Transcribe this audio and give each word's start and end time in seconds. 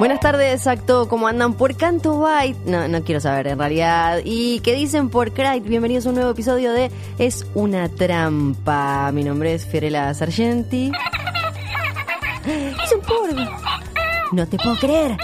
Buenas 0.00 0.20
tardes, 0.20 0.54
exacto, 0.54 1.08
¿cómo 1.10 1.28
andan 1.28 1.52
por 1.52 1.76
Canto 1.76 2.20
Byte? 2.20 2.56
No, 2.64 2.88
no 2.88 3.04
quiero 3.04 3.20
saber 3.20 3.48
en 3.48 3.58
realidad. 3.58 4.22
¿Y 4.24 4.60
qué 4.60 4.74
dicen 4.74 5.10
por 5.10 5.32
Crite? 5.32 5.68
Bienvenidos 5.68 6.06
a 6.06 6.08
un 6.08 6.14
nuevo 6.14 6.30
episodio 6.30 6.72
de 6.72 6.90
Es 7.18 7.44
una 7.52 7.86
trampa. 7.90 9.12
Mi 9.12 9.22
nombre 9.22 9.52
es 9.52 9.66
Fiorella 9.66 10.14
Sargenti. 10.14 10.90
Es 12.82 12.92
un 12.92 13.00
porno. 13.02 13.50
No 14.32 14.48
te 14.48 14.56
puedo 14.56 14.74
creer. 14.76 15.18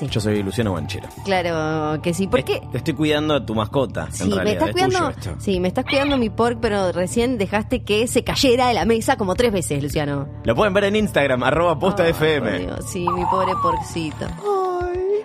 Sí. 0.00 0.08
Yo 0.10 0.20
soy 0.20 0.42
Luciano 0.42 0.72
Banchero. 0.72 1.08
Claro 1.24 2.00
que 2.02 2.14
sí. 2.14 2.26
¿Por 2.26 2.42
qué? 2.42 2.60
Te 2.72 2.78
estoy 2.78 2.94
cuidando 2.94 3.34
a 3.34 3.44
tu 3.44 3.54
mascota. 3.54 4.08
Sí, 4.10 4.24
en 4.32 4.42
me 4.44 4.52
estás 4.52 4.68
es 4.68 4.72
cuidando. 4.72 5.12
tuyo. 5.12 5.36
Sí, 5.38 5.60
me 5.60 5.68
estás 5.68 5.84
cuidando 5.84 6.16
mi 6.16 6.30
pork, 6.30 6.58
pero 6.60 6.90
recién 6.92 7.36
dejaste 7.38 7.82
que 7.82 8.06
se 8.06 8.24
cayera 8.24 8.68
de 8.68 8.74
la 8.74 8.84
mesa 8.86 9.16
como 9.16 9.34
tres 9.34 9.52
veces, 9.52 9.82
Luciano. 9.82 10.26
Lo 10.44 10.54
pueden 10.54 10.72
ver 10.74 10.84
en 10.84 10.96
Instagram, 10.96 11.42
arroba 11.42 11.78
posta 11.78 12.08
FM. 12.08 12.58
Dios, 12.60 12.84
sí, 12.90 13.06
mi 13.14 13.24
pobre 13.26 13.52
porcito. 13.62 14.26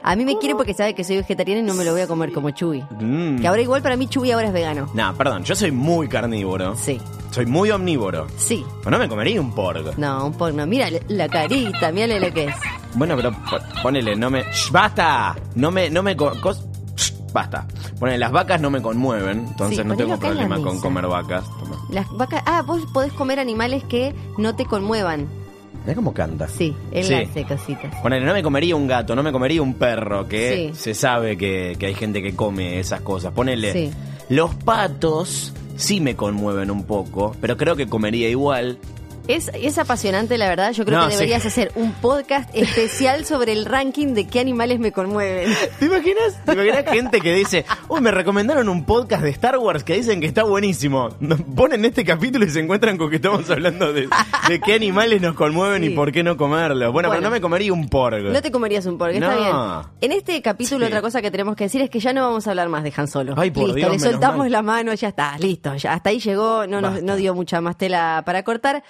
A 0.04 0.16
mí 0.16 0.23
me 0.23 0.38
quiere 0.38 0.54
porque 0.54 0.76
sabe 0.76 0.94
que 0.94 1.04
soy 1.04 1.17
vegetariana 1.17 1.62
y 1.62 1.64
no 1.64 1.73
me 1.73 1.84
lo 1.84 1.92
voy 1.92 2.02
a 2.02 2.08
comer 2.08 2.32
como 2.32 2.52
Chuy. 2.52 2.84
Mm. 3.00 3.39
Que 3.39 3.48
ahora 3.48 3.62
igual 3.64 3.82
para 3.82 3.98
mí 3.98 4.08
Chuy 4.08 4.30
ahora 4.32 4.48
es 4.48 4.54
vegano. 4.54 4.88
Nah, 4.94 5.14
perdón, 5.14 5.44
yo 5.44 5.56
soy 5.56 5.72
muy 5.72 6.08
carnívoro. 6.08 6.76
Sí, 6.76 7.02
Soy 7.32 7.48
muy 7.48 7.72
omnívoro. 7.72 8.28
sí. 8.38 8.64
Pero 8.84 8.92
no 8.92 9.00
me 9.00 9.10
comería 9.10 9.42
un 9.42 9.52
pork. 9.56 9.98
No, 9.98 10.28
un 10.28 10.34
pork 10.34 10.54
no. 10.54 10.67
Mira 10.67 10.89
la 11.08 11.28
carita, 11.28 11.92
mírale 11.92 12.20
lo 12.20 12.32
que 12.32 12.45
es. 12.45 12.56
Bueno, 12.96 13.16
pero 13.16 13.32
po- 13.32 13.82
ponele, 13.84 14.16
no 14.16 14.30
me. 14.30 14.44
¡Shh, 14.52 14.72
¡Basta! 14.72 15.36
No 15.56 15.72
me. 15.72 15.90
No 15.90 16.02
me 16.04 16.16
cos- 16.16 16.66
¡Basta! 17.34 17.68
Ponele, 18.00 18.18
las 18.18 18.32
vacas 18.32 18.62
no 18.62 18.70
me 18.72 18.82
conmueven, 18.82 19.40
entonces 19.50 19.80
Sí, 19.80 19.84
no 19.84 19.96
tengo 19.98 20.18
problema 20.18 20.58
con 20.62 20.80
comer 20.80 21.06
vacas. 21.08 21.44
Toma. 21.60 21.78
Las 21.90 22.10
vacas. 22.12 22.42
Ah, 22.46 22.62
vos 22.66 22.82
podés 22.94 23.12
comer 23.14 23.40
animales 23.40 23.84
que 23.86 24.16
no 24.38 24.56
te 24.56 24.66
conmuevan. 24.66 25.28
Mirá 25.84 25.95
cómo 25.95 26.14
canta. 26.14 26.48
Sí, 26.48 26.73
él 26.92 27.04
Sí. 27.04 27.14
hace 27.14 27.44
cositas. 27.44 27.94
Ponele, 28.02 28.26
no 28.26 28.34
me 28.34 28.42
comería 28.42 28.76
un 28.76 28.88
gato, 28.88 29.16
no 29.16 29.22
me 29.23 29.32
comería 29.34 29.61
un 29.61 29.73
perro, 29.76 30.28
que 30.28 30.72
Sí. 30.73 30.80
se 30.80 30.94
sabe 30.95 31.38
que, 31.38 31.76
que 31.78 31.88
hay 31.88 31.94
gente 31.94 32.22
que 32.23 32.36
come 32.36 32.80
esas 32.80 33.02
cosas. 33.02 33.34
Ponele, 33.34 33.72
Sí. 33.73 33.92
los 34.30 34.55
patos 34.55 35.54
sí 35.76 36.00
me 36.00 36.16
conmueven 36.16 36.72
un 36.72 36.86
poco, 36.86 37.36
pero 37.42 37.58
creo 37.58 37.76
que 37.76 37.88
comería 37.88 38.30
igual. 38.30 38.80
Es, 39.27 39.49
es 39.55 39.77
apasionante, 39.80 40.37
la 40.37 40.47
verdad. 40.47 40.71
Yo 40.71 40.86
creo 40.86 40.99
No, 40.99 41.05
que 41.05 41.11
sí. 41.13 41.17
deberías 41.17 41.45
hacer 41.45 41.71
un 41.75 41.93
podcast 41.93 42.47
especial 42.53 43.25
sobre 43.25 43.53
el 43.53 43.65
ranking 43.65 44.13
de 44.13 44.27
qué 44.27 44.39
animales 44.39 44.80
me 44.80 44.91
conmueven. 44.91 45.52
¿Te 45.80 45.86
imaginas? 45.86 46.43
¿Te 46.45 46.53
imaginas 46.53 46.86
gente 46.86 47.19
que 47.21 47.33
dice, 47.33 47.65
uy, 47.87 48.02
me 48.02 48.11
recomendaron 48.11 48.69
un 48.69 48.86
podcast 48.86 49.23
de 49.23 49.31
Star 49.31 49.58
Wars 49.58 49.83
que 49.83 49.95
dicen 49.95 50.21
que 50.21 50.27
está 50.27 50.43
buenísimo? 50.43 51.09
Nos 51.19 51.41
ponen 51.41 51.83
este 51.86 52.03
capítulo 52.05 52.45
y 52.45 52.49
se 52.52 52.59
encuentran 52.59 52.97
con 52.97 53.09
que 53.09 53.15
estamos 53.15 53.49
hablando 53.49 53.91
de, 53.93 54.08
de 54.47 54.59
qué 54.59 54.73
animales 54.73 55.21
nos 55.21 55.33
conmueven 55.36 55.81
Sí. 55.81 55.87
y 55.89 55.95
por 55.95 56.11
qué 56.11 56.21
no 56.23 56.37
comerlos. 56.37 56.92
Bueno, 56.92 57.09
Bueno. 57.09 57.09
pero 57.09 57.21
no 57.21 57.30
me 57.31 57.42
comería 57.42 57.73
un 57.73 57.89
porg. 57.89 58.21
No 58.31 58.42
te 58.43 58.52
comerías 58.52 58.86
un 58.86 58.97
pork, 58.99 59.13
está 59.15 59.36
bien. 59.36 59.52
En 60.02 60.11
este 60.11 60.39
capítulo 60.43 60.86
Sí. 60.86 60.92
otra 60.92 61.02
cosa 61.02 61.21
que 61.23 61.31
tenemos 61.31 61.55
que 61.55 61.63
decir 61.63 61.81
es 61.81 61.89
que 61.89 61.99
ya 61.99 62.13
no 62.13 62.21
vamos 62.21 62.45
a 62.45 62.52
hablar 62.52 62.69
más 62.69 62.83
de 62.83 62.93
Han 62.95 63.07
Solo. 63.07 63.33
Ay, 63.37 63.49
por 63.49 63.63
listo, 63.63 63.75
Dios, 63.75 63.92
le 63.92 63.99
soltamos 64.11 64.49
la 64.52 64.61
mano, 64.61 64.93
ya 64.93 65.07
está, 65.07 65.36
listo. 65.39 65.75
Ya 65.77 65.93
hasta 65.93 66.11
ahí 66.11 66.19
llegó, 66.19 66.67
no, 66.67 66.80
nos, 66.80 67.02
no 67.02 67.15
dio 67.15 67.33
mucha 67.33 67.59
más 67.59 67.75
tela 67.77 68.21
para 68.23 68.43
cortar. 68.43 68.83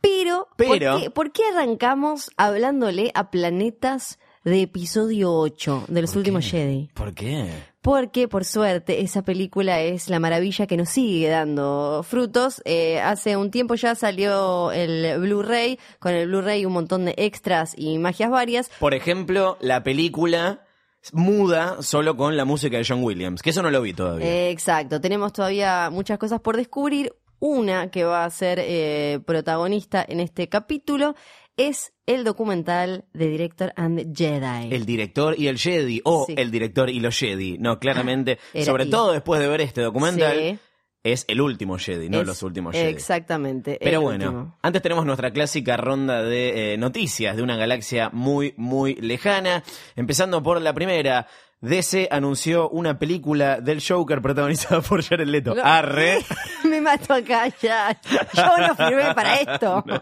Pero, 0.00 0.48
Pero- 0.56 0.92
¿por, 0.92 1.02
qué, 1.02 1.10
por 1.10 1.32
qué 1.32 1.42
arrancamos 1.52 2.30
hablándole 2.36 3.10
a 3.14 3.30
planetas 3.30 4.18
de 4.44 4.62
episodio 4.62 5.32
8 5.34 5.84
de 5.88 6.00
los 6.00 6.10
¿Por 6.12 6.18
últimos 6.18 6.44
qué? 6.44 6.50
Jedi? 6.50 6.90
¿Por 6.94 7.14
qué? 7.14 7.50
Porque, 7.82 8.28
por 8.28 8.44
suerte, 8.44 9.00
esa 9.02 9.22
película 9.22 9.80
es 9.80 10.08
la 10.10 10.18
maravilla 10.18 10.66
que 10.66 10.76
nos 10.76 10.90
sigue 10.90 11.28
dando 11.28 12.02
frutos. 12.06 12.60
Eh, 12.66 13.00
hace 13.00 13.36
un 13.36 13.50
tiempo 13.50 13.74
ya 13.74 13.94
salió 13.94 14.70
el 14.72 15.18
Blu-ray, 15.18 15.78
con 15.98 16.12
el 16.12 16.26
Blu-ray 16.28 16.64
un 16.66 16.72
montón 16.74 17.04
de 17.06 17.14
extras 17.16 17.74
y 17.76 17.98
magias 17.98 18.30
varias. 18.30 18.70
Por 18.80 18.92
ejemplo, 18.94 19.56
la 19.60 19.82
película 19.82 20.64
muda 21.12 21.80
solo 21.82 22.16
con 22.16 22.36
la 22.36 22.44
música 22.44 22.76
de 22.76 22.84
John 22.86 23.02
Williams, 23.02 23.40
que 23.42 23.50
eso 23.50 23.62
no 23.62 23.70
lo 23.70 23.80
vi 23.80 23.94
todavía. 23.94 24.26
Eh, 24.26 24.50
Exacto, 24.50 25.00
tenemos 25.00 25.32
todavía 25.32 25.88
muchas 25.90 26.18
cosas 26.18 26.40
por 26.40 26.56
descubrir. 26.56 27.14
Una 27.40 27.90
que 27.90 28.04
va 28.04 28.24
a 28.24 28.30
ser 28.30 28.58
eh, 28.62 29.18
protagonista 29.26 30.04
en 30.06 30.20
este 30.20 30.48
capítulo 30.48 31.14
es 31.56 31.92
el 32.06 32.22
documental 32.24 33.04
de 33.12 33.28
Director 33.28 33.72
and 33.76 34.16
Jedi. 34.16 34.72
el 34.74 34.86
director 34.86 35.34
y 35.38 35.48
el 35.48 35.58
Jedi, 35.58 36.00
o 36.04 36.24
Sí. 36.26 36.34
el 36.36 36.50
director 36.50 36.88
y 36.90 37.00
los 37.00 37.18
Jedi. 37.18 37.58
No, 37.58 37.78
claramente, 37.78 38.38
sobre 38.64 38.84
y. 38.84 38.90
todo 38.90 39.12
después 39.12 39.40
de 39.40 39.48
ver 39.48 39.60
este 39.60 39.80
documental, 39.82 40.36
Sí, 40.38 40.58
es 41.02 41.24
el 41.28 41.40
último 41.40 41.78
Jedi, 41.78 42.08
no 42.10 42.20
es- 42.20 42.26
los 42.26 42.42
últimos 42.42 42.74
Jedi. 42.74 42.88
Exactamente. 42.90 43.78
Pero 43.80 44.00
bueno, 44.02 44.26
último. 44.26 44.58
antes 44.62 44.82
tenemos 44.82 45.04
nuestra 45.06 45.32
clásica 45.32 45.76
ronda 45.76 46.22
de 46.22 46.74
eh, 46.74 46.78
noticias 46.78 47.36
de 47.36 47.42
una 47.42 47.56
galaxia 47.56 48.10
muy, 48.12 48.52
muy 48.56 48.94
lejana. 48.96 49.62
Empezando 49.96 50.42
por 50.42 50.60
la 50.60 50.72
primera. 50.74 51.26
DC 51.62 52.08
anunció 52.10 52.70
una 52.70 52.98
película 52.98 53.60
del 53.60 53.82
Joker 53.86 54.22
protagonizada 54.22 54.80
por 54.88 55.02
Jared 55.02 55.26
Leto. 55.28 55.54
Arre. 55.62 56.20
Me 56.80 56.96
mato 56.96 57.14
acá 57.14 57.48
ya. 57.62 57.98
Yo 58.34 58.58
no 58.66 58.74
firmé 58.74 59.14
para 59.14 59.36
esto. 59.36 59.84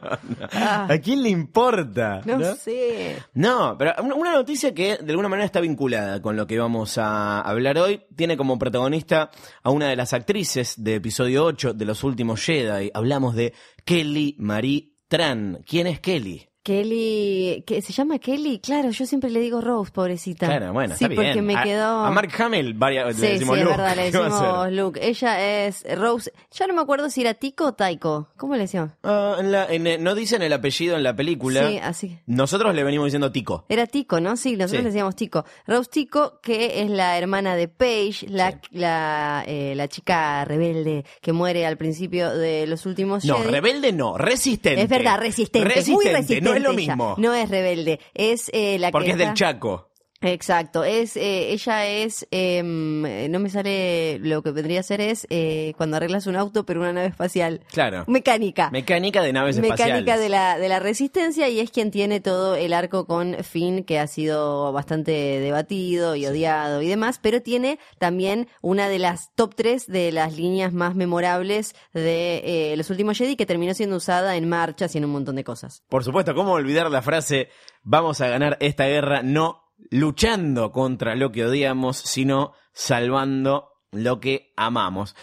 Ah, 0.52 0.86
¿A 0.90 0.98
quién 0.98 1.22
le 1.22 1.28
importa? 1.28 2.20
no, 2.24 2.54
sé. 2.54 3.16
No, 3.34 3.76
pero 3.78 3.92
una- 4.02 4.14
una 4.14 4.32
noticia 4.32 4.72
que 4.74 4.96
de 4.96 5.10
alguna 5.10 5.28
manera 5.28 5.44
está 5.46 5.60
vinculada 5.60 6.20
con 6.22 6.36
lo 6.36 6.46
que 6.46 6.58
vamos 6.58 6.96
a 6.98 7.40
hablar 7.40 7.78
hoy. 7.78 8.02
Tiene 8.16 8.36
como 8.36 8.58
protagonista 8.58 9.30
a 9.62 9.70
una 9.70 9.88
de 9.88 9.96
las 9.96 10.12
actrices 10.12 10.74
de 10.82 10.96
episodio 10.96 11.44
8 11.44 11.74
de 11.74 11.84
los 11.84 12.02
últimos 12.04 12.42
Jedi. 12.44 12.90
Hablamos 12.94 13.34
de 13.34 13.52
Kelly 13.84 14.36
Marie 14.38 14.94
Tran. 15.08 15.62
¿Quién 15.66 15.86
es 15.86 16.00
Kelly? 16.00 16.47
Kelly, 16.72 17.64
que 17.66 17.80
se 17.82 17.92
llama 17.92 18.18
Kelly, 18.18 18.58
claro, 18.60 18.90
yo 18.90 19.06
siempre 19.06 19.30
le 19.30 19.40
digo 19.40 19.60
Rose, 19.60 19.90
pobrecita. 19.90 20.46
Claro, 20.46 20.72
bueno, 20.72 20.94
sí, 20.96 21.04
está 21.04 21.08
bien. 21.08 21.16
porque 21.32 21.42
me 21.42 21.62
quedó. 21.62 22.04
A, 22.04 22.10
Mark 22.10 22.30
Hamill 22.38 22.74
varias, 22.74 23.14
Sí, 23.16 23.22
le 23.22 23.26
sí, 23.28 23.32
decimos 23.34 23.58
es 23.58 23.64
Luke. 23.64 23.76
verdad, 23.76 23.96
le 23.96 24.10
¿Qué 24.12 24.18
va 24.18 24.26
a 24.26 24.28
decimos? 24.68 24.72
Luke. 24.72 25.00
Ella 25.02 25.64
es 25.66 25.84
Rose. 25.98 26.32
Ya 26.52 26.66
no 26.66 26.74
me 26.74 26.82
acuerdo 26.82 27.08
si 27.10 27.22
era 27.22 27.34
Tico 27.34 27.66
o 27.66 27.72
Taiko. 27.72 28.28
¿Cómo 28.36 28.54
le 28.54 28.60
decíamos? 28.62 28.92
Ah, 29.02 29.36
en 29.40 29.50
la- 29.52 29.66
en, 29.66 30.02
no 30.04 30.14
dicen 30.14 30.42
el 30.42 30.52
apellido 30.52 30.96
en 30.96 31.02
la 31.02 31.16
película. 31.16 31.68
Sí, 31.68 31.78
así. 31.82 32.18
Nosotros 32.26 32.74
le 32.74 32.84
venimos 32.84 33.06
diciendo 33.06 33.32
Tico. 33.32 33.64
Era 33.68 33.86
Tico, 33.86 34.20
¿no? 34.20 34.36
Sí, 34.36 34.52
nosotros 34.52 34.70
Sí. 34.72 34.76
le 34.78 34.84
decíamos 34.90 35.16
Tico. 35.16 35.44
Rose 35.66 35.88
Tico, 35.90 36.40
que 36.42 36.82
es 36.82 36.90
la 36.90 37.16
hermana 37.18 37.56
de 37.56 37.68
Paige, 37.68 38.26
la, 38.28 38.60
la, 38.72 39.44
eh, 39.46 39.72
la 39.74 39.88
chica 39.88 40.44
rebelde 40.44 41.04
que 41.20 41.32
muere 41.32 41.66
al 41.66 41.76
principio 41.76 42.30
de 42.30 42.66
los 42.66 42.86
últimos 42.86 43.24
No, 43.24 43.36
Jedi. 43.38 43.50
rebelde 43.50 43.92
no, 43.92 44.18
resistente. 44.18 44.82
Es 44.82 44.88
verdad, 44.88 45.18
resistente, 45.18 45.82
muy 45.90 46.04
resistente. 46.04 46.40
No 46.42 46.57
es 46.58 46.62
lo 46.64 46.72
mismo. 46.72 47.14
No 47.18 47.34
es 47.34 47.48
rebelde, 47.48 48.00
es 48.14 48.50
eh, 48.52 48.78
la 48.78 48.90
porque 48.90 49.06
que 49.06 49.12
es 49.12 49.18
del 49.18 49.28
está- 49.28 49.34
Chaco. 49.52 49.87
Exacto, 50.20 50.82
es 50.82 51.16
eh, 51.16 51.52
ella 51.52 51.86
es, 51.86 52.26
em, 52.32 53.30
no 53.30 53.38
me 53.38 53.50
sale, 53.50 54.18
lo 54.18 54.42
que 54.42 54.50
vendría 54.50 54.80
a 54.80 54.82
ser 54.82 55.00
es 55.00 55.26
eh, 55.30 55.74
cuando 55.76 55.96
arreglas 55.96 56.26
un 56.26 56.34
auto 56.34 56.66
pero 56.66 56.80
una 56.80 56.92
nave 56.92 57.06
espacial. 57.06 57.60
Claro. 57.72 58.04
Mecánica. 58.08 58.70
Mecánica 58.70 59.22
de 59.22 59.32
naves 59.32 59.56
Mecánica 59.58 59.98
espaciales. 59.98 60.20
de 60.20 60.28
la, 60.28 60.58
de 60.58 60.68
la 60.68 60.80
resistencia 60.80 61.48
y 61.48 61.60
es 61.60 61.70
quien 61.70 61.92
tiene 61.92 62.20
todo 62.20 62.56
el 62.56 62.72
arco 62.72 63.06
con 63.06 63.36
Finn 63.44 63.84
que 63.84 64.00
ha 64.00 64.08
sido 64.08 64.72
bastante 64.72 65.12
debatido 65.12 66.16
y 66.16 66.26
odiado 66.26 66.82
y 66.82 66.88
demás, 66.88 67.20
pero 67.22 67.40
tiene 67.40 67.78
también 67.98 68.48
una 68.60 68.88
de 68.88 68.98
las 68.98 69.32
top 69.36 69.54
3 69.54 69.86
de 69.86 70.10
las 70.10 70.36
líneas 70.36 70.72
más 70.72 70.96
memorables 70.96 71.76
de 71.94 72.72
eh, 72.72 72.76
los 72.76 72.90
últimos 72.90 73.16
Jedi 73.18 73.36
que 73.36 73.46
terminó 73.46 73.72
siendo 73.72 73.96
usada 73.96 74.36
en 74.36 74.48
marchas 74.48 74.94
y 74.94 74.98
en 74.98 75.04
un 75.04 75.12
montón 75.12 75.36
de 75.36 75.44
cosas. 75.44 75.84
Por 75.88 76.02
supuesto, 76.02 76.34
¿cómo 76.34 76.52
olvidar 76.52 76.90
la 76.90 77.02
frase 77.02 77.50
vamos 77.84 78.20
a 78.20 78.28
ganar 78.28 78.56
esta 78.60 78.86
guerra 78.86 79.22
no 79.22 79.67
luchando 79.90 80.72
contra 80.72 81.14
lo 81.14 81.32
que 81.32 81.44
odiamos, 81.44 81.96
sino 81.98 82.52
salvando 82.72 83.70
lo 83.92 84.20
que 84.20 84.52
amamos? 84.56 85.14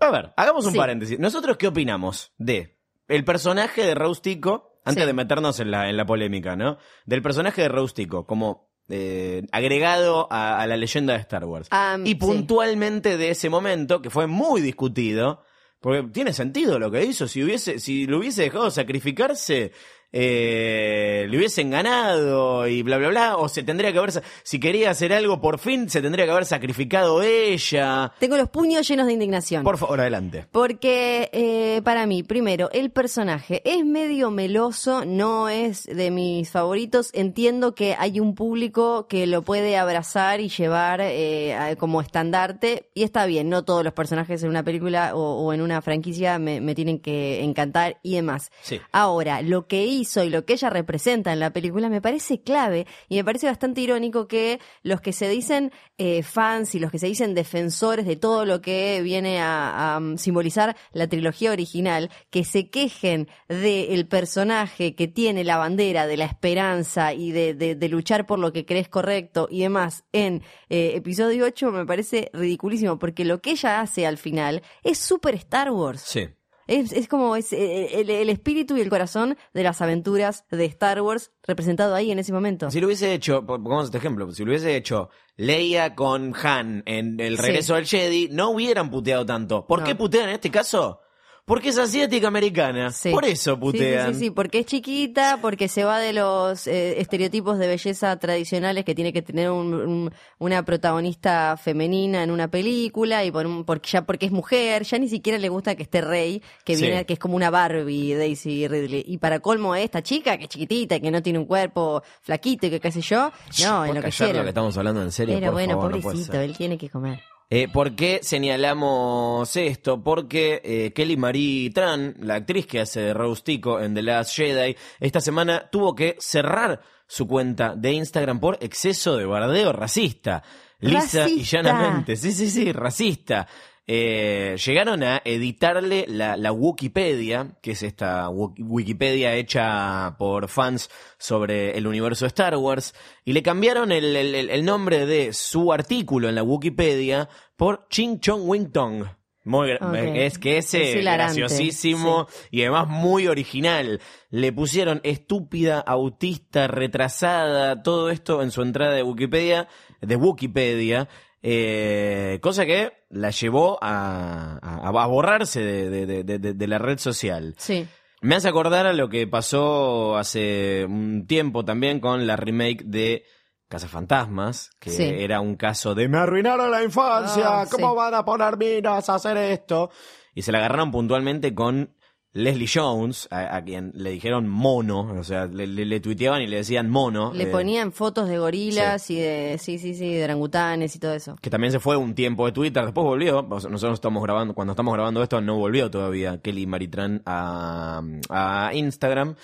A 0.00 0.10
ver, 0.10 0.32
hagamos 0.36 0.66
un 0.66 0.72
Sí. 0.72 0.78
paréntesis. 0.78 1.18
¿Nosotros 1.18 1.56
qué 1.56 1.68
opinamos 1.68 2.32
de 2.38 2.78
el 3.08 3.24
personaje 3.24 3.82
de 3.84 3.94
Raustico, 3.94 4.80
antes 4.84 5.04
Sí. 5.04 5.06
de 5.06 5.12
meternos 5.14 5.60
en 5.60 5.70
la, 5.70 5.88
en 5.88 5.96
la 5.96 6.04
polémica, 6.06 6.56
¿no? 6.56 6.76
Del 7.06 7.22
personaje 7.22 7.62
de 7.62 7.68
Raustico 7.68 8.26
como 8.26 8.66
eh, 8.88 9.42
agregado 9.50 10.28
a, 10.30 10.60
a 10.60 10.66
la 10.68 10.76
leyenda 10.76 11.14
de 11.14 11.18
Star 11.20 11.44
Wars. 11.44 11.68
Y 12.04 12.10
sí. 12.10 12.14
puntualmente 12.14 13.16
de 13.16 13.30
ese 13.30 13.48
momento, 13.50 14.00
que 14.00 14.10
fue 14.10 14.28
muy 14.28 14.60
discutido, 14.60 15.42
porque 15.80 16.04
tiene 16.12 16.32
sentido 16.32 16.78
lo 16.78 16.88
que 16.92 17.04
hizo. 17.04 17.26
Si 17.26 17.42
hubiese, 17.42 17.80
si 17.80 18.06
lo 18.06 18.18
hubiese 18.18 18.42
dejado 18.42 18.70
sacrificarse, 18.70 19.72
eh, 20.12 21.26
le 21.28 21.36
hubiesen 21.36 21.70
ganado 21.70 22.66
y 22.66 22.82
bla 22.82 22.98
bla 22.98 23.08
bla. 23.08 23.36
O 23.36 23.48
se 23.48 23.62
tendría 23.62 23.92
que 23.92 23.98
haber, 23.98 24.12
si 24.42 24.60
quería 24.60 24.90
hacer 24.90 25.12
algo 25.12 25.40
por 25.40 25.58
fin, 25.58 25.88
se 25.90 26.00
tendría 26.00 26.24
que 26.24 26.30
haber 26.30 26.46
sacrificado 26.46 27.22
ella. 27.22 28.12
Tengo 28.18 28.36
los 28.36 28.48
puños 28.48 28.86
llenos 28.88 29.06
de 29.06 29.12
indignación. 29.12 29.62
Por 29.62 29.78
favor, 29.78 30.00
adelante. 30.00 30.46
Porque 30.50 31.30
eh, 31.32 31.80
para 31.84 32.06
mí, 32.06 32.22
primero, 32.22 32.70
el 32.72 32.90
personaje 32.90 33.62
es 33.64 33.84
medio 33.84 34.30
meloso, 34.30 35.04
no 35.04 35.48
es 35.48 35.84
de 35.84 36.10
mis 36.10 36.50
favoritos. 36.50 37.10
Entiendo 37.12 37.74
que 37.74 37.94
hay 37.98 38.20
un 38.20 38.34
público 38.34 39.06
que 39.08 39.26
lo 39.26 39.42
puede 39.42 39.76
abrazar 39.76 40.40
y 40.40 40.48
llevar 40.48 41.00
eh, 41.02 41.76
como 41.78 42.00
estandarte. 42.00 42.88
Y 42.94 43.02
está 43.02 43.26
bien, 43.26 43.48
no 43.48 43.64
todos 43.64 43.84
los 43.84 43.92
personajes 43.92 44.42
en 44.42 44.48
una 44.50 44.62
película 44.62 45.14
o, 45.14 45.44
o 45.44 45.52
en 45.52 45.60
una 45.60 45.82
franquicia 45.82 46.38
me, 46.38 46.60
me 46.60 46.74
tienen 46.74 47.00
que 47.00 47.42
encantar 47.42 47.98
y 48.02 48.14
demás. 48.14 48.50
Sí. 48.62 48.80
Ahora, 48.92 49.42
lo 49.42 49.66
que 49.66 49.84
y 50.24 50.30
lo 50.30 50.44
que 50.44 50.52
ella 50.54 50.70
representa 50.70 51.32
en 51.32 51.40
la 51.40 51.52
película 51.52 51.88
me 51.88 52.00
parece 52.00 52.42
clave 52.42 52.86
y 53.08 53.16
me 53.16 53.24
parece 53.24 53.46
bastante 53.46 53.80
irónico 53.80 54.26
que 54.28 54.60
los 54.82 55.00
que 55.00 55.12
se 55.12 55.28
dicen 55.28 55.72
eh, 55.98 56.22
fans 56.22 56.74
y 56.74 56.78
los 56.78 56.90
que 56.90 56.98
se 56.98 57.06
dicen 57.06 57.34
defensores 57.34 58.06
de 58.06 58.16
todo 58.16 58.44
lo 58.44 58.60
que 58.60 59.00
viene 59.02 59.40
a, 59.40 59.96
um, 60.00 60.16
simbolizar 60.18 60.76
la 60.92 61.06
trilogía 61.08 61.50
original, 61.52 62.10
que 62.30 62.44
se 62.44 62.68
quejen 62.70 63.28
del 63.48 64.06
personaje 64.08 64.94
que 64.94 65.08
tiene 65.08 65.44
la 65.44 65.56
bandera 65.56 66.06
de 66.06 66.16
la 66.16 66.24
esperanza 66.26 67.14
y 67.14 67.32
de, 67.32 67.54
de- 67.54 67.74
de 67.74 67.88
luchar 67.88 68.26
por 68.26 68.38
lo 68.38 68.52
que 68.52 68.64
crees 68.66 68.88
correcto 68.88 69.48
y 69.50 69.60
demás 69.60 70.04
en 70.12 70.42
eh, 70.68 70.92
episodio 70.94 71.44
8 71.44 71.70
me 71.70 71.86
parece 71.86 72.30
ridiculísimo 72.32 72.98
porque 72.98 73.24
lo 73.24 73.40
que 73.40 73.50
ella 73.52 73.80
hace 73.80 74.06
al 74.06 74.18
final 74.18 74.62
es 74.82 74.98
súper 74.98 75.34
Star 75.36 75.70
Wars. 75.70 76.02
Sí. 76.02 76.26
Es, 76.66 76.92
es 76.92 77.06
como 77.08 77.36
es 77.36 77.52
eh, 77.52 78.00
el, 78.00 78.10
el 78.10 78.28
espíritu 78.28 78.76
y 78.76 78.80
el 78.80 78.88
corazón 78.88 79.36
de 79.54 79.62
las 79.62 79.80
aventuras 79.82 80.44
de 80.50 80.64
Star 80.64 81.00
Wars 81.00 81.30
representado 81.44 81.94
ahí 81.94 82.10
en 82.10 82.18
ese 82.18 82.32
momento. 82.32 82.70
Si 82.70 82.80
lo 82.80 82.86
hubiese 82.88 83.14
hecho, 83.14 83.46
po- 83.46 83.62
pongamos 83.62 83.86
este 83.86 83.98
ejemplo, 83.98 84.30
si 84.32 84.44
lo 84.44 84.50
hubiese 84.50 84.74
hecho 84.76 85.08
Leia 85.36 85.94
con 85.94 86.34
Han 86.42 86.82
en 86.86 87.20
el 87.20 87.36
Sí. 87.36 87.42
regreso 87.42 87.74
del 87.74 87.86
Jedi, 87.86 88.28
no 88.32 88.50
hubieran 88.50 88.90
puteado 88.90 89.24
tanto. 89.24 89.66
¿Por 89.66 89.80
No. 89.80 89.84
qué 89.86 89.94
putean 89.94 90.28
en 90.28 90.34
este 90.34 90.50
caso? 90.50 91.00
Porque 91.46 91.68
es 91.68 91.78
asiática 91.78 92.26
americana. 92.26 92.90
Sí. 92.90 93.10
Por 93.12 93.24
eso 93.24 93.54
Sí, 93.54 93.60
putean. 93.60 94.08
Sí, 94.08 94.14
sí, 94.14 94.20
sí, 94.26 94.30
porque 94.32 94.58
es 94.58 94.66
chiquita, 94.66 95.38
porque 95.40 95.68
se 95.68 95.84
va 95.84 96.00
de 96.00 96.12
los 96.12 96.66
eh, 96.66 97.00
estereotipos 97.00 97.56
de 97.60 97.68
belleza 97.68 98.18
tradicionales 98.18 98.84
que 98.84 98.96
tiene 98.96 99.12
que 99.12 99.22
tener 99.22 99.50
un- 99.52 99.72
un- 99.72 100.12
una 100.38 100.64
protagonista 100.64 101.56
femenina 101.56 102.24
en 102.24 102.32
una 102.32 102.48
película 102.48 103.24
y 103.24 103.30
por 103.30 103.46
un- 103.46 103.64
porque 103.64 103.88
ya 103.90 104.02
porque 104.04 104.26
es 104.26 104.32
mujer, 104.32 104.82
ya 104.82 104.98
ni 104.98 105.08
siquiera 105.08 105.38
le 105.38 105.48
gusta 105.48 105.76
que 105.76 105.84
esté 105.84 106.00
Rey, 106.00 106.42
que 106.64 106.74
Sí. 106.74 106.82
viene 106.82 107.06
que 107.06 107.12
es 107.12 107.18
como 107.20 107.36
una 107.36 107.48
Barbie 107.50 108.14
Daisy 108.16 108.66
Ridley 108.66 109.04
y 109.06 109.18
para 109.18 109.38
colmo 109.38 109.76
esta 109.76 110.02
chica 110.02 110.36
que 110.38 110.44
es 110.44 110.48
chiquitita, 110.50 110.98
que 110.98 111.12
no 111.12 111.22
tiene 111.22 111.38
un 111.38 111.46
cuerpo 111.46 112.02
flaquito 112.22 112.66
y 112.66 112.70
que 112.70 112.80
qué 112.80 112.90
sé 112.90 113.02
yo, 113.02 113.18
no, 113.20 113.30
¿Puedes 113.30 113.62
en 113.62 113.94
lo 113.94 114.02
que 114.02 114.32
lo 114.34 114.42
que 114.42 114.48
estamos 114.48 114.76
hablando 114.76 115.00
en 115.00 115.12
serio? 115.12 115.36
Pero 115.36 115.46
Por 115.46 115.54
bueno, 115.54 115.74
favor, 115.74 115.94
no 115.94 116.00
pobrecito, 116.00 116.32
ser. 116.32 116.42
él 116.42 116.56
tiene 116.56 116.76
que 116.76 116.90
comer. 116.90 117.20
Eh, 117.48 117.68
¿Por 117.68 117.94
qué 117.94 118.20
señalamos 118.22 119.54
esto? 119.56 120.02
Porque 120.02 120.60
eh, 120.64 120.92
Kelly 120.92 121.16
Marie 121.16 121.70
Tran, 121.70 122.16
la 122.18 122.36
actriz 122.36 122.66
que 122.66 122.80
hace 122.80 123.00
de 123.00 123.14
Rose 123.14 123.42
Tico 123.44 123.80
en 123.80 123.94
The 123.94 124.02
Last 124.02 124.34
Jedi, 124.34 124.76
esta 124.98 125.20
semana 125.20 125.68
tuvo 125.70 125.94
que 125.94 126.16
cerrar 126.18 126.80
su 127.06 127.28
cuenta 127.28 127.76
de 127.76 127.92
Instagram 127.92 128.40
por 128.40 128.58
exceso 128.60 129.16
de 129.16 129.26
bardeo 129.26 129.72
racista. 129.72 130.42
Lisa 130.80 131.28
y 131.28 131.44
llanamente. 131.44 132.16
Sí, 132.16 132.32
sí, 132.32 132.50
sí, 132.50 132.72
racista. 132.72 133.46
Eh, 133.88 134.56
llegaron 134.64 135.04
a 135.04 135.22
editarle 135.24 136.06
la, 136.08 136.36
la 136.36 136.50
Wikipedia, 136.50 137.56
que 137.62 137.70
es 137.70 137.82
esta 137.84 138.28
wiki- 138.30 138.64
Wikipedia 138.64 139.34
hecha 139.34 140.16
por 140.18 140.48
fans 140.48 140.90
sobre 141.18 141.78
el 141.78 141.86
universo 141.86 142.26
Star 142.26 142.56
Wars, 142.56 142.94
y 143.24 143.32
le 143.32 143.42
cambiaron 143.44 143.92
el, 143.92 144.16
el- 144.16 144.34
el- 144.34 144.50
el 144.50 144.64
nombre 144.64 145.06
de 145.06 145.32
su 145.32 145.72
artículo 145.72 146.28
en 146.28 146.34
la 146.34 146.42
Wikipedia 146.42 147.28
por 147.56 147.86
Ching 147.88 148.18
Chong 148.18 148.42
Wing 148.48 148.72
Tong. 148.72 149.04
Muy 149.44 149.68
gra- 149.68 149.78
Ok. 149.88 150.16
Es 150.16 150.38
que 150.40 150.58
es, 150.58 150.74
Es 150.74 150.96
eh, 150.96 151.02
graciosísimo 151.02 152.26
y 152.50 152.62
además 152.62 152.88
muy 152.88 153.28
original. 153.28 154.00
Le 154.30 154.52
pusieron 154.52 155.00
estúpida, 155.04 155.78
autista, 155.78 156.66
retrasada, 156.66 157.80
todo 157.84 158.10
esto 158.10 158.42
en 158.42 158.50
su 158.50 158.62
entrada 158.62 158.94
de 158.94 159.04
Wikipedia, 159.04 159.68
de 160.00 160.16
Wikipedia, 160.16 161.08
eh, 161.42 162.38
cosa 162.42 162.66
que 162.66 162.92
la 163.10 163.30
llevó 163.30 163.78
a, 163.82 164.58
a- 164.62 164.88
a 165.02 165.06
borrarse 165.06 165.60
de, 165.62 166.06
de- 166.24 166.38
de- 166.54 166.66
la 166.66 166.78
red 166.78 166.98
social. 166.98 167.54
Sí. 167.58 167.86
Me 168.22 168.34
hace 168.34 168.48
acordar 168.48 168.86
a 168.86 168.92
lo 168.92 169.08
que 169.08 169.26
pasó 169.26 170.16
hace 170.16 170.84
un 170.88 171.26
tiempo 171.26 171.64
también 171.64 172.00
con 172.00 172.26
la 172.26 172.36
remake 172.36 172.82
de 172.84 173.24
Cazafantasmas, 173.68 174.70
que 174.80 174.90
Sí. 174.90 175.02
era 175.04 175.40
un 175.40 175.56
caso 175.56 175.94
de 175.94 176.08
me 176.08 176.18
arruinaron 176.18 176.70
la 176.70 176.82
infancia, 176.82 177.60
Ah, 177.62 177.66
¿cómo 177.70 177.90
sí. 177.90 177.96
van 177.96 178.14
a 178.14 178.24
poner 178.24 178.56
minas 178.56 179.08
a 179.08 179.14
hacer 179.16 179.36
esto? 179.36 179.90
Y 180.34 180.42
se 180.42 180.52
la 180.52 180.58
agarraron 180.58 180.90
puntualmente 180.90 181.54
con 181.54 181.94
Leslie 182.36 182.68
Jones, 182.72 183.26
a, 183.30 183.56
a 183.56 183.64
quien 183.64 183.92
le 183.94 184.10
dijeron 184.10 184.46
mono, 184.48 185.00
o 185.18 185.24
sea, 185.24 185.46
le, 185.46 185.66
le- 185.66 185.84
le 185.86 186.00
tuiteaban 186.00 186.42
y 186.42 186.46
le 186.46 186.56
decían 186.58 186.90
mono. 186.90 187.32
Le 187.34 187.44
eh, 187.44 187.46
ponían 187.48 187.92
fotos 187.92 188.28
de 188.28 188.38
gorilas 188.38 189.10
y 189.10 189.16
de, 189.16 189.56
sí, 189.58 189.78
sí, 189.78 189.94
sí, 189.94 190.14
de 190.14 190.24
orangutanes 190.24 190.94
y 190.94 190.98
todo 190.98 191.12
eso. 191.14 191.36
que 191.40 191.50
también 191.50 191.72
se 191.72 191.80
fue 191.80 191.96
un 191.96 192.14
tiempo 192.14 192.46
de 192.46 192.52
Twitter, 192.52 192.84
después 192.84 193.04
volvió. 193.04 193.42
Nosotros 193.42 193.94
estamos 193.94 194.22
grabando, 194.22 194.54
cuando 194.54 194.72
estamos 194.72 194.94
grabando 194.94 195.22
esto, 195.22 195.40
no 195.40 195.56
volvió 195.56 195.90
todavía 195.90 196.40
Kelly 196.40 196.66
Maritran 196.66 197.22
a, 197.26 198.02
a 198.28 198.70
Instagram. 198.74 199.34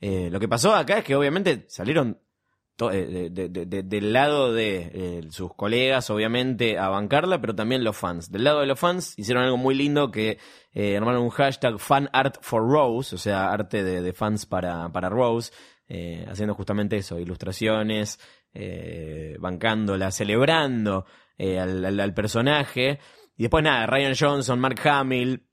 Eh, 0.00 0.28
lo 0.30 0.38
que 0.40 0.48
pasó 0.48 0.74
acá 0.74 0.98
es 0.98 1.04
que 1.04 1.16
obviamente 1.16 1.64
salieron 1.68 2.18
de- 2.78 3.82
del 3.82 4.12
lado 4.12 4.52
de 4.52 4.90
eh, 4.94 5.20
sus 5.30 5.52
colegas, 5.54 6.08
obviamente, 6.10 6.78
a 6.78 6.88
bancarla, 6.88 7.40
pero 7.40 7.54
también 7.54 7.82
los 7.82 7.96
fans. 7.96 8.30
Del 8.30 8.44
lado 8.44 8.60
de 8.60 8.66
los 8.66 8.78
fans 8.78 9.14
hicieron 9.18 9.42
algo 9.44 9.56
muy 9.56 9.74
lindo 9.74 10.10
que 10.12 10.38
eh, 10.72 10.96
armaron 10.96 11.22
un 11.22 11.30
hashtag 11.30 11.78
fan 11.80 12.08
art 12.12 12.36
for 12.40 12.62
Rose, 12.62 13.14
o 13.14 13.18
sea, 13.18 13.50
arte 13.50 13.82
de, 13.82 14.12
fans 14.12 14.46
para, 14.46 14.88
para 14.90 15.08
Rose, 15.08 15.52
eh, 15.88 16.24
haciendo 16.30 16.54
justamente 16.54 16.96
eso, 16.96 17.18
ilustraciones, 17.18 18.20
eh, 18.54 19.36
bancándola, 19.40 20.10
celebrando 20.10 21.04
eh, 21.36 21.58
al- 21.58 21.98
al 22.00 22.14
personaje. 22.14 23.00
Y 23.36 23.42
después 23.42 23.62
nada, 23.64 23.86
Ryan 23.86 24.14
Johnson, 24.18 24.58
Mark 24.60 24.80
Hamill, 24.88 25.47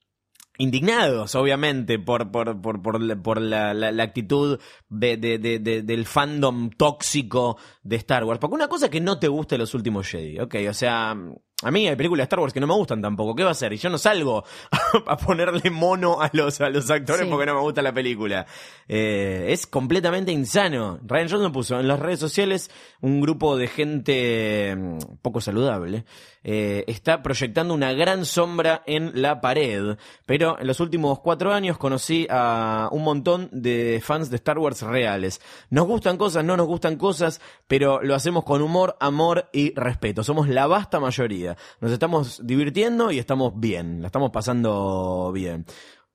indignados, 0.58 1.36
obviamente, 1.36 2.00
por, 2.00 2.32
por, 2.32 2.62
por, 2.62 2.82
por, 2.82 3.22
por 3.22 3.42
la, 3.42 3.74
la- 3.74 3.92
la 3.92 4.04
actitud 4.04 4.60
de, 4.90 5.18
de- 5.18 5.38
de- 5.40 5.60
de- 5.60 5.82
del 5.82 6.06
fandom 6.06 6.70
tóxico 6.70 7.58
de 7.84 7.96
Star 7.98 8.24
Wars. 8.24 8.40
Porque 8.40 8.56
una 8.56 8.68
cosa 8.68 8.90
que 8.90 9.02
no 9.02 9.20
te 9.20 9.28
guste 9.28 9.58
los 9.58 9.74
últimos 9.74 10.08
Jedi, 10.08 10.40
ok, 10.40 10.56
o 10.70 10.74
sea, 10.74 11.16
a 11.64 11.72
mí 11.72 11.88
hay 11.88 11.96
películas 11.96 12.24
de 12.24 12.26
Star 12.26 12.40
Wars 12.40 12.54
que 12.54 12.60
no 12.60 12.68
me 12.68 12.74
gustan 12.74 13.02
tampoco. 13.02 13.34
¿Qué 13.34 13.44
va 13.44 13.50
a 13.50 13.52
hacer? 13.54 13.72
Y 13.74 13.78
yo 13.78 13.90
no 13.90 13.98
salgo 13.98 14.44
a 15.08 15.18
ponerle 15.18 15.70
mono 15.72 16.22
a 16.22 16.30
los, 16.34 16.60
a 16.62 16.70
los 16.70 16.90
actores 16.92 17.22
Sí. 17.24 17.28
porque 17.30 17.46
no 17.46 17.56
me 17.56 17.62
gusta 17.62 17.82
la 17.82 17.94
película. 17.94 18.46
Eh, 18.88 19.48
es 19.50 19.66
completamente 19.66 20.32
insano. 20.32 21.00
Ryan 21.06 21.30
Johnson 21.30 21.52
puso 21.54 21.80
en 21.80 21.88
las 21.88 22.00
redes 22.00 22.20
sociales 22.20 22.70
un 23.02 23.22
grupo 23.22 23.56
de 23.58 23.68
gente 23.68 24.76
mm, 24.76 24.98
poco 25.22 25.40
saludable. 25.40 26.04
eh, 26.44 26.84
está 26.88 27.24
proyectando 27.24 27.74
una 27.74 27.94
gran 27.94 28.26
sombra 28.26 28.84
en 28.86 29.20
la 29.22 29.40
pared. 29.42 29.98
Pero 30.26 30.60
en 30.60 30.68
los 30.68 30.80
últimos 30.82 31.20
cuatro 31.22 31.54
años 31.54 31.78
conocí 31.78 32.28
a 32.30 32.90
un 32.92 33.04
montón 33.04 33.50
de 33.52 34.02
fans 34.04 34.30
de 34.30 34.36
Star 34.36 34.60
Wars 34.60 34.82
reales. 34.82 35.42
Nos 35.70 35.88
gustan 35.88 36.18
cosas, 36.18 36.44
no 36.44 36.58
nos 36.58 36.68
gustan 36.68 36.98
cosas, 36.98 37.40
pero 37.68 38.02
lo 38.04 38.14
hacemos 38.14 38.44
con 38.44 38.62
humor, 38.62 38.98
amor 39.00 39.50
y 39.54 39.74
respeto. 39.74 40.22
Somos 40.24 40.50
la 40.50 40.68
vasta 40.68 41.00
mayoría. 41.00 41.45
Nos 41.82 41.92
estamos 41.92 42.42
divirtiendo 42.46 43.12
y 43.12 43.20
estamos 43.20 43.54
bien. 43.60 44.02
La 44.02 44.08
estamos 44.08 44.32
pasando 44.32 45.32
bien. 45.34 45.66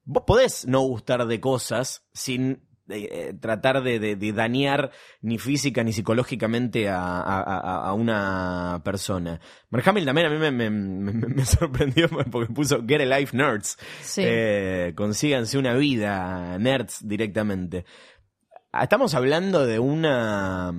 Vos 0.04 0.24
podés 0.26 0.66
no 0.66 0.80
gustar 0.80 1.26
de 1.26 1.40
cosas 1.40 2.06
sin 2.12 2.62
eh, 2.92 3.34
tratar 3.40 3.84
de, 3.84 4.00
de- 4.00 4.16
de 4.16 4.32
dañar 4.32 4.90
ni 5.20 5.38
física 5.38 5.84
ni 5.84 5.92
psicológicamente 5.92 6.88
a, 6.88 6.98
a- 7.20 7.40
a- 7.42 7.88
a 7.88 7.92
una 7.92 8.80
persona. 8.84 9.40
Mark 9.68 9.84
también 9.84 10.08
a 10.08 10.30
mí 10.30 10.38
me, 10.38 10.50
me- 10.50 10.70
me- 10.70 11.12
me 11.12 11.44
sorprendió 11.44 12.08
porque 12.32 12.52
puso 12.52 12.84
Get 12.84 13.02
a 13.02 13.18
Life 13.18 13.36
Nerds. 13.36 13.78
Sí. 14.02 14.22
Eh, 14.24 14.92
consíganse 14.96 15.56
una 15.56 15.74
vida, 15.74 16.58
nerds, 16.58 17.06
directamente. 17.06 17.84
¿Estamos 18.72 19.14
hablando 19.14 19.66
de 19.66 19.78
una 19.78 20.72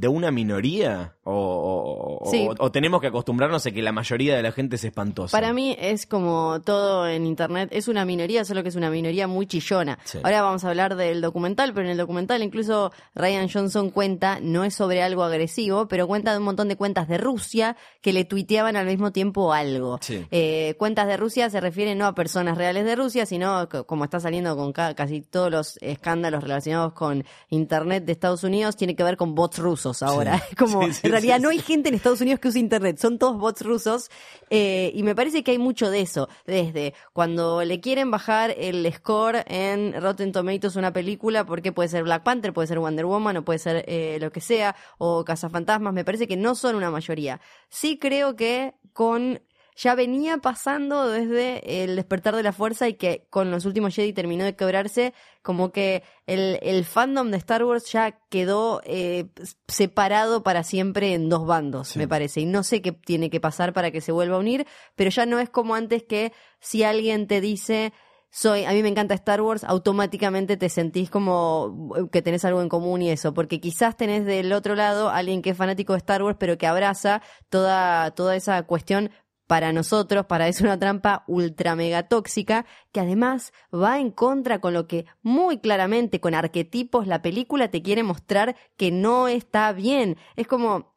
de 0.00 0.08
una 0.08 0.30
minoría? 0.30 1.14
¿O, 1.26 1.32
o- 1.32 2.26
o- 2.26 2.30
Sí. 2.30 2.46
o- 2.48 2.54
o 2.64 2.70
tenemos 2.70 3.00
que 3.00 3.06
acostumbrarnos 3.06 3.64
a 3.66 3.70
que 3.70 3.80
la 3.82 3.92
mayoría 3.92 4.36
de 4.36 4.42
la 4.42 4.52
gente 4.52 4.76
es 4.76 4.84
espantosa? 4.84 5.36
Para 5.36 5.52
mí 5.52 5.74
es 5.78 6.06
como 6.06 6.60
todo 6.62 7.08
en 7.08 7.24
internet, 7.26 7.70
es 7.72 7.88
una 7.88 8.04
minoría, 8.04 8.44
solo 8.44 8.62
que 8.62 8.68
es 8.68 8.76
una 8.76 8.90
minoría 8.90 9.26
muy 9.26 9.46
chillona. 9.46 9.98
Sí. 10.04 10.18
Ahora 10.22 10.42
vamos 10.42 10.64
a 10.64 10.68
hablar 10.68 10.96
del 10.96 11.20
documental, 11.20 11.72
pero 11.72 11.86
en 11.86 11.92
el 11.92 11.98
documental 11.98 12.42
incluso 12.42 12.92
Ryan 13.14 13.48
Johnson 13.48 13.90
cuenta, 13.90 14.38
no 14.40 14.64
es 14.64 14.74
sobre 14.74 15.02
algo 15.02 15.22
agresivo, 15.24 15.88
pero 15.88 16.06
cuenta 16.06 16.32
de 16.32 16.38
un 16.38 16.44
montón 16.44 16.68
de 16.68 16.76
cuentas 16.76 17.08
de 17.08 17.16
Rusia 17.18 17.76
que 18.02 18.12
le 18.12 18.24
tuiteaban 18.24 18.76
al 18.76 18.86
mismo 18.86 19.12
tiempo 19.12 19.52
algo. 19.52 19.98
Sí. 20.02 20.26
Eh, 20.30 20.74
cuentas 20.78 21.06
de 21.06 21.16
Rusia 21.16 21.48
se 21.48 21.60
refieren 21.60 21.96
no 21.98 22.06
a 22.06 22.14
personas 22.14 22.58
reales 22.58 22.84
de 22.84 22.96
Rusia, 22.96 23.24
sino 23.26 23.68
co- 23.68 23.84
como 23.86 24.04
está 24.04 24.20
saliendo 24.20 24.56
con 24.56 24.72
ca- 24.72 24.94
casi 24.94 25.22
todos 25.22 25.50
los 25.50 25.78
escándalos 25.80 26.42
relacionados 26.42 26.92
con 26.92 27.24
internet 27.48 28.04
de 28.04 28.12
Estados 28.12 28.44
Unidos, 28.44 28.76
tiene 28.76 28.94
que 28.94 29.04
ver 29.04 29.16
con 29.16 29.34
bots 29.34 29.58
rusos 29.58 29.83
ahora. 30.02 30.38
Sí. 30.48 30.54
como 30.56 30.84
Sí, 30.84 30.92
sí, 30.92 31.00
en 31.04 31.12
realidad 31.12 31.40
no 31.40 31.48
hay 31.50 31.58
gente 31.58 31.88
en 31.88 31.94
Estados 31.94 32.20
Unidos 32.20 32.40
que 32.40 32.48
use 32.48 32.58
internet, 32.58 32.98
son 32.98 33.18
todos 33.18 33.38
bots 33.38 33.62
rusos. 33.62 34.10
eh, 34.50 34.92
y 34.94 35.02
me 35.02 35.14
parece 35.14 35.42
que 35.42 35.52
hay 35.52 35.58
mucho 35.58 35.90
de 35.90 36.00
eso. 36.00 36.28
Desde 36.46 36.94
cuando 37.12 37.62
le 37.64 37.80
quieren 37.80 38.10
bajar 38.10 38.54
el 38.56 38.90
score 38.92 39.44
en 39.46 40.00
Rotten 40.00 40.32
Tomatoes 40.32 40.76
una 40.76 40.92
película, 40.92 41.44
porque 41.44 41.72
puede 41.72 41.88
ser 41.88 42.04
Black 42.04 42.22
Panther, 42.22 42.52
puede 42.52 42.68
ser 42.68 42.78
Wonder 42.78 43.06
Woman, 43.06 43.36
o 43.38 43.44
puede 43.44 43.58
ser 43.58 43.84
eh, 43.88 44.18
lo 44.20 44.30
que 44.30 44.40
sea, 44.40 44.76
o 44.98 45.24
Cazafantasmas, 45.24 45.92
me 45.92 46.04
parece 46.04 46.26
que 46.26 46.36
no 46.36 46.54
son 46.54 46.76
una 46.76 46.90
mayoría. 46.90 47.40
Sí 47.68 47.98
creo 47.98 48.36
que 48.36 48.74
con 48.92 49.40
ya 49.76 49.94
venía 49.94 50.38
pasando 50.38 51.08
desde 51.08 51.82
el 51.84 51.96
despertar 51.96 52.36
de 52.36 52.42
la 52.42 52.52
fuerza 52.52 52.88
y 52.88 52.94
que 52.94 53.26
con 53.30 53.50
los 53.50 53.64
últimos 53.64 53.94
Jedi 53.94 54.12
terminó 54.12 54.44
de 54.44 54.54
quebrarse, 54.56 55.14
como 55.42 55.72
que 55.72 56.02
el, 56.26 56.58
el 56.62 56.84
fandom 56.84 57.30
de 57.30 57.36
Star 57.38 57.64
Wars 57.64 57.90
ya 57.90 58.18
quedó 58.30 58.80
eh, 58.84 59.26
separado 59.68 60.42
para 60.42 60.62
siempre 60.62 61.14
en 61.14 61.28
dos 61.28 61.46
bandos, 61.46 61.88
Sí. 61.88 61.98
me 61.98 62.08
parece. 62.08 62.40
Y 62.40 62.46
no 62.46 62.62
sé 62.62 62.82
qué 62.82 62.92
tiene 62.92 63.30
que 63.30 63.40
pasar 63.40 63.72
para 63.72 63.90
que 63.90 64.00
se 64.00 64.12
vuelva 64.12 64.36
a 64.36 64.40
unir, 64.40 64.66
pero 64.94 65.10
ya 65.10 65.26
no 65.26 65.38
es 65.38 65.50
como 65.50 65.74
antes 65.74 66.02
que 66.04 66.32
si 66.60 66.82
alguien 66.84 67.26
te 67.26 67.40
dice 67.40 67.92
soy, 68.36 68.64
a 68.64 68.72
mí 68.72 68.82
me 68.82 68.88
encanta 68.88 69.14
Star 69.14 69.40
Wars, 69.42 69.62
automáticamente 69.62 70.56
te 70.56 70.68
sentís 70.68 71.08
como 71.08 71.92
que 72.10 72.20
tenés 72.20 72.44
algo 72.44 72.62
en 72.62 72.68
común 72.68 73.00
y 73.00 73.10
eso, 73.10 73.32
porque 73.32 73.60
quizás 73.60 73.96
tenés 73.96 74.24
del 74.24 74.52
otro 74.52 74.74
lado 74.74 75.08
alguien 75.08 75.40
que 75.40 75.50
es 75.50 75.56
fanático 75.56 75.92
de 75.92 75.98
Star 75.98 76.20
Wars, 76.20 76.36
pero 76.36 76.58
que 76.58 76.66
abraza 76.66 77.22
toda, 77.48 78.10
toda 78.10 78.34
esa 78.34 78.60
cuestión 78.64 79.10
para 79.46 79.72
nosotros, 79.72 80.26
para 80.26 80.48
es 80.48 80.60
una 80.60 80.78
trampa 80.78 81.24
ultra 81.26 81.76
mega 81.76 82.08
tóxica, 82.08 82.66
que 82.92 83.00
además 83.00 83.52
va 83.72 83.98
en 83.98 84.10
contra 84.10 84.60
con 84.60 84.74
lo 84.74 84.86
que 84.86 85.06
muy 85.22 85.58
claramente, 85.58 86.20
con 86.20 86.34
arquetipos, 86.34 87.06
la 87.06 87.22
película 87.22 87.70
te 87.70 87.82
quiere 87.82 88.02
mostrar 88.02 88.56
que 88.76 88.90
no 88.90 89.28
está 89.28 89.72
bien. 89.72 90.16
Es 90.36 90.46
como 90.46 90.94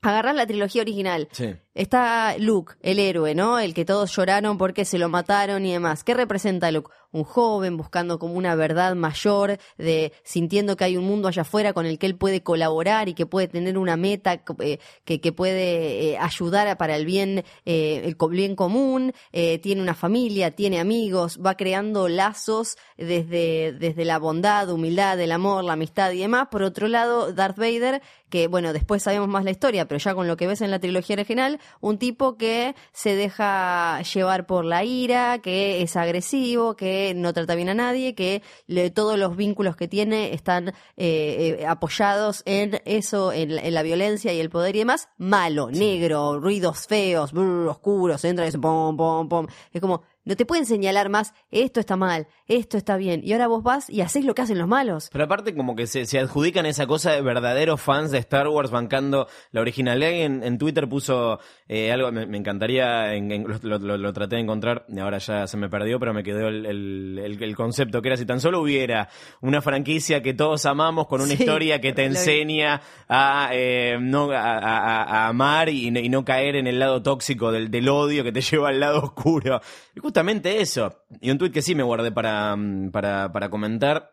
agarrar 0.00 0.34
la 0.34 0.46
trilogía 0.46 0.82
original, 0.82 1.28
Sí. 1.32 1.56
Está 1.74 2.36
Luke, 2.38 2.74
el 2.82 2.98
héroe, 2.98 3.34
¿no? 3.34 3.58
El 3.58 3.72
que 3.74 3.84
todos 3.84 4.14
lloraron 4.14 4.58
porque 4.58 4.84
se 4.84 4.98
lo 4.98 5.08
mataron 5.08 5.64
y 5.64 5.72
demás. 5.72 6.02
¿Qué 6.02 6.14
representa 6.14 6.70
Luke? 6.72 6.90
Un 7.10 7.24
joven 7.24 7.76
buscando 7.76 8.18
como 8.18 8.34
una 8.34 8.54
verdad 8.54 8.94
mayor, 8.94 9.58
de 9.78 10.12
sintiendo 10.24 10.76
que 10.76 10.84
hay 10.84 10.96
un 10.96 11.04
mundo 11.04 11.28
allá 11.28 11.42
afuera 11.42 11.72
con 11.72 11.86
el 11.86 11.98
que 11.98 12.06
él 12.06 12.16
puede 12.16 12.42
colaborar 12.42 13.08
y 13.08 13.14
que 13.14 13.26
puede 13.26 13.48
tener 13.48 13.78
una 13.78 13.96
meta 13.96 14.42
eh, 14.60 14.78
que, 15.04 15.20
que 15.20 15.32
puede 15.32 16.12
eh, 16.12 16.18
ayudar 16.18 16.76
para 16.76 16.96
el 16.96 17.06
bien, 17.06 17.44
eh, 17.64 18.02
el 18.04 18.16
bien 18.30 18.54
común. 18.56 19.12
eh, 19.32 19.58
tiene 19.58 19.82
una 19.82 19.94
familia, 19.94 20.50
tiene 20.50 20.80
amigos, 20.80 21.38
va 21.44 21.56
creando 21.56 22.08
lazos 22.08 22.76
desde, 22.96 23.72
desde 23.72 24.04
la 24.04 24.18
bondad, 24.18 24.70
humildad, 24.70 25.18
el 25.20 25.32
amor, 25.32 25.64
la 25.64 25.74
amistad 25.74 26.12
y 26.12 26.18
demás. 26.18 26.48
Por 26.50 26.62
otro 26.62 26.88
lado, 26.88 27.32
Darth 27.32 27.56
Vader, 27.56 28.02
que 28.28 28.46
bueno, 28.48 28.72
después 28.72 29.02
sabemos 29.02 29.28
más 29.28 29.44
la 29.44 29.50
historia, 29.50 29.86
pero 29.86 29.98
ya 29.98 30.14
con 30.14 30.26
lo 30.26 30.36
que 30.36 30.46
ves 30.46 30.60
en 30.60 30.70
la 30.70 30.78
trilogía 30.78 31.14
original, 31.14 31.60
un 31.80 31.98
tipo 31.98 32.36
que 32.36 32.74
se 32.92 33.14
deja 33.14 34.02
llevar 34.02 34.46
por 34.46 34.64
la 34.64 34.84
ira, 34.84 35.38
que 35.38 35.82
es 35.82 35.96
agresivo, 35.96 36.76
que 36.76 36.97
no 37.14 37.32
trata 37.32 37.54
bien 37.54 37.68
a 37.68 37.74
nadie, 37.74 38.14
que 38.14 38.42
le- 38.66 38.90
todos 38.90 39.18
los 39.18 39.36
vínculos 39.36 39.76
que 39.76 39.88
tiene 39.88 40.34
están 40.34 40.68
eh, 40.96 41.58
eh, 41.60 41.66
apoyados 41.66 42.42
en 42.46 42.80
eso, 42.84 43.32
en, 43.32 43.56
la- 43.56 43.62
en 43.62 43.74
la 43.74 43.82
violencia 43.82 44.32
y 44.32 44.40
el 44.40 44.50
poder 44.50 44.76
y 44.76 44.80
demás, 44.80 45.08
malo, 45.18 45.70
negro, 45.70 46.40
ruidos 46.40 46.86
feos, 46.86 47.32
brr, 47.32 47.68
oscuros, 47.68 48.24
entra 48.24 48.44
y 48.44 48.48
dice 48.48 48.58
pom, 48.58 48.96
pom, 48.96 49.28
pom. 49.28 49.46
Es 49.72 49.80
como, 49.80 50.02
no 50.28 50.36
te 50.36 50.44
pueden 50.46 50.66
señalar 50.66 51.08
más, 51.08 51.34
esto 51.50 51.80
está 51.80 51.96
mal, 51.96 52.28
esto 52.46 52.76
está 52.76 52.96
bien, 52.96 53.22
y 53.24 53.32
ahora 53.32 53.46
vos 53.48 53.62
vas 53.62 53.88
y 53.90 54.02
haces 54.02 54.24
lo 54.24 54.34
que 54.34 54.42
hacen 54.42 54.58
los 54.58 54.68
malos. 54.68 55.08
Pero 55.10 55.24
aparte 55.24 55.54
como 55.54 55.74
que 55.74 55.86
se, 55.86 56.04
se 56.06 56.18
adjudican 56.18 56.66
esa 56.66 56.86
cosa 56.86 57.12
de 57.12 57.22
verdaderos 57.22 57.80
fans 57.80 58.10
de 58.10 58.18
Star 58.18 58.46
Wars 58.48 58.70
bancando 58.70 59.26
la 59.50 59.60
originalidad. 59.62 60.10
En, 60.10 60.42
en 60.44 60.58
Twitter 60.58 60.88
puso 60.88 61.40
eh, 61.66 61.90
algo, 61.92 62.12
me, 62.12 62.26
me 62.26 62.36
encantaría, 62.38 63.14
en- 63.14 63.32
en- 63.32 63.46
lo, 63.62 63.78
lo- 63.78 63.96
lo 63.98 64.12
traté 64.12 64.36
de 64.36 64.42
encontrar, 64.42 64.84
y 64.88 64.98
ahora 65.00 65.18
ya 65.18 65.46
se 65.46 65.56
me 65.56 65.68
perdió, 65.70 65.98
pero 65.98 66.12
me 66.12 66.22
quedó 66.22 66.48
el, 66.48 66.66
el- 66.66 67.18
el- 67.24 67.42
el 67.42 67.56
concepto, 67.56 68.02
que 68.02 68.08
era 68.08 68.16
si 68.16 68.26
tan 68.26 68.40
solo 68.40 68.60
hubiera 68.60 69.08
una 69.40 69.62
franquicia 69.62 70.22
que 70.22 70.34
todos 70.34 70.66
amamos 70.66 71.06
con 71.06 71.20
una 71.22 71.34
Sí, 71.34 71.42
historia 71.42 71.80
que 71.80 71.92
te 71.94 72.04
enseña 72.04 72.82
a, 73.08 73.48
eh, 73.52 73.96
no, 74.00 74.30
a, 74.30 74.58
a- 74.58 75.02
a 75.04 75.28
amar 75.28 75.68
y, 75.70 75.90
no- 75.90 76.00
y 76.00 76.08
no 76.10 76.24
caer 76.24 76.56
en 76.56 76.66
el 76.66 76.78
lado 76.78 77.02
tóxico 77.02 77.50
del, 77.50 77.70
del 77.70 77.88
odio 77.88 78.24
que 78.24 78.32
te 78.32 78.40
lleva 78.42 78.68
al 78.68 78.80
lado 78.80 79.00
oscuro. 79.02 79.60
Y 79.94 80.00
justamente 80.18 80.60
eso. 80.60 81.04
Y 81.20 81.30
un 81.30 81.38
tweet 81.38 81.52
que 81.52 81.62
sí 81.62 81.74
me 81.76 81.84
guardé 81.84 82.10
para, 82.10 82.56
mm, 82.56 82.90
para, 82.90 83.30
para 83.32 83.50
comentar 83.50 84.10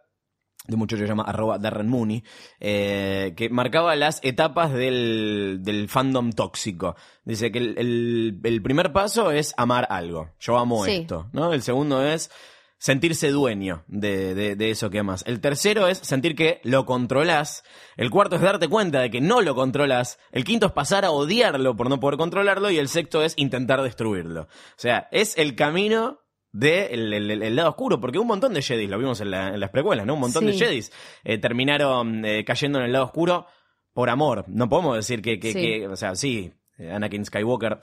de 0.68 0.74
un 0.76 0.80
muchacho 0.80 1.00
que 1.02 1.06
se 1.08 1.12
llama 1.12 1.24
arroba 1.24 1.58
Darren 1.58 1.88
Mooney, 1.88 2.24
eh, 2.60 3.34
que 3.36 3.50
marcaba 3.50 3.96
las 3.96 4.20
etapas 4.24 4.72
del, 4.72 5.60
del 5.62 5.88
fandom 5.90 6.32
tóxico. 6.32 6.96
Dice 7.24 7.52
que 7.52 7.58
el, 7.60 7.76
el- 7.80 8.40
el 8.44 8.62
primer 8.62 8.92
paso 8.94 9.32
es 9.32 9.54
amar 9.58 9.88
algo. 9.90 10.30
Yo 10.40 10.58
amo 10.60 10.86
Sí. 10.86 10.92
esto, 11.02 11.28
¿no? 11.34 11.54
El 11.54 11.62
segundo 11.64 12.04
es 12.06 12.30
sentirse 12.78 13.30
dueño 13.32 13.84
de, 13.88 14.36
de- 14.36 14.56
de 14.56 14.70
eso 14.70 14.90
que 14.90 15.00
amas. 15.00 15.24
El 15.28 15.40
tercero 15.42 15.88
es 15.88 15.98
sentir 16.00 16.36
que 16.36 16.60
lo 16.64 16.86
controlas. 16.86 17.64
El 17.98 18.10
cuarto 18.12 18.36
es 18.36 18.42
darte 18.42 18.68
cuenta 18.68 19.00
de 19.02 19.10
que 19.10 19.22
no 19.22 19.42
lo 19.42 19.56
controlas. 19.56 20.20
El 20.32 20.44
quinto 20.44 20.68
es 20.68 20.72
pasar 20.74 21.06
a 21.06 21.12
odiarlo 21.12 21.76
por 21.76 21.90
no 21.90 22.00
poder 22.00 22.18
controlarlo. 22.18 22.70
Y 22.70 22.78
el 22.78 22.88
sexto 22.90 23.24
es 23.24 23.34
intentar 23.38 23.82
destruirlo. 23.82 24.42
O 24.44 24.48
sea, 24.78 25.08
es 25.12 25.38
el 25.38 25.56
camino 25.56 26.20
del 26.52 27.14
el, 27.14 27.32
el- 27.32 27.44
el 27.44 27.56
lado 27.56 27.70
oscuro, 27.70 28.00
porque 28.00 28.20
un 28.20 28.28
montón 28.28 28.54
de 28.54 28.62
Jedis, 28.62 28.90
lo 28.90 28.98
vimos 28.98 29.20
en, 29.22 29.32
la- 29.32 29.50
en 29.50 29.60
las 29.60 29.72
precuelas, 29.72 30.06
¿no? 30.06 30.14
Un 30.14 30.22
montón 30.22 30.46
de. 30.46 30.54
Jedis 30.54 30.92
eh, 31.24 31.38
terminaron 31.38 32.24
eh, 32.26 32.46
cayendo 32.46 32.80
en 32.80 32.86
el 32.86 32.92
lado 32.94 33.06
oscuro 33.06 33.48
por 33.94 34.10
amor. 34.10 34.46
No 34.48 34.70
podemos 34.70 34.96
decir 34.96 35.22
que, 35.22 35.40
que, 35.40 35.54
Sí. 35.54 35.60
que- 35.62 35.88
o 35.88 35.96
sea, 35.96 36.16
sí, 36.16 36.54
Anakin 36.78 37.26
Skywalker 37.26 37.80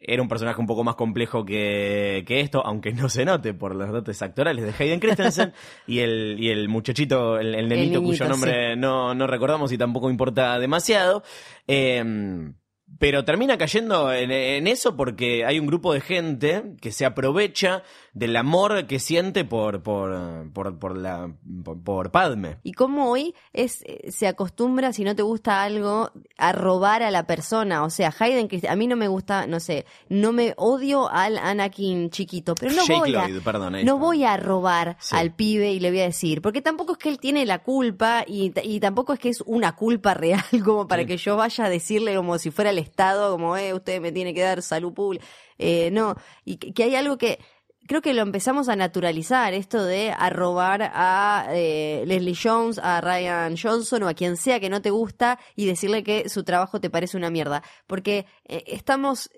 era 0.00 0.22
un 0.22 0.28
personaje 0.28 0.60
un 0.60 0.66
poco 0.66 0.82
más 0.82 0.94
complejo 0.94 1.44
que, 1.44 2.24
que 2.26 2.40
esto, 2.40 2.64
aunque 2.64 2.92
no 2.92 3.08
se 3.08 3.24
note 3.24 3.52
por 3.52 3.74
los 3.76 3.90
dotes 3.90 4.22
actorales 4.22 4.64
de 4.64 4.84
Hayden 4.84 4.98
Christensen 4.98 5.52
y 5.86 5.98
el, 5.98 6.36
y 6.38 6.48
el 6.48 6.68
muchachito, 6.68 7.38
el, 7.38 7.54
el 7.54 7.68
nenito 7.68 8.00
niñito, 8.00 8.02
cuyo 8.02 8.28
nombre 8.28 8.76
no, 8.76 9.14
no 9.14 9.26
recordamos 9.26 9.70
y 9.72 9.78
tampoco 9.78 10.10
importa 10.10 10.58
demasiado. 10.58 11.22
Eh, 11.68 12.02
Pero 12.98 13.24
termina 13.24 13.56
cayendo 13.56 14.12
en, 14.12 14.30
en 14.30 14.66
eso 14.66 14.96
porque 14.96 15.44
hay 15.46 15.58
un 15.58 15.66
grupo 15.66 15.92
de 15.94 16.00
gente 16.00 16.74
que 16.82 16.92
se 16.92 17.06
aprovecha 17.06 17.82
del 18.12 18.36
amor 18.36 18.86
que 18.86 18.98
siente 18.98 19.44
por, 19.44 19.82
por, 19.82 20.52
por, 20.52 20.78
por 20.78 20.96
la, 20.98 21.32
por, 21.64 21.80
por 21.82 22.10
Padme. 22.10 22.56
Y 22.64 22.72
cómo 22.72 23.08
hoy 23.10 23.34
es, 23.52 23.84
se 24.08 24.26
acostumbra, 24.26 24.92
si 24.92 25.04
no 25.04 25.14
te 25.14 25.22
gusta 25.22 25.62
algo, 25.62 26.10
a 26.36 26.52
robar 26.52 27.02
a 27.02 27.10
la 27.10 27.26
persona. 27.26 27.84
O 27.84 27.90
sea, 27.90 28.12
Hayden, 28.18 28.48
a 28.68 28.76
mí 28.76 28.86
no 28.88 28.96
me 28.96 29.08
gusta, 29.08 29.46
no 29.46 29.60
sé, 29.60 29.86
no 30.08 30.32
me 30.32 30.52
odio 30.56 31.08
al 31.08 31.38
Anakin 31.38 32.10
chiquito, 32.10 32.54
pero 32.54 32.72
no 32.72 32.82
Jake 32.84 32.98
voy 32.98 33.14
a, 33.14 33.28
Lloyd, 33.28 33.42
perdón, 33.42 33.76
ahí 33.76 33.84
no 33.84 33.98
voy 33.98 34.24
a 34.24 34.36
robar 34.36 34.96
Sí. 35.00 35.14
al 35.16 35.32
pibe 35.32 35.72
y 35.72 35.78
le 35.80 35.90
voy 35.90 36.00
a 36.00 36.04
decir, 36.04 36.42
porque 36.42 36.60
tampoco 36.60 36.92
es 36.92 36.98
que 36.98 37.08
él 37.08 37.18
tiene 37.20 37.46
la 37.46 37.60
culpa 37.62 38.24
y, 38.26 38.52
y 38.64 38.80
tampoco 38.80 39.12
es 39.12 39.20
que 39.20 39.28
es 39.28 39.40
una 39.46 39.76
culpa 39.76 40.12
real 40.14 40.42
como 40.64 40.88
para 40.88 41.02
Sí. 41.02 41.06
que 41.08 41.16
yo 41.16 41.36
vaya 41.36 41.64
a 41.66 41.70
decirle 41.70 42.16
como 42.16 42.36
si 42.38 42.50
fuera 42.50 42.70
el 42.70 42.79
Estado, 42.80 43.32
como, 43.32 43.56
eh, 43.56 43.74
usted 43.74 44.00
me 44.00 44.12
tiene 44.12 44.34
que 44.34 44.42
dar 44.42 44.62
salud 44.62 44.92
pública. 44.92 45.24
Eh, 45.58 45.90
no, 45.92 46.16
y 46.44 46.56
que, 46.56 46.82
hay 46.82 46.94
algo 46.96 47.18
que 47.18 47.38
creo 47.90 48.02
que 48.02 48.14
lo 48.14 48.22
empezamos 48.22 48.68
a 48.68 48.76
naturalizar, 48.76 49.52
esto 49.52 49.84
de 49.84 50.14
arrobar 50.16 50.92
a 50.94 51.48
eh, 51.50 52.04
Leslie 52.06 52.38
Jones, 52.40 52.78
a 52.78 53.00
Ryan 53.00 53.56
Johnson 53.60 54.04
o 54.04 54.08
a 54.08 54.14
quien 54.14 54.36
sea 54.36 54.60
que 54.60 54.70
no 54.70 54.80
te 54.80 54.90
gusta 54.90 55.40
y 55.56 55.66
decirle 55.66 56.04
que 56.04 56.28
su 56.28 56.44
trabajo 56.44 56.80
te 56.80 56.88
parece 56.88 57.16
una 57.16 57.30
mierda. 57.30 57.64
Porque 57.88 58.26
eh, 58.44 58.62
estamos 58.68 59.28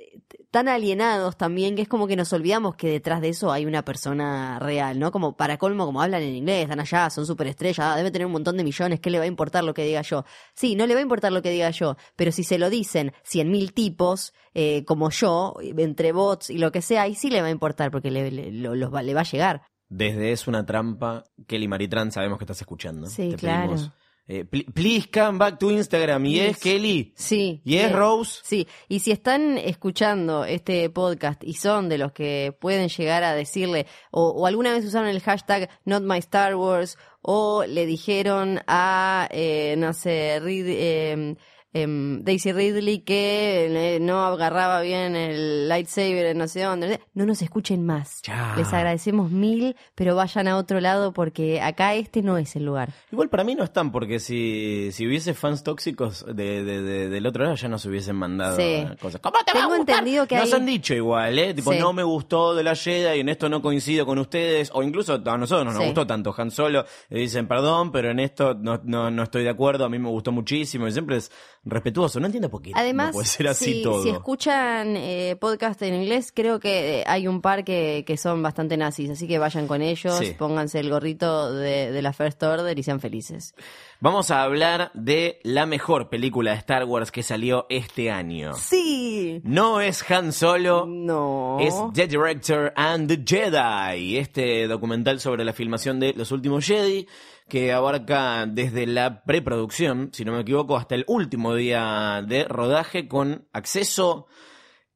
tan 0.53 0.69
alienados 0.69 1.37
también 1.37 1.75
que 1.75 1.83
es 1.83 1.89
como 1.89 2.07
que 2.07 2.15
nos 2.15 2.33
olvidamos 2.33 2.77
que 2.77 2.89
detrás 2.89 3.21
de 3.21 3.31
eso 3.31 3.51
hay 3.51 3.67
una 3.67 3.85
persona 3.85 4.61
real, 4.61 4.99
¿no? 5.01 5.11
Como 5.11 5.37
para 5.37 5.57
colmo, 5.59 5.87
como 5.87 6.01
hablan 6.03 6.23
en 6.23 6.37
inglés, 6.37 6.63
están 6.63 6.79
allá, 6.79 7.11
son 7.11 7.27
superestrellas, 7.27 7.81
ah, 7.85 7.97
debe 7.97 8.11
tener 8.13 8.27
un 8.27 8.33
montón 8.33 8.57
de 8.57 8.63
millones, 8.63 9.01
¿qué 9.01 9.11
le 9.11 9.19
va 9.19 9.25
a 9.25 9.27
importar 9.27 9.65
lo 9.65 9.75
que 9.75 9.85
diga 9.85 10.03
yo? 10.03 10.25
Sí, 10.55 10.77
no 10.77 10.87
le 10.87 10.95
va 10.95 11.01
a 11.01 11.03
importar 11.03 11.33
lo 11.33 11.43
que 11.43 11.51
diga 11.51 11.71
yo, 11.71 11.97
pero 12.15 12.31
si 12.31 12.45
se 12.45 12.59
lo 12.59 12.71
dicen 12.71 13.13
cien 13.25 13.51
mil 13.51 13.73
tipos, 13.73 14.33
eh, 14.55 14.85
como 14.85 15.11
yo, 15.11 15.55
entre 15.61 16.13
bots 16.13 16.51
y 16.51 16.59
lo 16.59 16.71
que 16.71 16.83
sea, 16.83 17.03
ahí 17.03 17.15
sí 17.17 17.31
le 17.31 17.41
va 17.41 17.49
a 17.49 17.51
importar 17.51 17.91
porque 17.91 18.11
le, 18.11 18.31
le- 18.31 18.53
lo- 18.53 18.75
los 18.77 18.95
va- 18.95 19.03
le 19.03 19.15
va 19.15 19.23
a 19.23 19.25
llegar. 19.25 19.63
Desde 19.89 20.33
Es 20.33 20.47
una 20.49 20.65
trampa, 20.65 21.25
Kelly 21.47 21.67
Maritran, 21.69 22.13
sabemos 22.13 22.39
que 22.39 22.45
estás 22.45 22.61
escuchando. 22.61 23.07
Sí, 23.09 23.31
Te 23.31 23.37
claro. 23.37 23.69
pedimos, 23.71 23.91
eh, 24.29 24.45
pl- 24.45 24.67
please 24.73 25.09
come 25.12 25.38
back 25.38 25.59
to 25.59 25.71
Instagram. 25.71 26.25
Y 26.26 26.38
es 26.41 26.49
Yes. 26.57 26.59
Kelly. 26.62 27.12
Sí. 27.17 27.61
Y 27.64 27.76
es 27.76 27.91
eh, 27.91 27.93
Rose. 27.95 28.41
Sí, 28.45 28.67
y 28.88 29.00
si 29.00 29.11
están 29.11 29.59
escuchando 29.59 30.45
este 30.45 30.88
podcast 30.91 31.43
y 31.45 31.55
son 31.55 31.88
de 31.88 31.99
los 31.99 32.12
que 32.12 32.57
pueden 32.61 32.88
llegar 32.88 33.25
a 33.25 33.35
decirle, 33.35 33.87
o, 34.11 34.29
o 34.31 34.47
alguna 34.47 34.73
vez 34.73 34.85
usaron 34.85 35.09
el 35.09 35.21
hashtag 35.21 35.69
Not 35.85 36.02
My 36.05 36.19
Star 36.19 36.55
Wars, 36.57 36.97
o 37.21 37.64
le 37.64 37.87
dijeron 37.87 38.61
a, 38.67 39.29
eh, 39.31 39.75
no 39.79 39.93
sé, 39.93 40.41
Reed- 40.41 40.67
eh, 40.69 41.37
em, 41.73 42.23
Daisy 42.23 42.52
Ridley 42.52 43.00
que 43.00 43.95
eh, 43.97 44.00
no 44.00 44.25
agarraba 44.25 44.81
bien 44.81 45.17
el 45.17 45.69
lightsaber 45.69 46.26
en 46.26 46.38
no 46.38 46.49
sé 46.49 46.62
dónde, 46.62 47.00
no 47.14 47.26
nos 47.26 47.43
escuchen 47.43 47.85
más. 47.87 48.23
Les 48.57 48.73
agradecemos 48.73 49.31
mil, 49.31 49.76
pero 49.95 50.14
vayan 50.17 50.49
a 50.49 50.57
otro 50.57 50.81
lado 50.81 51.12
porque 51.12 51.61
acá 51.61 51.95
este 51.95 52.23
no 52.23 52.37
es 52.38 52.55
el 52.57 52.64
lugar. 52.64 52.93
Igual 53.11 53.29
para 53.29 53.45
mí 53.45 53.55
no 53.55 53.64
están, 53.64 53.93
porque 53.93 54.19
si, 54.21 54.91
si 54.93 55.07
hubiese 55.07 55.35
fans 55.35 55.62
tóxicos 55.62 56.25
de, 56.26 56.62
de- 56.64 56.83
de- 56.83 57.09
del 57.09 57.26
otro 57.26 57.45
lado 57.45 57.57
ya 57.57 57.69
nos 57.69 57.85
hubiesen 57.87 58.17
mandado 58.17 58.57
Sí. 58.57 58.62
eh, 58.62 58.88
cosas. 59.00 59.21
¿Cómo 59.21 59.38
te 59.45 59.52
va 59.52 59.61
a 59.61 59.62
Tengo 59.69 59.76
gustar? 59.76 59.97
entendido 59.99 60.26
que 60.26 60.37
Nos 60.37 60.52
hay- 60.52 60.61
han 60.61 60.67
dicho 60.67 60.95
igual, 60.95 61.38
¿eh? 61.38 61.55
Tipo, 61.55 61.73
Sí. 61.73 61.79
no 61.79 61.93
me 61.93 62.02
gustó 62.02 62.55
de 62.55 62.62
la 62.64 62.75
Jedi 62.75 63.17
y 63.17 63.21
en 63.21 63.29
esto 63.29 63.49
no 63.49 63.62
coincido 63.62 64.05
con 64.07 64.19
ustedes. 64.19 64.71
O 64.75 64.83
incluso 64.83 65.14
a 65.14 65.38
nosotros 65.38 65.64
no 65.64 65.73
nos 65.73 65.81
Sí. 65.81 65.85
gustó 65.87 66.07
tanto 66.07 66.35
Han 66.37 66.50
Solo. 66.50 66.85
Le 67.09 67.21
dicen, 67.21 67.47
perdón, 67.49 67.93
pero 67.93 68.11
en 68.11 68.21
esto 68.21 68.55
no, 68.55 68.81
no, 68.85 69.11
no 69.11 69.23
estoy 69.23 69.43
de 69.45 69.50
acuerdo. 69.50 69.85
A 69.85 69.88
mí 69.88 69.99
me 69.99 70.09
gustó 70.09 70.33
muchísimo. 70.33 70.87
Y 70.87 70.93
siempre 70.93 71.17
es 71.17 71.31
respetuoso. 71.64 72.19
No 72.21 72.26
entiendo 72.26 72.50
por 72.50 72.61
qué 72.62 72.73
Además, 72.75 73.09
no 73.09 73.12
puede 73.12 73.26
ser 73.28 73.49
así 73.49 73.64
si, 73.75 73.83
todo. 73.83 74.02
si 74.02 74.11
escuchan 74.11 74.97
eh, 74.97 75.37
podcast 75.40 75.81
en 75.83 75.95
inglés, 75.95 76.33
creo 76.35 76.59
que 76.61 77.00
eh, 77.00 77.04
hay 77.07 77.28
un 77.28 77.40
par 77.40 77.64
que, 77.64 78.04
que 78.07 78.16
son 78.16 78.42
bastante 78.42 78.76
nazis, 78.76 79.11
así 79.11 79.28
que 79.28 79.38
vayan 79.38 79.66
con 79.66 79.81
ellos, 79.83 80.16
Sí. 80.19 80.35
pónganse 80.38 80.81
el 80.81 80.90
gorrito 80.90 81.52
de, 81.52 81.92
de 81.92 82.02
la 82.02 82.12
First 82.12 82.42
Order 82.42 82.78
y 82.78 82.83
sean 82.83 83.00
felices. 83.00 83.54
Vamos 84.00 84.33
a 84.33 84.42
hablar 84.42 84.90
de 84.95 85.38
la 85.45 85.64
mejor 85.66 86.09
película 86.09 86.50
de 86.50 86.57
Star 86.59 86.85
Wars 86.85 87.12
que 87.12 87.23
salió 87.23 87.66
este 87.69 88.11
año. 88.11 88.54
Sí. 88.54 89.40
No 89.45 89.81
es 89.81 90.09
Han 90.11 90.33
Solo. 90.33 90.87
No. 90.87 91.59
Es 91.61 91.75
The 91.95 92.09
Director 92.09 92.73
and 92.75 93.07
the 93.09 93.23
Jedi, 93.25 94.19
este 94.19 94.66
documental 94.66 95.21
sobre 95.21 95.45
la 95.45 95.52
filmación 95.52 96.00
de 96.00 96.12
Los 96.14 96.33
Últimos 96.33 96.66
Jedi, 96.66 97.07
que 97.49 97.73
abarca 97.73 98.47
desde 98.47 98.87
la 98.87 99.25
preproducción, 99.25 100.11
si 100.13 100.25
no 100.25 100.33
me 100.33 100.41
equivoco, 100.41 100.77
hasta 100.77 100.95
el 100.95 101.05
último 101.09 101.55
día 101.55 102.23
de 102.27 102.45
rodaje 102.45 103.09
con 103.09 103.47
acceso 103.53 104.27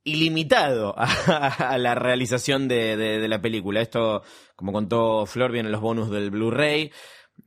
ilimitado 0.05 0.95
a, 0.99 1.05
a 1.71 1.79
la 1.79 1.95
realización 1.95 2.69
de, 2.69 2.97
de- 2.97 3.19
de 3.19 3.29
la 3.29 3.41
película. 3.43 3.81
Esto, 3.81 4.23
como 4.55 4.73
contó 4.73 5.27
Flor, 5.27 5.53
viene 5.53 5.69
en 5.69 5.73
los 5.73 5.81
bonus 5.81 6.11
del 6.11 6.31
Blu-ray. 6.31 6.91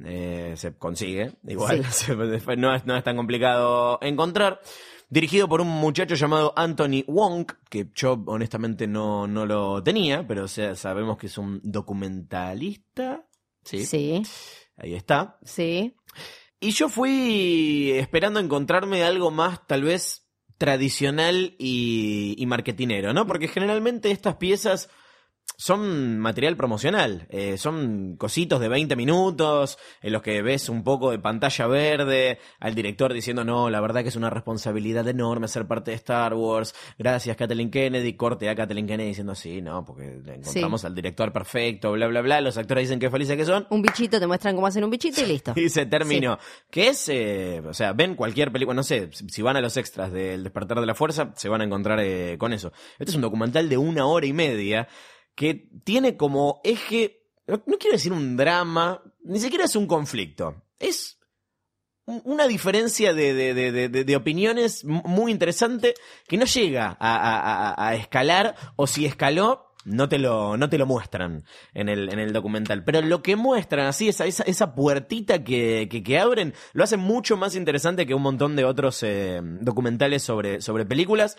Eh, 0.06 0.54
se 0.56 0.78
consigue, 0.78 1.32
igual, 1.48 1.78
no, 2.58 2.76
es, 2.76 2.86
no 2.86 2.96
es 2.98 3.04
tan 3.04 3.16
complicado 3.18 3.98
encontrar. 4.02 4.62
Dirigido 5.10 5.50
por 5.50 5.62
un 5.62 5.68
muchacho 5.70 6.14
llamado 6.14 6.54
Anthony 6.56 7.04
Wong, 7.08 7.48
que 7.68 7.88
yo 7.96 8.22
honestamente 8.28 8.86
no, 8.86 9.26
no 9.26 9.48
lo 9.48 9.82
tenía, 9.82 10.28
pero 10.28 10.44
o 10.44 10.48
sea, 10.48 10.76
sabemos 10.76 11.18
que 11.18 11.26
es 11.26 11.38
un 11.40 11.60
documentalista. 11.64 13.26
Sí, 13.64 13.86
Sí, 13.86 14.22
ahí 14.80 14.96
está. 14.96 15.38
sí. 15.44 15.96
Y 16.62 16.72
yo 16.72 16.90
fui 16.90 17.92
esperando 17.92 18.42
encontrarme 18.42 19.04
algo 19.04 19.32
más, 19.32 19.66
tal 19.66 19.84
vez, 19.84 20.28
tradicional 20.58 21.56
y, 21.58 22.36
y 22.38 22.46
marketinero, 22.48 23.14
¿no? 23.14 23.26
Porque 23.26 23.48
generalmente 23.48 24.12
estas 24.12 24.36
piezas 24.36 24.90
son 25.58 26.20
material 26.20 26.56
promocional, 26.56 27.28
eh, 27.30 27.58
son 27.58 28.16
cositos 28.18 28.60
de 28.62 28.70
20 28.70 28.96
minutos 28.96 29.78
en 30.02 30.14
los 30.14 30.22
que 30.22 30.42
ves 30.42 30.70
un 30.70 30.84
poco 30.84 31.12
de 31.12 31.20
pantalla 31.20 31.68
verde, 31.68 32.40
al 32.60 32.76
director 32.76 33.12
diciendo, 33.14 33.44
no, 33.44 33.70
la 33.70 33.82
verdad 33.82 34.04
que 34.04 34.10
es 34.10 34.16
una 34.16 34.30
responsabilidad 34.30 35.08
enorme 35.08 35.48
ser 35.50 35.68
parte 35.68 35.92
de 35.92 35.96
Star 35.96 36.34
Wars, 36.34 36.74
gracias 36.98 37.36
Kathleen 37.36 37.72
Kennedy, 37.72 38.14
corte 38.14 38.50
a 38.50 38.56
Kathleen 38.56 38.88
Kennedy 38.88 39.10
diciendo, 39.10 39.36
sí, 39.36 39.62
no, 39.62 39.84
porque 39.84 40.20
le 40.24 40.36
encontramos 40.36 40.82
Sí. 40.82 40.88
al 40.88 40.96
director 40.96 41.34
perfecto, 41.34 41.92
bla, 41.92 42.08
bla, 42.08 42.22
bla, 42.22 42.40
los 42.42 42.58
actores 42.58 42.84
dicen 42.86 43.00
que 43.00 43.10
felices 43.10 43.36
que 43.36 43.46
son, 43.46 43.68
Un 43.70 43.82
bichito, 43.82 44.20
te 44.20 44.28
muestran 44.28 44.56
cómo 44.56 44.68
hacen 44.68 44.84
un 44.84 44.90
bichito 44.90 45.22
y 45.22 45.26
listo. 45.28 45.54
y 45.56 45.68
se 45.70 45.86
terminó. 45.86 46.38
Que 46.70 46.88
es, 46.90 47.10
eh, 47.10 47.62
o 47.68 47.74
sea, 47.74 47.92
ven 47.94 48.16
cualquier 48.16 48.52
película, 48.52 48.76
no 48.76 48.84
sé, 48.84 49.10
si 49.12 49.28
si 49.28 49.42
van 49.42 49.58
a 49.58 49.62
los 49.62 49.76
extras 49.78 50.12
del 50.12 50.44
Despertar 50.44 50.80
de 50.80 50.86
la 50.86 50.96
Fuerza, 50.96 51.32
se 51.36 51.50
van 51.50 51.62
a 51.62 51.64
encontrar 51.66 52.00
eh, 52.02 52.38
con 52.38 52.54
eso. 52.54 52.72
Este 52.98 53.12
es 53.12 53.16
un 53.16 53.22
documental 53.22 53.68
de 53.70 53.78
una 53.78 54.06
hora 54.06 54.26
y 54.26 54.34
media 54.34 54.88
que 55.40 55.70
tiene 55.86 56.18
como 56.18 56.60
eje, 56.66 57.22
no, 57.48 57.62
quiero 57.80 57.94
decir 57.94 58.12
un 58.12 58.36
drama, 58.36 59.02
ni 59.24 59.40
siquiera 59.40 59.64
es 59.64 59.76
un 59.78 59.88
conflicto. 59.88 60.64
Es 60.80 61.18
un- 62.04 62.22
una 62.26 62.46
diferencia 62.46 63.14
de, 63.14 63.34
de- 63.34 63.54
de- 63.54 63.88
de- 64.04 64.16
opiniones 64.18 64.84
muy 64.84 65.32
interesante 65.32 65.94
que 66.28 66.36
no 66.36 66.44
llega 66.44 66.98
a, 67.00 67.16
a- 67.16 67.88
a- 67.88 67.96
escalar 67.96 68.54
o 68.76 68.86
si 68.86 69.06
escaló 69.06 69.68
no 69.86 70.10
te 70.10 70.20
lo, 70.20 70.58
no 70.58 70.70
te 70.70 70.78
lo 70.78 70.86
muestran 70.86 71.46
en 71.74 71.88
el, 71.88 72.12
en 72.12 72.20
el 72.20 72.34
documental. 72.34 72.84
Pero 72.84 73.02
lo 73.02 73.24
que 73.24 73.38
muestran 73.38 73.86
así, 73.88 74.10
esa, 74.10 74.26
esa, 74.26 74.76
puertita 74.76 75.42
que, 75.46 75.88
que, 75.90 76.04
que 76.04 76.20
abren, 76.20 76.54
lo 76.74 76.84
hace 76.84 76.98
mucho 76.98 77.38
más 77.38 77.56
interesante 77.56 78.06
que 78.06 78.14
un 78.14 78.22
montón 78.24 78.58
de 78.58 78.66
otros 78.66 79.02
eh, 79.04 79.40
documentales 79.42 80.22
sobre, 80.22 80.60
sobre 80.60 80.86
películas. 80.86 81.38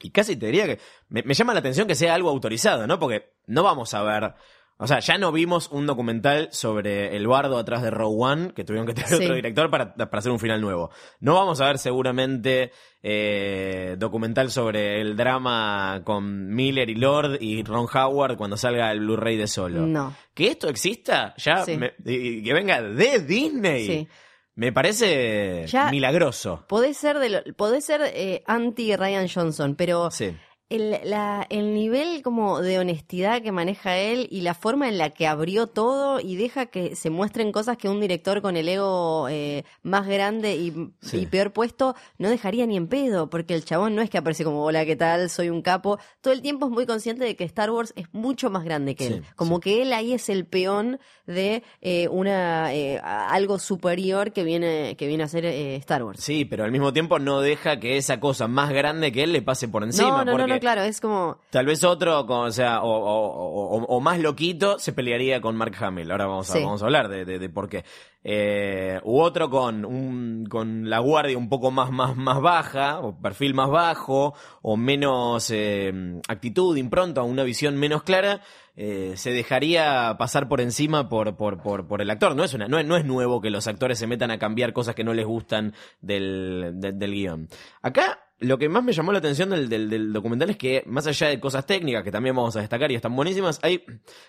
Y 0.00 0.10
casi 0.10 0.36
te 0.36 0.46
diría 0.46 0.66
que 0.66 0.78
me, 1.08 1.22
me 1.22 1.34
llama 1.34 1.52
la 1.54 1.60
atención 1.60 1.86
que 1.88 1.94
sea 1.94 2.14
algo 2.14 2.28
autorizado, 2.30 2.86
¿no? 2.86 2.98
Porque 2.98 3.30
no 3.46 3.62
vamos 3.62 3.94
a 3.94 4.02
ver. 4.02 4.34
O 4.78 4.86
sea, 4.86 4.98
ya 5.00 5.16
no 5.16 5.32
vimos 5.32 5.70
un 5.72 5.86
documental 5.86 6.50
sobre 6.52 7.16
el 7.16 7.26
bardo 7.26 7.56
atrás 7.56 7.80
de 7.82 7.90
Row 7.90 8.12
One, 8.22 8.52
que 8.52 8.62
tuvieron 8.62 8.86
que 8.86 8.92
tener 8.92 9.08
Sí. 9.08 9.14
otro 9.24 9.34
director 9.34 9.70
para, 9.70 9.94
para 9.94 10.18
hacer 10.18 10.30
un 10.30 10.38
final 10.38 10.60
nuevo. 10.60 10.90
No 11.18 11.32
vamos 11.32 11.62
a 11.62 11.66
ver 11.66 11.78
seguramente 11.78 12.72
eh, 13.02 13.96
documental 13.98 14.50
sobre 14.50 15.00
el 15.00 15.16
drama 15.16 16.02
con 16.04 16.48
Miller 16.54 16.90
y 16.90 16.94
Lord 16.94 17.38
y 17.40 17.62
Ron 17.64 17.86
Howard 17.92 18.36
cuando 18.36 18.58
salga 18.58 18.92
el 18.92 19.00
Blu-ray 19.00 19.36
de 19.38 19.46
solo. 19.46 19.86
No. 19.86 20.14
Que 20.34 20.48
esto 20.48 20.68
exista, 20.68 21.32
ya, 21.38 21.64
Sí. 21.64 21.78
me- 21.78 21.94
y- 22.04 22.40
y 22.40 22.42
que 22.42 22.52
venga 22.52 22.82
de 22.82 23.20
Disney, 23.20 23.86
Sí. 23.86 24.08
Me 24.56 24.72
parece 24.72 25.66
Ya- 25.68 25.90
milagroso. 25.90 26.64
Podés 26.68 26.96
ser, 26.96 27.18
de 27.20 27.28
lo- 27.30 27.44
podés 27.56 27.84
ser 27.84 28.00
eh, 28.04 28.42
anti 28.46 28.96
Ryan 28.96 29.28
Johnson, 29.28 29.74
pero 29.76 30.10
Sí. 30.10 30.36
El, 30.68 30.96
la- 31.04 31.46
el 31.48 31.74
nivel 31.74 32.22
como 32.22 32.60
de 32.60 32.78
honestidad 32.78 33.40
que 33.42 33.52
maneja 33.52 33.96
él 33.98 34.26
y 34.30 34.40
la 34.40 34.54
forma 34.54 34.88
en 34.88 34.98
la 34.98 35.10
que 35.10 35.26
abrió 35.26 35.68
todo 35.68 36.18
y 36.20 36.34
deja 36.36 36.66
que 36.66 36.96
se 36.96 37.08
muestren 37.10 37.52
cosas 37.52 37.76
que 37.76 37.88
un 37.88 38.00
director 38.00 38.42
con 38.42 38.56
el 38.56 38.68
ego 38.68 39.28
eh, 39.28 39.64
más 39.82 40.06
grande 40.08 40.56
y, 40.56 40.72
Sí. 41.00 41.18
y 41.18 41.26
peor 41.26 41.52
puesto 41.52 41.94
no 42.18 42.28
dejaría 42.28 42.66
ni 42.66 42.76
en 42.76 42.88
pedo, 42.88 43.30
porque 43.30 43.54
el 43.54 43.64
chabón 43.64 43.94
no 43.94 44.02
es 44.02 44.10
que 44.10 44.18
aparece 44.18 44.42
como, 44.44 44.64
hola, 44.64 44.84
¿qué 44.84 44.96
tal? 44.96 45.30
Soy 45.30 45.50
un 45.50 45.62
capo. 45.62 45.98
Todo 46.20 46.32
el 46.34 46.42
tiempo 46.42 46.66
es 46.66 46.72
muy 46.72 46.84
consciente 46.86 47.24
de 47.24 47.36
que 47.36 47.44
Star 47.44 47.70
Wars 47.70 47.92
es 47.96 48.06
mucho 48.12 48.50
más 48.50 48.64
grande 48.64 48.96
que 48.96 49.06
él. 49.06 49.22
Sí, 49.24 49.30
Como 49.36 49.60
que 49.60 49.82
él 49.82 49.92
ahí 49.92 50.12
es 50.14 50.28
el 50.28 50.46
peón 50.46 50.98
de 51.26 51.62
eh, 51.80 52.08
una 52.08 52.74
eh, 52.74 52.98
algo 53.02 53.58
superior 53.60 54.32
que 54.32 54.42
viene, 54.42 54.96
que 54.96 55.06
viene 55.06 55.22
a 55.22 55.28
ser 55.28 55.44
eh, 55.44 55.76
Star 55.76 56.02
Wars. 56.02 56.20
Sí, 56.20 56.44
pero 56.44 56.64
al 56.64 56.72
mismo 56.72 56.92
tiempo 56.92 57.18
no 57.20 57.40
deja 57.40 57.78
que 57.78 57.96
esa 57.98 58.18
cosa 58.18 58.48
más 58.48 58.70
grande 58.72 59.12
que 59.12 59.22
él 59.22 59.32
le 59.32 59.42
pase 59.42 59.68
por 59.68 59.84
encima. 59.84 60.08
no, 60.08 60.16
no, 60.18 60.24
no, 60.24 60.32
porque 60.32 60.52
no, 60.54 60.55
claro, 60.60 60.82
es 60.82 61.00
como... 61.00 61.38
Tal 61.50 61.66
vez 61.66 61.82
otro, 61.84 62.26
con- 62.26 62.46
o 62.48 62.52
sea, 62.52 62.82
o, 62.82 62.88
o- 62.90 63.76
o- 63.78 63.84
o 63.84 64.00
más 64.00 64.18
loquito, 64.18 64.78
se 64.78 64.92
pelearía 64.92 65.40
con 65.40 65.56
Mark 65.56 65.74
Hamill. 65.80 66.10
Ahora 66.10 66.26
vamos 66.26 66.50
a, 66.50 66.52
Sí. 66.54 66.62
vamos 66.62 66.82
a 66.82 66.86
hablar 66.86 67.08
de, 67.08 67.24
de- 67.24 67.38
de 67.38 67.48
por 67.48 67.68
qué. 67.68 67.84
Eh, 68.28 69.00
u 69.04 69.20
otro 69.20 69.48
con 69.50 69.84
un, 69.84 70.46
con 70.50 70.90
la 70.90 70.98
guardia 70.98 71.38
un 71.38 71.48
poco 71.48 71.70
más, 71.70 71.92
más, 71.92 72.16
más 72.16 72.40
baja, 72.40 72.98
o 73.00 73.16
perfil 73.20 73.54
más 73.54 73.70
bajo, 73.70 74.34
o 74.62 74.76
menos 74.76 75.48
eh, 75.50 75.92
actitud, 76.28 76.76
impronta, 76.76 77.22
una 77.22 77.44
visión 77.44 77.76
menos 77.76 78.02
clara, 78.02 78.40
eh, 78.74 79.12
se 79.16 79.30
dejaría 79.30 80.16
pasar 80.18 80.48
por 80.48 80.60
encima 80.60 81.08
por, 81.08 81.36
por, 81.36 81.62
por, 81.62 81.86
por 81.86 82.02
el 82.02 82.10
actor. 82.10 82.34
No 82.34 82.42
es, 82.42 82.52
una, 82.52 82.66
no, 82.66 82.78
es, 82.80 82.86
no 82.86 82.96
es 82.96 83.04
nuevo 83.04 83.40
que 83.40 83.50
los 83.50 83.68
actores 83.68 83.98
se 83.98 84.08
metan 84.08 84.32
a 84.32 84.38
cambiar 84.38 84.72
cosas 84.72 84.96
que 84.96 85.04
no 85.04 85.14
les 85.14 85.24
gustan 85.24 85.72
del, 86.00 86.72
del, 86.74 86.98
del 86.98 87.12
guion. 87.12 87.48
Acá 87.80 88.25
lo 88.38 88.58
que 88.58 88.68
más 88.68 88.84
me 88.84 88.92
llamó 88.92 89.12
la 89.12 89.18
atención 89.18 89.48
del, 89.50 90.12
documental 90.12 90.50
es 90.50 90.58
que, 90.58 90.82
más 90.86 91.06
allá 91.06 91.28
de 91.28 91.40
cosas 91.40 91.64
técnicas 91.64 92.04
que 92.04 92.10
también 92.10 92.36
vamos 92.36 92.54
a 92.56 92.60
destacar 92.60 92.92
y 92.92 92.94
están 92.94 93.16
buenísimas, 93.16 93.58
hay, 93.62 93.82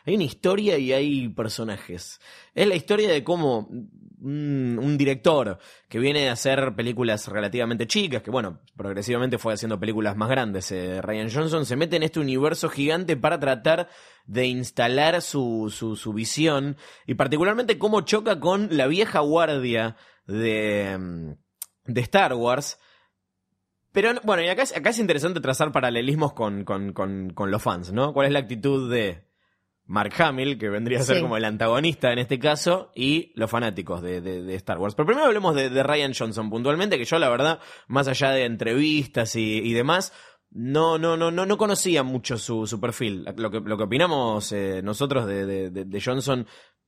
una 0.05 0.23
historia 0.23 0.77
y 0.77 0.93
hay 0.93 1.27
personajes. 1.29 2.21
Es 2.55 2.67
la 2.67 2.75
historia 2.75 3.11
de 3.11 3.23
cómo 3.25 3.67
un, 4.21 4.95
director 4.97 5.59
que 5.89 5.99
viene 5.99 6.29
a 6.29 6.33
hacer 6.33 6.73
películas 6.73 7.27
relativamente 7.27 7.85
chicas, 7.85 8.21
que 8.21 8.31
bueno, 8.31 8.61
progresivamente 8.77 9.37
fue 9.37 9.53
haciendo 9.53 9.79
películas 9.79 10.15
más 10.15 10.29
grandes, 10.29 10.71
eh, 10.71 11.01
Ryan 11.01 11.29
Johnson, 11.29 11.65
se 11.65 11.75
mete 11.75 11.97
en 11.97 12.03
este 12.03 12.21
universo 12.21 12.69
gigante 12.69 13.17
para 13.17 13.39
tratar 13.39 13.89
de 14.25 14.45
instalar 14.45 15.21
su, 15.21 15.69
su, 15.69 16.13
visión 16.13 16.77
y 17.05 17.15
particularmente 17.15 17.77
cómo 17.77 18.01
choca 18.01 18.39
con 18.39 18.69
la 18.71 18.87
vieja 18.87 19.19
guardia 19.19 19.97
de, 20.25 20.97
mm, 20.97 21.31
de 21.85 22.01
Star 22.01 22.33
Wars. 22.33 22.79
Pero 23.97 24.13
no- 24.13 24.21
bueno, 24.23 24.43
y 24.43 24.47
acá 24.47 24.61
es, 24.61 24.77
acá 24.77 24.91
es 24.91 24.99
interesante 24.99 25.39
trazar 25.41 25.71
paralelismos 25.71 26.33
con, 26.33 26.63
con, 26.65 26.93
con, 26.93 27.31
con 27.33 27.49
los 27.49 27.63
fans, 27.63 27.91
¿no? 27.91 28.13
¿Cuál 28.13 28.27
es 28.27 28.33
la 28.33 28.37
actitud 28.37 28.91
de 28.93 29.23
Mark 29.85 30.13
Hamill, 30.21 30.59
que 30.59 30.69
vendría 30.69 30.99
a 30.99 31.01
ser 31.01 31.15
Sí. 31.15 31.21
como 31.23 31.35
el 31.35 31.45
antagonista 31.45 32.11
en 32.13 32.19
este 32.19 32.37
caso, 32.37 32.91
y 32.93 33.31
los 33.35 33.49
fanáticos 33.49 34.03
de, 34.03 34.21
de- 34.21 34.43
de 34.43 34.53
Star 34.53 34.77
Wars? 34.77 34.93
Pero 34.93 35.07
primero 35.07 35.25
hablemos 35.25 35.55
de, 35.55 35.71
de 35.71 35.81
Ryan 35.81 36.13
Johnson 36.13 36.47
puntualmente, 36.51 36.99
que 36.99 37.05
yo 37.05 37.17
la 37.17 37.29
verdad, 37.29 37.59
más 37.87 38.07
allá 38.07 38.29
de 38.29 38.45
entrevistas 38.45 39.35
y, 39.35 39.57
y 39.63 39.73
demás, 39.73 40.13
no, 40.51 40.99
no, 40.99 41.17
no, 41.17 41.31
no, 41.31 41.45
no 41.47 41.57
conocía 41.57 42.03
mucho 42.03 42.37
su, 42.37 42.67
su 42.67 42.79
perfil. 42.79 43.25
Lo 43.35 43.49
que, 43.49 43.59
lo 43.61 43.77
que 43.77 43.83
opinamos 43.83 44.51
eh, 44.51 44.81
nosotros 44.83 45.25
de, 45.25 45.45
de- 45.47 45.69
de- 45.71 45.85
de 45.85 46.01
Johnson 46.01 46.45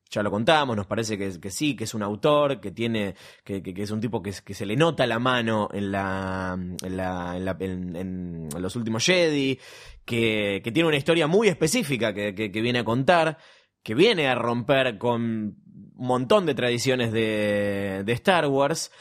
ya 0.10 0.24
lo 0.24 0.32
contamos, 0.32 0.76
nos 0.76 0.88
parece 0.88 1.18
que, 1.18 1.40
que 1.40 1.52
sí, 1.52 1.76
que 1.76 1.84
es 1.84 1.94
un 1.94 2.02
autor, 2.02 2.60
que 2.60 2.72
tiene, 2.72 3.16
que, 3.44 3.62
es 3.78 3.92
un 3.92 4.02
tipo 4.02 4.22
que, 4.24 4.34
se 4.34 4.66
le 4.66 4.76
nota 4.76 5.06
la 5.06 5.20
mano 5.20 5.70
en 5.72 5.92
la, 5.92 6.58
en 6.58 6.98
la, 6.98 7.38
en 7.38 7.46
la- 7.46 7.58
en- 7.60 7.96
en 7.96 8.50
los 8.62 8.76
últimos 8.76 9.06
Jedi, 9.06 9.60
que, 10.06 10.62
tiene 10.74 10.88
una 10.88 10.98
historia 10.98 11.28
muy 11.28 11.48
específica 11.48 12.14
que, 12.14 12.34
viene 12.62 12.80
a 12.80 12.84
contar, 12.84 13.38
que 13.84 13.94
viene 13.94 14.28
a 14.28 14.36
romper 14.36 14.98
con 14.98 15.22
un 15.22 16.08
montón 16.08 16.46
de 16.46 16.56
tradiciones 16.56 17.12
de, 17.12 18.04
de 18.04 18.14
Star 18.14 18.48
Wars. 18.48 18.92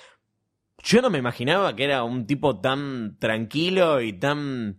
Yo 0.82 1.00
no 1.00 1.08
me 1.10 1.18
imaginaba 1.18 1.74
que 1.74 1.84
era 1.84 2.04
un 2.04 2.26
tipo 2.26 2.60
tan 2.60 3.18
tranquilo 3.18 4.02
y 4.02 4.12
tan 4.12 4.78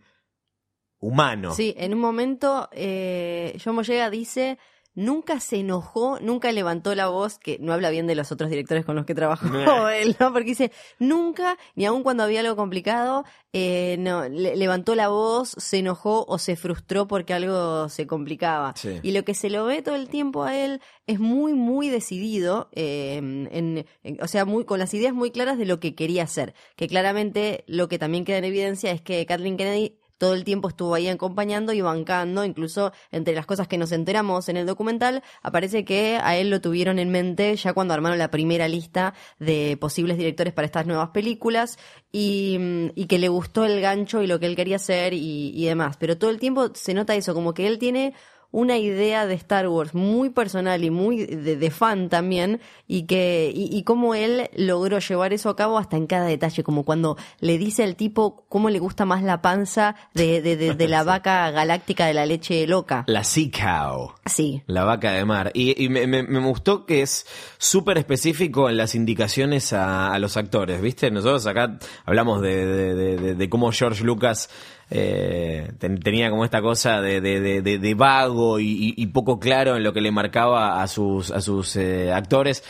humano. 1.00 1.54
Sí, 1.54 1.74
en 1.78 1.94
un 1.94 2.00
momento, 2.00 2.70
eh, 2.72 3.58
John 3.64 3.82
dice, 4.12 4.58
nunca 4.96 5.40
se 5.40 5.58
enojó, 5.58 6.20
nunca 6.20 6.52
levantó 6.52 6.94
la 6.96 7.08
voz, 7.08 7.40
que 7.40 7.58
no 7.60 7.72
habla 7.74 7.90
bien 7.90 8.08
de 8.08 8.16
los 8.16 8.32
otros 8.32 8.50
directores 8.50 8.86
con 8.86 8.96
los 8.96 9.06
que 9.06 9.16
trabajó 9.16 9.48
él, 9.90 10.16
¿no? 10.20 10.34
Porque 10.34 10.50
dice, 10.50 10.72
nunca, 11.00 11.58
ni 11.76 11.86
aun 11.86 12.04
cuando 12.04 12.24
había 12.24 12.42
algo 12.42 12.56
complicado, 12.56 13.24
eh, 13.54 13.96
no, 14.00 14.28
le- 14.28 14.56
levantó 14.56 14.96
la 14.96 15.08
voz, 15.08 15.56
se 15.58 15.80
enojó 15.80 16.26
o 16.28 16.38
se 16.38 16.56
frustró 16.56 17.08
porque 17.08 17.34
algo 17.34 17.88
se 17.90 18.08
complicaba. 18.08 18.74
Sí. 18.76 19.00
Y 19.02 19.12
lo 19.12 19.24
que 19.24 19.34
se 19.34 19.50
lo 19.50 19.66
ve 19.66 19.82
todo 19.82 19.96
el 19.96 20.10
tiempo 20.10 20.44
a 20.44 20.56
él 20.58 20.82
es 21.08 21.20
muy, 21.20 21.54
muy 21.54 21.90
decidido, 21.90 22.70
eh, 22.74 23.16
en, 23.18 23.86
en- 24.04 24.22
o 24.22 24.28
sea, 24.28 24.46
muy, 24.46 24.66
con 24.66 24.80
las 24.80 24.94
ideas 24.94 25.14
muy 25.14 25.32
claras 25.32 25.58
de 25.58 25.66
lo 25.66 25.80
que 25.80 25.96
quería 25.96 26.24
hacer. 26.24 26.54
Que 26.76 26.88
claramente 26.88 27.64
lo 27.68 27.88
que 27.88 28.00
también 28.00 28.26
queda 28.26 28.38
en 28.38 28.46
evidencia 28.46 28.92
es 28.92 29.02
que 29.02 29.26
Kathleen 29.26 29.58
Kennedy 29.58 29.99
todo 30.20 30.36
el 30.36 30.44
tiempo 30.44 30.68
estuvo 30.68 30.94
ahí 30.94 31.08
acompañando 31.08 31.74
y 31.74 31.82
bancando, 31.82 32.46
incluso 32.46 32.92
entre 33.12 33.34
las 33.34 33.48
cosas 33.48 33.68
que 33.68 33.80
nos 33.80 33.92
enteramos 33.92 34.50
en 34.50 34.58
el 34.58 34.68
documental, 34.68 35.24
aparece 35.42 35.86
que 35.86 36.20
a 36.22 36.38
él 36.38 36.52
lo 36.52 36.62
tuvieron 36.62 37.00
en 37.00 37.10
mente 37.10 37.56
ya 37.56 37.74
cuando 37.74 37.94
armaron 37.96 38.20
la 38.20 38.30
primera 38.30 38.68
lista 38.68 39.16
de 39.40 39.78
posibles 39.80 40.18
directores 40.18 40.54
para 40.54 40.66
estas 40.66 40.86
nuevas 40.86 41.10
películas 41.10 41.80
y, 42.12 42.92
que 43.08 43.18
le 43.18 43.30
gustó 43.30 43.66
el 43.66 43.82
gancho 43.82 44.22
y 44.22 44.28
lo 44.28 44.40
que 44.40 44.46
él 44.46 44.56
quería 44.56 44.76
hacer 44.76 45.14
y, 45.14 45.52
y 45.56 45.66
demás. 45.66 45.98
Pero 45.98 46.18
todo 46.18 46.30
el 46.30 46.38
tiempo 46.38 46.70
se 46.76 46.94
nota 46.94 47.16
eso, 47.16 47.34
como 47.34 47.56
que 47.56 47.66
él 47.66 47.80
tiene 47.80 48.14
una 48.52 48.78
idea 48.78 49.28
de 49.28 49.36
Star 49.36 49.68
Wars 49.68 49.94
muy 49.94 50.32
personal 50.32 50.84
y 50.84 50.90
muy 50.90 51.26
de, 51.26 51.56
de 51.56 51.72
fan 51.72 52.10
también 52.10 52.60
y 52.88 53.04
que 53.04 53.52
y, 53.54 53.76
y 53.78 53.84
cómo 53.84 54.16
él 54.16 54.50
logró 54.56 54.98
llevar 55.00 55.34
eso 55.34 55.50
a 55.50 55.56
cabo 55.56 55.78
hasta 55.78 55.98
en 55.98 56.08
cada 56.08 56.26
detalle 56.26 56.64
como 56.64 56.84
cuando 56.84 57.16
le 57.40 57.58
dice 57.60 57.84
al 57.84 57.96
tipo 57.96 58.46
cómo 58.50 58.70
le 58.72 58.80
gusta 58.80 59.06
más 59.06 59.22
la 59.22 59.42
panza 59.44 59.96
de, 60.16 60.42
de, 60.42 60.58
de, 60.58 60.74
de 60.74 60.88
la 60.88 61.04
vaca 61.04 61.52
galáctica 61.52 62.08
de 62.08 62.14
la 62.16 62.26
leche 62.26 62.66
loca 62.66 63.04
La 63.08 63.24
Sea 63.24 63.50
Cow. 63.52 64.14
sí 64.26 64.64
La 64.66 64.84
vaca 64.84 65.12
de 65.12 65.26
mar. 65.26 65.52
Y, 65.54 65.84
y 65.84 65.90
me, 65.90 66.08
me- 66.08 66.24
me 66.24 66.40
gustó 66.40 66.86
que 66.88 67.02
es 67.04 67.28
súper 67.60 67.98
específico 68.00 68.70
en 68.70 68.78
las 68.78 68.96
indicaciones 68.96 69.74
a, 69.74 70.12
a 70.12 70.18
los 70.20 70.38
actores, 70.38 70.82
¿viste? 70.82 71.12
Nosotros 71.12 71.46
acá 71.46 71.78
hablamos 72.06 72.42
de, 72.42 72.66
de- 72.66 72.96
de- 72.96 73.18
de- 73.18 73.36
de 73.36 73.50
cómo 73.50 73.72
George 73.72 74.04
Lucas 74.04 74.50
eh, 74.92 75.72
ten- 75.78 76.00
tenía 76.00 76.30
como 76.30 76.46
esta 76.46 76.62
cosa 76.62 77.02
de, 77.02 77.22
de- 77.22 77.40
de- 77.62 77.62
vago 77.94 78.60
y, 78.60 78.94
poco 79.08 79.40
claro 79.40 79.76
en 79.78 79.84
lo 79.84 79.94
que 79.94 80.02
le 80.02 80.12
marcaba 80.12 80.82
a 80.82 80.88
sus, 80.88 81.32
a 81.32 81.42
sus 81.42 81.76
eh, 81.76 82.12
actores, 82.12 82.64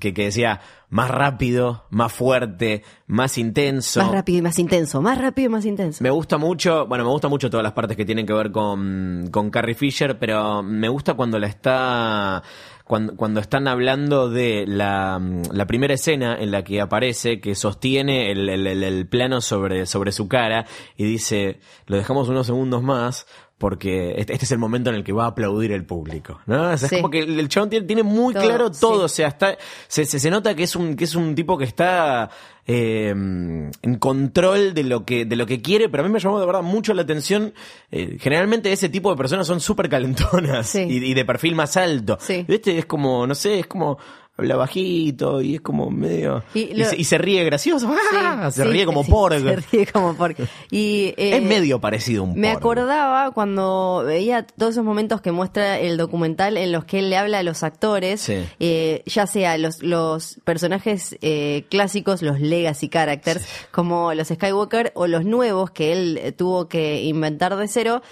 que, 0.00 0.14
que 0.14 0.24
decía 0.24 0.60
más 0.90 1.10
rápido, 1.10 1.84
más 1.90 2.12
fuerte, 2.12 2.82
más 3.06 3.38
intenso. 3.38 4.00
más 4.02 4.10
rápido 4.12 4.38
y 4.38 4.42
más 4.42 4.58
intenso 4.58 5.00
más 5.00 5.18
rápido 5.18 5.46
y 5.46 5.52
más 5.52 5.64
intenso 5.64 6.02
Me 6.02 6.10
gusta 6.10 6.36
mucho, 6.36 6.86
bueno, 6.86 7.04
me 7.04 7.10
gusta 7.10 7.28
mucho 7.28 7.48
todas 7.48 7.62
las 7.64 7.72
partes 7.72 7.96
que 7.96 8.04
tienen 8.04 8.26
que 8.26 8.32
ver 8.32 8.50
con, 8.50 9.28
con 9.30 9.50
Carrie 9.50 9.74
Fisher, 9.74 10.18
pero 10.18 10.62
me 10.62 10.88
gusta 10.88 11.14
cuando 11.14 11.38
la 11.38 11.46
está, 11.46 12.42
cuando, 12.84 13.14
cuando 13.16 13.38
están 13.40 13.68
hablando 13.68 14.28
de 14.30 14.64
la, 14.66 15.20
la 15.52 15.66
primera 15.66 15.94
escena 15.94 16.36
en 16.38 16.50
la 16.50 16.64
que 16.64 16.80
aparece, 16.80 17.40
que 17.40 17.54
sostiene 17.54 18.32
el, 18.32 18.48
el- 18.48 18.66
el- 18.66 18.82
el 18.82 19.06
plano 19.08 19.40
sobre, 19.40 19.86
sobre 19.86 20.10
su 20.12 20.26
cara 20.28 20.66
y 20.96 21.04
dice, 21.04 21.60
lo 21.86 21.96
dejamos 21.96 22.28
unos 22.28 22.46
segundos 22.46 22.82
más 22.82 23.26
porque 23.60 24.14
este, 24.16 24.32
este 24.32 24.46
es 24.46 24.52
el 24.52 24.58
momento 24.58 24.88
en 24.88 24.96
el 24.96 25.04
que 25.04 25.12
va 25.12 25.24
a 25.24 25.28
aplaudir 25.28 25.70
el 25.72 25.84
público, 25.84 26.40
¿no? 26.46 26.70
O 26.70 26.78
sea, 26.78 26.88
Sí. 26.88 26.94
Es 26.94 27.00
como 27.02 27.10
que 27.10 27.18
el, 27.20 27.46
chabón 27.50 27.68
tiene, 27.68 27.86
tiene 27.86 28.02
muy 28.02 28.32
Todo, 28.32 28.42
claro 28.42 28.72
sí. 28.72 28.80
todo, 28.80 29.04
o 29.04 29.08
sea, 29.08 29.28
está, 29.28 29.58
se, 29.86 30.06
se, 30.06 30.18
se 30.18 30.30
nota 30.30 30.54
que 30.54 30.62
es 30.62 30.74
un, 30.74 30.96
que 30.96 31.04
es 31.04 31.14
un 31.14 31.34
tipo 31.34 31.58
que 31.58 31.64
está 31.64 32.30
eh, 32.66 33.10
en 33.10 33.70
control 33.98 34.72
de 34.72 34.82
lo 34.84 35.04
que, 35.04 35.26
de 35.26 35.36
lo 35.36 35.44
que 35.44 35.60
quiere, 35.60 35.90
pero 35.90 36.02
a 36.02 36.06
mí 36.06 36.10
me 36.12 36.20
llamó 36.20 36.40
de 36.40 36.46
verdad 36.46 36.62
mucho 36.62 36.94
la 36.94 37.02
atención. 37.02 37.52
eh, 37.90 38.16
generalmente 38.18 38.72
ese 38.72 38.88
tipo 38.88 39.10
de 39.10 39.16
personas 39.18 39.46
son 39.46 39.60
súper 39.60 39.90
calentonas 39.90 40.66
Sí. 40.66 40.86
y, 40.88 41.04
y 41.10 41.12
de 41.14 41.24
perfil 41.26 41.54
más 41.54 41.76
alto. 41.76 42.16
Este 42.48 42.78
es 42.78 42.86
como, 42.86 43.26
no 43.26 43.34
sé, 43.34 43.58
es 43.58 43.66
como 43.66 43.98
habla 44.40 44.56
bajito 44.56 45.40
y 45.40 45.56
es 45.56 45.60
como 45.60 45.90
medio 45.90 46.42
Y 46.54 46.84
se, 46.84 46.96
y 46.96 47.04
se 47.04 47.18
ríe 47.18 47.44
gracioso 47.44 47.92
¡Ah! 48.14 48.50
se 48.50 48.62
Sí, 48.62 48.68
ríe 48.68 48.84
como 48.86 49.04
sí, 49.04 49.10
se 49.10 49.56
ríe 49.56 49.86
como 49.86 50.14
porg 50.14 50.36
y 50.70 51.14
eh, 51.16 51.36
es 51.36 51.42
medio 51.42 51.80
parecido 51.80 52.22
a 52.22 52.26
un 52.26 52.38
Me 52.38 52.50
acordaba 52.50 53.30
cuando 53.30 54.02
veía 54.06 54.46
todos 54.46 54.72
esos 54.72 54.84
momentos 54.84 55.20
que 55.20 55.32
muestra 55.32 55.78
el 55.78 55.96
documental 55.96 56.56
en 56.56 56.72
los 56.72 56.84
que 56.84 56.98
él 57.00 57.10
le 57.10 57.16
habla 57.16 57.38
a 57.38 57.42
los 57.42 57.62
actores, 57.62 58.28
eh, 58.28 59.02
ya 59.06 59.26
sea 59.26 59.58
los, 59.58 59.82
los 59.82 60.40
personajes 60.44 61.16
eh, 61.22 61.64
clásicos, 61.70 62.22
los 62.22 62.40
legacy 62.40 62.88
characters, 62.88 63.46
como 63.70 64.14
los 64.14 64.28
Skywalker, 64.28 64.92
o 64.94 65.06
los 65.06 65.24
nuevos 65.24 65.70
que 65.70 65.92
él 65.92 66.34
tuvo 66.36 66.68
que 66.68 67.02
inventar 67.02 67.56
de 67.56 67.68
cero. 67.68 68.02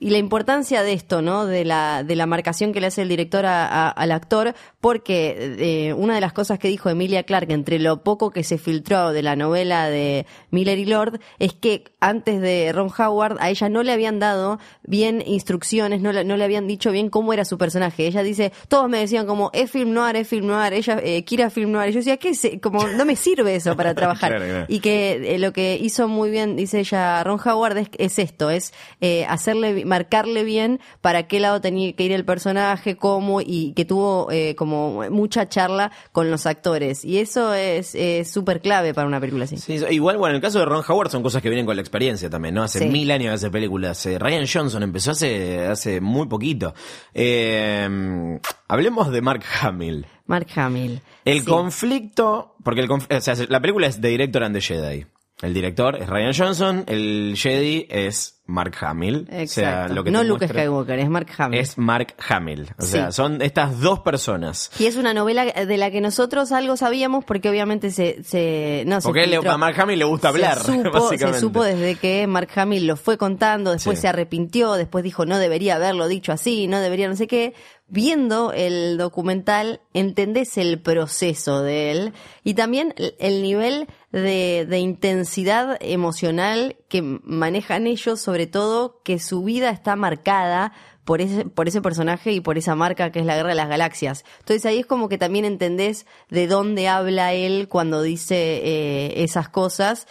Y 0.00 0.10
la 0.10 0.18
importancia 0.18 0.82
de 0.82 0.92
esto, 0.92 1.22
¿no? 1.22 1.46
De 1.46 1.64
la, 1.64 2.02
de 2.04 2.16
la 2.16 2.26
marcación 2.26 2.72
que 2.72 2.80
le 2.80 2.88
hace 2.88 3.02
el 3.02 3.08
director 3.08 3.46
a- 3.46 3.66
a- 3.66 3.90
al 3.90 4.12
actor, 4.12 4.54
porque 4.80 5.54
eh, 5.88 5.92
una 5.94 6.14
de 6.14 6.20
las 6.20 6.32
cosas 6.32 6.58
que 6.58 6.68
dijo 6.68 6.90
Emilia 6.90 7.22
Clarke, 7.22 7.52
entre 7.52 7.78
lo 7.78 8.02
poco 8.02 8.30
que 8.30 8.44
se 8.44 8.58
filtró 8.58 9.12
de 9.12 9.22
la 9.22 9.36
novela 9.36 9.88
de 9.88 10.26
Miller 10.50 10.78
y 10.78 10.84
Lord, 10.84 11.20
es 11.38 11.52
que 11.54 11.84
antes 12.00 12.40
de 12.40 12.70
Ron 12.72 12.90
Howard, 12.98 13.38
a 13.40 13.50
ella 13.50 13.68
no 13.68 13.82
le 13.82 13.92
habían 13.92 14.18
dado 14.18 14.58
bien 14.82 15.22
instrucciones, 15.26 16.00
no 16.00 16.12
le, 16.12 16.24
no 16.24 16.36
le 16.36 16.44
habían 16.44 16.66
dicho 16.66 16.90
bien 16.92 17.08
cómo 17.10 17.32
era 17.32 17.44
su 17.44 17.56
personaje. 17.58 18.06
Ella 18.06 18.22
dice, 18.22 18.52
todos 18.68 18.88
me 18.88 18.98
decían 18.98 19.26
como, 19.26 19.50
es 19.54 19.70
film 19.70 19.92
noir, 19.92 20.16
es 20.16 20.28
film 20.28 20.46
noir, 20.46 20.72
ella 20.74 20.98
eh, 21.02 21.24
quiere 21.24 21.48
film 21.50 21.72
noir. 21.72 21.90
Y 21.90 21.92
yo 21.92 21.98
decía, 22.00 22.16
¿qué 22.18 22.30
es? 22.30 22.48
Como, 22.62 22.86
no 22.88 23.04
me 23.04 23.16
sirve 23.16 23.54
eso 23.56 23.76
para 23.76 23.94
trabajar. 23.94 24.30
Claro, 24.30 24.44
claro. 24.46 24.66
Y 24.68 24.80
que 24.80 25.34
eh, 25.34 25.38
lo 25.38 25.52
que 25.52 25.78
hizo 25.80 26.08
muy 26.08 26.30
bien, 26.30 26.56
dice 26.56 26.80
ella, 26.80 27.22
Ron 27.24 27.40
Howard, 27.44 27.78
es, 27.78 27.88
es 27.98 28.18
esto, 28.18 28.50
es 28.50 28.72
eh, 29.00 29.24
hacerle, 29.28 29.83
marcarle 29.84 30.44
bien 30.44 30.80
para 31.00 31.26
qué 31.26 31.40
lado 31.40 31.60
tenía 31.60 31.92
que 31.94 32.04
ir 32.04 32.12
el 32.12 32.24
personaje, 32.24 32.96
cómo, 32.96 33.40
y 33.40 33.72
que 33.74 33.84
tuvo 33.84 34.30
eh, 34.30 34.54
como 34.56 35.02
mucha 35.10 35.48
charla 35.48 35.90
con 36.12 36.30
los 36.30 36.46
actores. 36.46 37.04
Y 37.04 37.18
eso 37.18 37.54
es 37.54 37.94
es 37.94 38.30
súper 38.30 38.60
clave 38.60 38.94
para 38.94 39.06
una 39.06 39.20
película 39.20 39.44
así. 39.44 39.56
Sí, 39.58 39.74
igual, 39.90 40.16
bueno, 40.18 40.30
en 40.30 40.36
el 40.36 40.42
caso 40.42 40.58
de 40.58 40.64
Ron 40.64 40.82
Howard 40.86 41.10
son 41.10 41.22
cosas 41.22 41.42
que 41.42 41.48
vienen 41.48 41.66
con 41.66 41.76
la 41.76 41.82
experiencia 41.82 42.28
también, 42.30 42.54
¿no? 42.54 42.62
Hace 42.62 42.80
Sí. 42.80 42.86
mil 42.86 43.10
años 43.10 43.34
hace 43.34 43.50
películas. 43.50 44.04
Eh, 44.06 44.18
Ryan 44.18 44.46
Johnson 44.52 44.82
empezó 44.82 45.12
hace, 45.12 45.66
hace 45.66 46.00
muy 46.00 46.26
poquito. 46.26 46.74
Eh, 47.12 48.38
hablemos 48.68 49.10
de 49.10 49.20
Mark 49.22 49.42
Hamill. 49.62 50.06
Mark 50.26 50.46
Hamill. 50.56 51.00
El 51.24 51.40
Sí. 51.40 51.46
conflicto, 51.46 52.54
porque 52.62 52.80
el 52.80 52.90
o 52.90 53.00
sea, 53.20 53.34
la 53.48 53.60
película 53.60 53.86
es 53.86 54.00
The 54.00 54.08
Director 54.08 54.42
and 54.44 54.54
the 54.54 54.60
Jedi. 54.60 55.06
El 55.44 55.54
director 55.54 55.96
es 55.96 56.08
Ryan 56.08 56.32
Johnson, 56.36 56.84
el 56.86 57.34
Jedi 57.36 57.86
es 57.90 58.40
Mark 58.46 58.74
Hamill. 58.80 59.28
O 59.30 59.46
sea, 59.46 59.88
lo 59.88 60.04
que 60.04 60.10
no 60.10 60.22
Luke 60.24 60.46
Skywalker, 60.48 60.98
es 60.98 61.08
Mark 61.08 61.28
Hamill. 61.38 61.58
Es 61.60 61.78
Mark 61.78 62.14
Hamill. 62.28 62.68
O 62.78 62.82
Sí. 62.82 62.92
sea, 62.92 63.12
son 63.12 63.40
estas 63.40 63.80
dos 63.80 64.00
personas. 64.00 64.70
Y 64.78 64.86
es 64.86 64.96
una 64.96 65.14
novela 65.14 65.44
de 65.44 65.76
la 65.78 65.90
que 65.90 66.00
nosotros 66.00 66.52
algo 66.52 66.76
sabíamos 66.76 67.24
porque 67.24 67.48
obviamente 67.48 67.90
se... 67.90 68.22
se 68.24 68.84
no, 68.86 69.00
se 69.00 69.08
Porque 69.08 69.26
le- 69.26 69.36
filtró. 69.36 69.52
a 69.52 69.58
Mark 69.58 69.80
Hamill 69.80 69.98
le 69.98 70.04
gusta 70.04 70.28
Se 70.30 70.34
hablar, 70.34 70.58
supo- 70.62 70.90
básicamente. 70.92 71.34
Se 71.34 71.40
supo 71.40 71.62
desde 71.64 71.94
que 71.96 72.26
Mark 72.26 72.48
Hamill 72.56 72.86
lo 72.86 72.96
fue 72.96 73.16
contando, 73.16 73.72
después 73.72 73.98
Sí. 73.98 74.02
se 74.02 74.08
arrepintió, 74.08 74.72
después 74.74 75.04
dijo 75.04 75.24
no 75.26 75.38
debería 75.38 75.76
haberlo 75.76 76.08
dicho 76.08 76.32
así, 76.32 76.66
no 76.66 76.80
debería 76.80 77.08
no 77.08 77.16
sé 77.16 77.26
qué. 77.26 77.54
Viendo 77.86 78.52
el 78.52 78.96
documental 78.96 79.80
entendés 79.92 80.56
el 80.56 80.80
proceso 80.80 81.62
de 81.62 81.90
él 81.90 82.12
y 82.42 82.54
también 82.54 82.94
el- 82.96 83.14
el 83.18 83.42
nivel 83.42 83.88
de, 84.10 84.66
de 84.68 84.78
intensidad 84.78 85.76
emocional 85.80 86.76
que 86.88 87.02
manejan 87.02 87.86
ellos, 87.86 88.20
sobre 88.20 88.46
todo 88.46 89.02
que 89.04 89.18
su 89.18 89.44
vida 89.44 89.68
está 89.70 89.96
marcada 89.96 90.72
por 91.04 91.20
ese, 91.20 91.44
por 91.44 91.68
ese 91.68 91.82
personaje 91.82 92.32
y 92.32 92.40
por 92.40 92.56
esa 92.56 92.74
marca 92.74 93.12
que 93.12 93.20
es 93.20 93.26
la 93.26 93.36
Guerra 93.36 93.50
de 93.50 93.54
las 93.56 93.68
Galaxias. 93.68 94.24
Entonces 94.40 94.64
ahí 94.64 94.78
es 94.78 94.86
como 94.86 95.10
que 95.10 95.18
también 95.18 95.44
entendés 95.44 96.06
de 96.30 96.46
dónde 96.46 96.88
habla 96.88 97.34
él 97.34 97.68
cuando 97.68 98.00
dice 98.00 98.62
eh, 98.64 99.22
esas 99.22 99.50
cosas. 99.50 100.06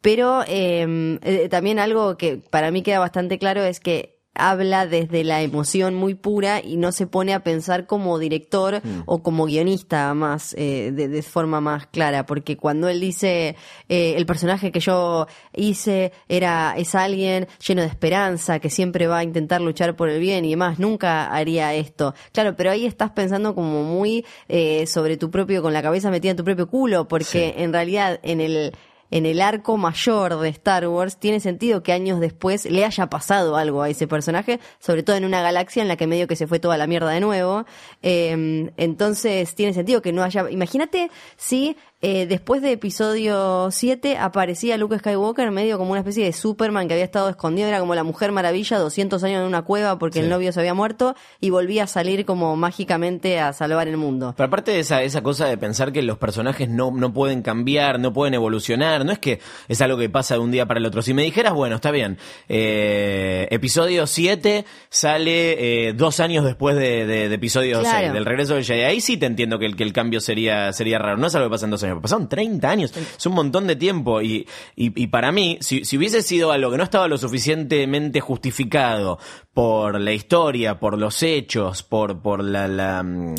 Pero 0.00 0.44
eh, 0.46 1.18
eh, 1.22 1.48
también 1.48 1.80
algo 1.80 2.16
que 2.16 2.36
para 2.36 2.70
mí 2.70 2.82
queda 2.84 3.00
bastante 3.00 3.40
claro 3.40 3.64
es 3.64 3.80
que 3.80 4.17
habla 4.38 4.86
desde 4.86 5.24
la 5.24 5.42
emoción 5.42 5.94
muy 5.94 6.14
pura 6.14 6.60
y 6.62 6.76
no 6.76 6.92
se 6.92 7.06
pone 7.06 7.34
a 7.34 7.42
pensar 7.42 7.86
como 7.86 8.18
director 8.18 8.80
o 9.06 9.22
como 9.22 9.46
guionista 9.46 10.14
más 10.14 10.54
eh, 10.56 10.92
de, 10.94 11.08
de 11.08 11.22
forma 11.22 11.60
más 11.60 11.86
clara 11.86 12.24
porque 12.24 12.56
cuando 12.56 12.88
él 12.88 13.00
dice 13.00 13.56
eh, 13.88 14.14
el 14.16 14.26
personaje 14.26 14.72
que 14.72 14.80
yo 14.80 15.26
hice 15.54 16.12
era 16.28 16.74
es 16.76 16.94
alguien 16.94 17.48
lleno 17.66 17.82
de 17.82 17.88
esperanza 17.88 18.60
que 18.60 18.70
siempre 18.70 19.06
va 19.06 19.18
a 19.18 19.24
intentar 19.24 19.60
luchar 19.60 19.96
por 19.96 20.08
el 20.08 20.20
bien 20.20 20.44
y 20.44 20.50
demás 20.50 20.78
nunca 20.78 21.26
haría 21.34 21.74
esto. 21.74 22.14
Claro 22.32 22.54
pero 22.56 22.70
ahí 22.70 22.86
estás 22.86 23.10
pensando 23.10 23.54
como 23.54 23.82
muy 23.82 24.24
eh, 24.48 24.86
sobre 24.86 25.16
tu 25.16 25.30
propio 25.30 25.62
con 25.62 25.72
la 25.72 25.82
cabeza 25.82 26.10
metida 26.10 26.30
en 26.30 26.36
tu 26.36 26.44
propio 26.44 26.68
culo 26.68 27.08
porque 27.08 27.54
en 27.58 27.72
realidad 27.72 28.20
en 28.22 28.40
el 28.40 28.72
en 29.10 29.26
el 29.26 29.40
arco 29.40 29.76
mayor 29.76 30.38
de 30.38 30.48
Star 30.50 30.86
Wars, 30.88 31.18
tiene 31.18 31.40
sentido 31.40 31.82
que 31.82 31.92
años 31.92 32.20
después 32.20 32.64
le 32.66 32.84
haya 32.84 33.08
pasado 33.08 33.56
algo 33.56 33.82
a 33.82 33.88
ese 33.88 34.06
personaje, 34.06 34.60
sobre 34.78 35.02
todo 35.02 35.16
en 35.16 35.24
una 35.24 35.42
galaxia 35.42 35.82
en 35.82 35.88
la 35.88 35.96
que 35.96 36.06
medio 36.06 36.26
que 36.28 36.36
se 36.36 36.46
fue 36.46 36.58
toda 36.58 36.76
la 36.76 36.86
mierda 36.86 37.10
de 37.10 37.20
nuevo. 37.20 37.64
Eh, 38.02 38.70
entonces, 38.76 39.54
tiene 39.54 39.72
sentido 39.72 40.02
que 40.02 40.12
no 40.12 40.22
haya... 40.22 40.50
Imagínate 40.50 41.10
si 41.36 41.76
eh, 42.00 42.26
después 42.26 42.62
de 42.62 42.70
episodio 42.72 43.70
7 43.72 44.18
aparecía 44.18 44.76
Luke 44.76 44.98
Skywalker 44.98 45.50
medio 45.50 45.78
como 45.78 45.90
una 45.90 46.00
especie 46.00 46.24
de 46.24 46.32
Superman 46.32 46.86
que 46.86 46.94
había 46.94 47.04
estado 47.04 47.28
escondido, 47.28 47.66
era 47.68 47.80
como 47.80 47.94
la 47.94 48.04
Mujer 48.04 48.30
Maravilla, 48.30 48.78
200 48.78 49.22
años 49.24 49.40
en 49.40 49.46
una 49.48 49.62
cueva 49.62 49.98
porque 49.98 50.20
el 50.20 50.28
novio 50.28 50.52
se 50.52 50.60
había 50.60 50.74
muerto 50.74 51.16
y 51.40 51.50
volvía 51.50 51.84
a 51.84 51.86
salir 51.88 52.24
como 52.24 52.54
mágicamente 52.56 53.40
a 53.40 53.52
salvar 53.52 53.88
el 53.88 53.96
mundo. 53.96 54.34
Pero 54.36 54.46
aparte 54.46 54.70
de 54.70 54.80
esa, 54.80 55.02
esa 55.02 55.22
cosa 55.22 55.46
de 55.46 55.58
pensar 55.58 55.90
que 55.92 56.02
los 56.02 56.18
personajes 56.18 56.68
no, 56.68 56.90
no 56.92 57.12
pueden 57.12 57.42
cambiar, 57.42 57.98
no 57.98 58.12
pueden 58.12 58.34
evolucionar, 58.34 59.04
no 59.04 59.10
es 59.12 59.18
que 59.18 59.40
es 59.66 59.80
algo 59.80 59.98
que 59.98 60.08
pasa 60.08 60.34
de 60.34 60.40
un 60.40 60.50
día 60.52 60.66
para 60.66 60.78
el 60.78 60.86
otro. 60.86 61.02
Si 61.02 61.14
me 61.14 61.22
dijeras, 61.24 61.52
bueno, 61.52 61.76
está 61.76 61.90
bien, 61.90 62.16
eh, 62.48 63.48
episodio 63.50 64.06
7 64.06 64.64
sale 64.88 65.88
eh, 65.88 65.92
dos 65.94 66.20
años 66.20 66.44
después 66.44 66.76
de, 66.76 67.06
de- 67.06 67.28
de 67.28 67.34
episodio 67.34 67.80
Claro. 67.80 67.98
6, 68.00 68.12
del 68.12 68.24
regreso 68.24 68.54
del 68.54 68.64
Jedi. 68.64 68.82
Ahí 68.82 69.00
sí 69.00 69.16
te 69.16 69.26
entiendo 69.26 69.58
que 69.58 69.66
el, 69.66 69.74
que 69.76 69.82
el 69.84 69.92
cambio 69.92 70.20
sería, 70.20 70.72
sería 70.72 70.98
raro. 70.98 71.16
No 71.16 71.26
es 71.26 71.34
algo 71.34 71.48
que 71.48 71.52
pasa 71.52 71.64
en 71.66 71.70
dos 71.70 71.82
años, 71.82 71.87
pasaron 71.96 72.28
30 72.28 72.70
años, 72.70 72.92
es 72.96 73.26
un 73.26 73.34
montón 73.34 73.66
de 73.66 73.76
tiempo. 73.76 74.20
Y, 74.22 74.46
y, 74.76 75.02
y 75.02 75.06
para 75.08 75.32
mí, 75.32 75.58
si, 75.60 75.84
si 75.84 75.96
hubiese 75.96 76.22
sido 76.22 76.52
algo 76.52 76.70
que 76.70 76.76
no 76.78 76.84
estaba 76.84 77.08
lo 77.08 77.18
suficientemente 77.18 78.20
justificado 78.20 79.18
por 79.54 80.00
la 80.00 80.12
historia, 80.12 80.78
por 80.78 80.98
los 80.98 81.22
hechos, 81.22 81.82
por, 81.82 82.20
por 82.22 82.42
la, 82.44 82.68
la, 82.68 83.02
mm, 83.02 83.34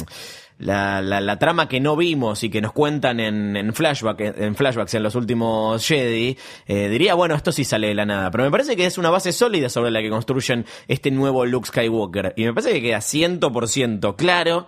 la, 0.60 1.02
la- 1.02 1.22
la 1.22 1.40
trama 1.40 1.70
que 1.70 1.80
no 1.80 1.96
vimos 1.96 2.44
y 2.44 2.50
que 2.50 2.60
nos 2.62 2.74
cuentan 2.74 3.22
en, 3.22 3.56
en 3.56 3.74
flashback, 3.74 4.20
en 4.38 4.56
flashbacks 4.56 4.94
en 4.96 5.04
los 5.04 5.16
últimos 5.16 5.86
Jedi, 5.88 6.38
eh, 6.68 6.90
diría, 6.90 7.14
bueno, 7.14 7.34
esto 7.36 7.52
sí 7.54 7.64
sale 7.64 7.88
de 7.88 7.96
la 7.96 8.06
nada. 8.06 8.30
Pero 8.30 8.44
me 8.44 8.52
parece 8.52 8.76
que 8.76 8.86
es 8.86 8.98
una 8.98 9.10
base 9.10 9.32
sólida 9.32 9.70
sobre 9.70 9.90
la 9.92 10.02
que 10.02 10.10
construyen 10.10 10.66
este 10.90 11.12
nuevo 11.12 11.46
Luke 11.46 11.68
Skywalker. 11.68 12.34
Y 12.36 12.44
me 12.44 12.54
parece 12.54 12.74
que 12.74 12.82
queda 12.82 12.98
100% 13.00 14.16
claro 14.18 14.68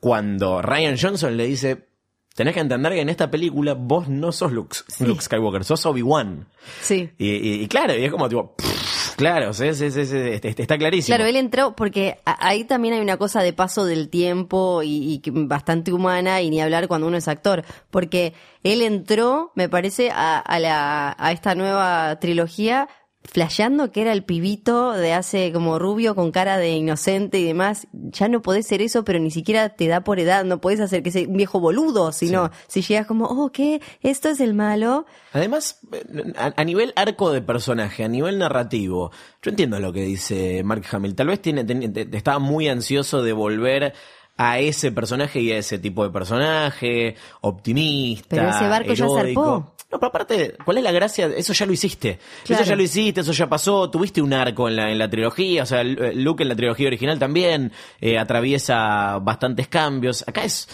cuando 0.00 0.62
Ryan 0.62 0.96
Johnson 1.00 1.36
le 1.36 1.46
dice, 1.46 1.88
tenés 2.36 2.54
que 2.54 2.60
entender 2.60 2.92
que 2.92 3.00
en 3.00 3.08
esta 3.08 3.28
película 3.30 3.74
vos 3.74 4.08
no 4.08 4.30
sos 4.30 4.52
Luke, 4.52 4.76
Luke 5.00 5.20
Skywalker, 5.22 5.64
sos 5.64 5.84
Obi-Wan. 5.86 6.46
Sí. 6.82 7.10
Y, 7.18 7.30
y- 7.30 7.62
y 7.62 7.66
claro, 7.68 7.96
y 7.96 8.04
es 8.04 8.10
como 8.12 8.28
tipo, 8.28 8.54
pff, 8.56 9.16
claro, 9.16 9.52
sí, 9.52 9.72
sí, 9.74 9.90
sí, 9.90 10.04
sí, 10.06 10.16
este- 10.16 10.48
este- 10.48 10.62
está 10.62 10.76
clarísimo. 10.78 11.16
Claro, 11.16 11.28
él 11.28 11.36
entró 11.36 11.74
porque 11.74 12.18
ahí 12.24 12.64
también 12.64 12.94
hay 12.94 13.00
una 13.00 13.16
cosa 13.16 13.42
de 13.42 13.52
paso 13.52 13.84
del 13.84 14.08
tiempo 14.08 14.82
y, 14.84 15.20
y 15.24 15.30
bastante 15.30 15.92
humana 15.92 16.42
y 16.42 16.50
ni 16.50 16.60
hablar 16.60 16.86
cuando 16.88 17.06
uno 17.08 17.16
es 17.16 17.26
actor, 17.28 17.64
porque 17.90 18.34
él 18.62 18.82
entró, 18.82 19.52
me 19.54 19.68
parece, 19.68 20.10
a, 20.10 20.38
a 20.38 20.58
la, 20.60 21.16
a 21.18 21.32
esta 21.32 21.54
nueva 21.54 22.18
trilogía 22.20 22.88
flasheando 23.30 23.90
que 23.92 24.02
era 24.02 24.12
el 24.12 24.24
pibito 24.24 24.92
de 24.92 25.12
hace 25.12 25.52
como 25.52 25.78
rubio 25.78 26.14
con 26.14 26.30
cara 26.32 26.56
de 26.58 26.70
inocente 26.70 27.38
y 27.38 27.44
demás, 27.44 27.86
ya 27.92 28.28
no 28.28 28.40
podés 28.42 28.66
ser 28.66 28.82
eso, 28.82 29.04
pero 29.04 29.18
ni 29.18 29.30
siquiera 29.30 29.70
te 29.70 29.86
da 29.88 30.02
por 30.02 30.18
edad, 30.20 30.44
no 30.44 30.60
podés 30.60 30.80
hacer 30.80 31.02
que 31.02 31.10
sea 31.10 31.26
un 31.28 31.36
viejo 31.36 31.60
boludo, 31.60 32.12
sino 32.12 32.50
si 32.68 32.82
llegas 32.82 33.06
como, 33.06 33.26
oh, 33.26 33.50
¿qué? 33.52 33.80
¿Esto 34.02 34.28
es 34.28 34.40
el 34.40 34.54
malo? 34.54 35.06
Además, 35.32 35.80
eh, 35.92 36.32
a, 36.36 36.54
a 36.56 36.64
nivel 36.64 36.92
arco 36.96 37.30
de 37.32 37.42
personaje, 37.42 38.04
a 38.04 38.08
nivel 38.08 38.38
narrativo, 38.38 39.10
yo 39.42 39.50
entiendo 39.50 39.78
lo 39.80 39.92
que 39.92 40.02
dice 40.02 40.62
Mark 40.64 40.84
Hamill. 40.90 41.14
Tal 41.14 41.26
vez 41.28 41.40
tiene, 41.42 41.64
ten- 41.64 41.92
te- 41.92 42.06
te 42.06 42.16
estaba 42.16 42.38
muy 42.38 42.68
ansioso 42.68 43.22
de 43.22 43.32
volver 43.32 43.92
a 44.38 44.58
ese 44.58 44.92
personaje 44.92 45.40
y 45.40 45.50
a 45.52 45.58
ese 45.58 45.78
tipo 45.78 46.04
de 46.04 46.10
personaje, 46.10 47.16
optimista. 47.40 48.26
Pero 48.36 48.48
ese 48.50 48.68
barco 48.68 48.92
ya 48.92 49.06
zarpó. 49.34 49.75
No, 49.90 50.00
pero 50.00 50.08
aparte, 50.08 50.56
¿cuál 50.64 50.78
es 50.78 50.84
la 50.84 50.90
gracia? 50.92 51.26
Eso 51.36 51.52
ya 51.52 51.64
lo 51.64 51.72
hiciste. 51.72 52.18
Claro. 52.44 52.62
Eso 52.62 52.70
ya 52.70 52.76
lo 52.76 52.82
hiciste, 52.82 53.20
eso 53.20 53.32
ya 53.32 53.48
pasó. 53.48 53.88
Tuviste 53.90 54.20
un 54.20 54.32
arco 54.32 54.68
en 54.68 54.76
la, 54.76 54.90
en 54.90 54.98
la 54.98 55.08
trilogía, 55.08 55.62
o 55.62 55.66
sea, 55.66 55.84
Lu- 55.84 56.12
Luke 56.14 56.42
en 56.42 56.48
la 56.48 56.56
trilogía 56.56 56.88
original 56.88 57.18
también 57.18 57.70
eh, 58.00 58.18
atraviesa 58.18 59.18
bastantes 59.20 59.68
cambios. 59.68 60.24
Acá 60.26 60.42
es, 60.44 60.68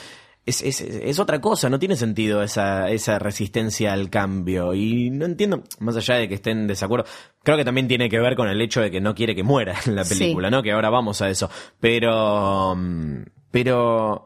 es, 0.46 0.62
es, 0.62 0.81
es 0.81 1.18
otra 1.18 1.40
cosa, 1.42 1.68
no 1.68 1.79
tiene 1.79 1.94
sentido 1.94 2.42
esa, 2.42 2.90
esa 2.90 3.18
resistencia 3.18 3.92
al 3.92 4.09
cambio. 4.09 4.72
Y 4.72 5.11
no 5.11 5.27
entiendo, 5.27 5.62
más 5.79 5.94
allá 5.96 6.14
de 6.14 6.29
que 6.29 6.35
estén 6.37 6.61
en 6.61 6.66
desacuerdo, 6.66 7.05
creo 7.42 7.59
que 7.59 7.64
también 7.66 7.88
tiene 7.88 8.09
que 8.09 8.18
ver 8.18 8.35
con 8.35 8.48
el 8.48 8.61
hecho 8.62 8.81
de 8.81 8.90
que 8.90 9.01
no 9.03 9.14
quiere 9.14 9.35
que 9.37 9.42
muera 9.42 9.77
en 9.87 9.94
la 9.94 10.05
Sí. 10.05 10.18
película, 10.18 10.48
¿no? 10.51 10.62
Que 10.62 10.72
ahora 10.72 10.88
vamos 10.88 11.20
a 11.20 11.29
eso. 11.29 11.51
Pero, 11.81 12.75
mm, 12.77 13.22
pero, 13.51 14.25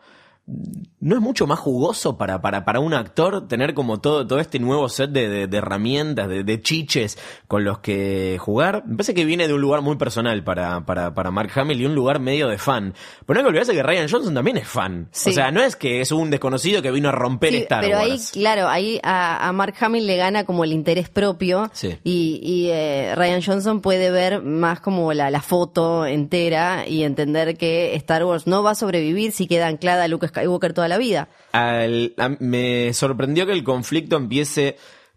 ¿No 1.07 1.15
es 1.15 1.23
mucho 1.23 1.47
más 1.47 1.59
jugoso 1.61 2.19
para, 2.19 2.43
para, 2.43 2.65
para 2.65 2.81
un 2.81 2.93
actor 2.93 3.47
tener 3.47 3.75
como 3.75 4.01
todo, 4.01 4.27
todo 4.27 4.41
este 4.41 4.59
nuevo 4.59 4.89
set 4.89 5.11
de, 5.11 5.29
de- 5.29 5.47
de 5.47 5.57
herramientas, 5.59 6.29
de, 6.29 6.43
de 6.43 6.61
chiches 6.61 7.17
con 7.47 7.63
los 7.65 7.79
que 7.79 8.39
jugar? 8.41 8.83
Me 8.87 8.97
parece 8.97 9.15
que 9.15 9.25
viene 9.25 9.47
de 9.47 9.55
un 9.55 9.61
lugar 9.61 9.83
muy 9.83 9.95
personal 9.97 10.43
para, 10.43 10.85
para, 10.85 11.15
para 11.15 11.31
Mark 11.31 11.51
Hamill 11.55 11.81
y 11.81 11.87
un 11.87 11.95
lugar 11.95 12.19
medio 12.19 12.49
de 12.49 12.59
fan. 12.59 12.93
Pero 13.25 13.35
no 13.35 13.39
hay 13.41 13.45
que 13.45 13.49
olvidarse 13.51 13.73
que 13.73 13.83
Ryan 13.85 14.09
Johnson 14.11 14.35
también 14.35 14.57
es 14.57 14.67
fan. 14.67 15.09
Sí. 15.13 15.31
O 15.31 15.33
sea, 15.33 15.53
no 15.53 15.63
es 15.63 15.77
que 15.77 16.01
es 16.01 16.11
un 16.11 16.29
desconocido 16.29 16.83
que 16.83 16.91
vino 16.91 17.09
a 17.09 17.13
romper 17.13 17.51
Sí, 17.51 17.57
Star 17.59 17.83
pero 17.85 17.99
ahí, 17.99 18.17
claro, 18.33 18.67
ahí 18.69 18.99
a, 19.05 19.49
a 19.49 19.53
Mark 19.53 19.75
Hamill 19.81 20.07
le 20.09 20.17
gana 20.17 20.45
como 20.45 20.65
el 20.65 20.73
interés 20.73 21.09
propio 21.09 21.71
Sí. 21.73 21.97
y, 22.03 22.41
y, 22.43 22.71
eh, 22.73 23.15
Ryan 23.15 23.43
Johnson 23.43 23.81
puede 23.81 24.11
ver 24.11 24.43
más 24.43 24.81
como 24.81 25.13
la, 25.13 25.31
la 25.31 25.41
foto 25.41 26.05
entera 26.05 26.87
y 26.89 27.05
entender 27.05 27.57
que 27.57 27.95
Star 27.95 28.25
Wars 28.25 28.49
no 28.49 28.65
va 28.65 28.73
a 28.73 28.75
sobrevivir 28.75 29.31
si 29.31 29.47
queda 29.47 29.69
anclada 29.69 30.03
a 30.05 30.09
Luke 30.09 30.27
Skywalker 30.27 30.73
toda 30.75 30.89
la 30.89 30.96
vida. 30.99 31.29
Al- 31.53 32.15
a- 32.19 32.31
me 32.41 32.93
sorprendió 32.93 33.47
que 33.47 33.53
el 33.53 33.65
conflicto 33.65 34.17
empiece 34.17 34.77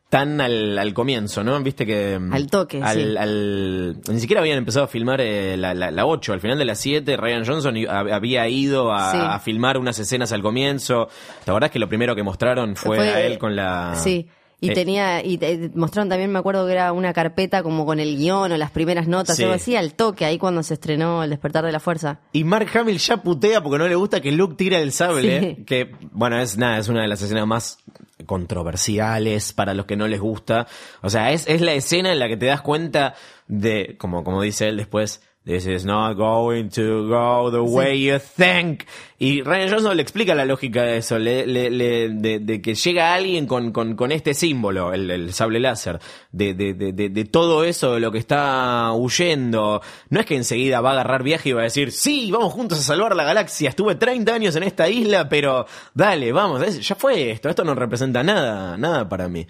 tan 0.09 0.41
al, 0.41 0.75
al 0.79 0.93
comienzo, 0.95 1.43
¿no? 1.43 1.59
Viste 1.61 1.85
que... 1.85 2.17
mm, 2.17 2.33
Al 2.33 2.47
toque, 2.47 2.81
al, 2.81 2.97
sí. 3.11 3.17
al- 3.17 4.01
ni 4.09 4.19
siquiera 4.19 4.41
habían 4.41 4.57
empezado 4.57 4.85
a 4.85 4.87
filmar 4.87 5.21
eh, 5.21 5.55
la, 5.55 5.75
la, 5.75 5.91
la 5.91 6.05
8. 6.07 6.33
Al 6.33 6.41
final 6.41 6.57
de 6.57 6.65
la 6.65 6.73
7, 6.73 7.15
Ryan 7.15 7.45
Johnson 7.45 7.75
había 7.87 8.47
ido 8.47 8.91
a, 8.91 9.11
Sí. 9.11 9.17
a 9.21 9.39
filmar 9.39 9.77
unas 9.77 9.99
escenas 9.99 10.31
al 10.31 10.41
comienzo. 10.41 11.09
La 11.45 11.53
verdad 11.53 11.67
es 11.67 11.71
que 11.73 11.77
lo 11.79 11.87
primero 11.87 12.15
que 12.15 12.23
mostraron 12.23 12.75
fue, 12.75 12.97
Fue- 12.97 13.09
a 13.09 13.21
él 13.21 13.37
con 13.37 13.55
la... 13.55 13.93
Sí. 13.95 14.27
Y 14.61 14.71
Eh, 14.71 14.73
tenía, 14.73 15.23
y 15.25 15.37
te- 15.37 15.71
mostraron 15.73 16.09
también, 16.09 16.29
me 16.31 16.39
acuerdo 16.39 16.65
que 16.65 16.73
era 16.73 16.91
una 16.91 17.13
carpeta 17.13 17.63
como 17.63 17.85
con 17.85 17.99
el 18.01 18.17
guion 18.17 18.51
o 18.51 18.57
las 18.57 18.71
primeras 18.71 19.07
notas, 19.07 19.37
Sí. 19.37 19.43
algo 19.43 19.55
así, 19.55 19.75
al 19.77 19.93
toque, 19.93 20.25
ahí 20.25 20.37
cuando 20.37 20.63
se 20.63 20.73
estrenó 20.73 21.23
El 21.23 21.29
despertar 21.29 21.63
de 21.65 21.71
la 21.71 21.79
fuerza. 21.79 22.19
Y 22.33 22.43
Mark 22.43 22.67
Hamill 22.77 22.97
ya 22.97 23.17
putea 23.23 23.61
porque 23.63 23.77
no 23.77 23.87
le 23.87 23.95
gusta 23.95 24.19
que 24.19 24.31
Luke 24.33 24.55
tire 24.55 24.81
el 24.81 24.91
sable. 24.91 25.55
Sí. 25.55 25.63
Que, 25.63 25.91
bueno, 26.11 26.37
es 26.39 26.57
nada, 26.57 26.77
es 26.77 26.89
una 26.89 27.01
de 27.03 27.07
las 27.07 27.21
escenas 27.21 27.47
más 27.47 27.77
controversiales 28.25 29.53
para 29.53 29.73
los 29.73 29.85
que 29.85 29.95
no 29.95 30.07
les 30.07 30.19
gusta. 30.19 30.67
O 31.01 31.09
sea, 31.09 31.31
es, 31.31 31.47
es 31.47 31.61
la 31.61 31.73
escena 31.73 32.11
en 32.11 32.19
la 32.19 32.27
que 32.27 32.37
te 32.37 32.47
das 32.47 32.61
cuenta 32.61 33.15
de, 33.47 33.95
como, 33.97 34.23
como 34.23 34.41
dice 34.41 34.67
él 34.67 34.77
después, 34.77 35.21
This 35.49 35.65
is 35.65 35.83
not 35.83 36.15
going 36.15 36.69
to 36.75 37.07
go 37.07 37.49
the 37.49 37.59
way 37.61 37.99
you 37.99 38.19
think. 38.19 38.83
Y 39.17 39.41
Ryan 39.41 39.71
Johnson 39.71 39.97
le 39.97 40.03
explica 40.03 40.35
la 40.35 40.45
lógica 40.45 40.83
de 40.83 40.97
eso, 40.97 41.17
le, 41.17 41.47
le- 41.47 41.71
le- 41.71 42.09
de, 42.09 42.37
de 42.37 42.61
que 42.61 42.75
llega 42.75 43.15
alguien 43.15 43.47
con, 43.47 43.71
con, 43.71 43.95
con 43.95 44.11
este 44.11 44.35
símbolo, 44.35 44.93
el, 44.93 45.09
el 45.09 45.33
sable 45.33 45.59
láser, 45.59 45.99
de, 46.31 46.53
de, 46.53 46.75
de, 46.75 46.93
de, 46.93 47.09
de 47.09 47.25
todo 47.25 47.63
eso 47.63 47.95
de 47.95 47.99
lo 47.99 48.11
que 48.11 48.19
está 48.19 48.91
huyendo. 48.93 49.81
No 50.11 50.19
es 50.19 50.27
que 50.27 50.35
enseguida 50.35 50.81
va 50.81 50.89
a 50.91 50.93
agarrar 50.93 51.23
viaje 51.23 51.49
y 51.49 51.53
va 51.53 51.61
a 51.61 51.63
decir, 51.63 51.91
sí, 51.91 52.29
vamos 52.31 52.53
juntos 52.53 52.77
a 52.77 52.83
salvar 52.83 53.15
la 53.15 53.23
galaxia, 53.23 53.69
estuve 53.69 53.95
30 53.95 54.31
años 54.31 54.55
en 54.55 54.61
esta 54.61 54.87
isla, 54.87 55.27
pero 55.29 55.65
dale, 55.95 56.31
vamos, 56.31 56.79
ya 56.79 56.93
fue 56.93 57.31
esto, 57.31 57.49
esto 57.49 57.63
no 57.63 57.73
representa 57.73 58.21
nada, 58.21 58.77
nada 58.77 59.09
para 59.09 59.27
mí. 59.27 59.47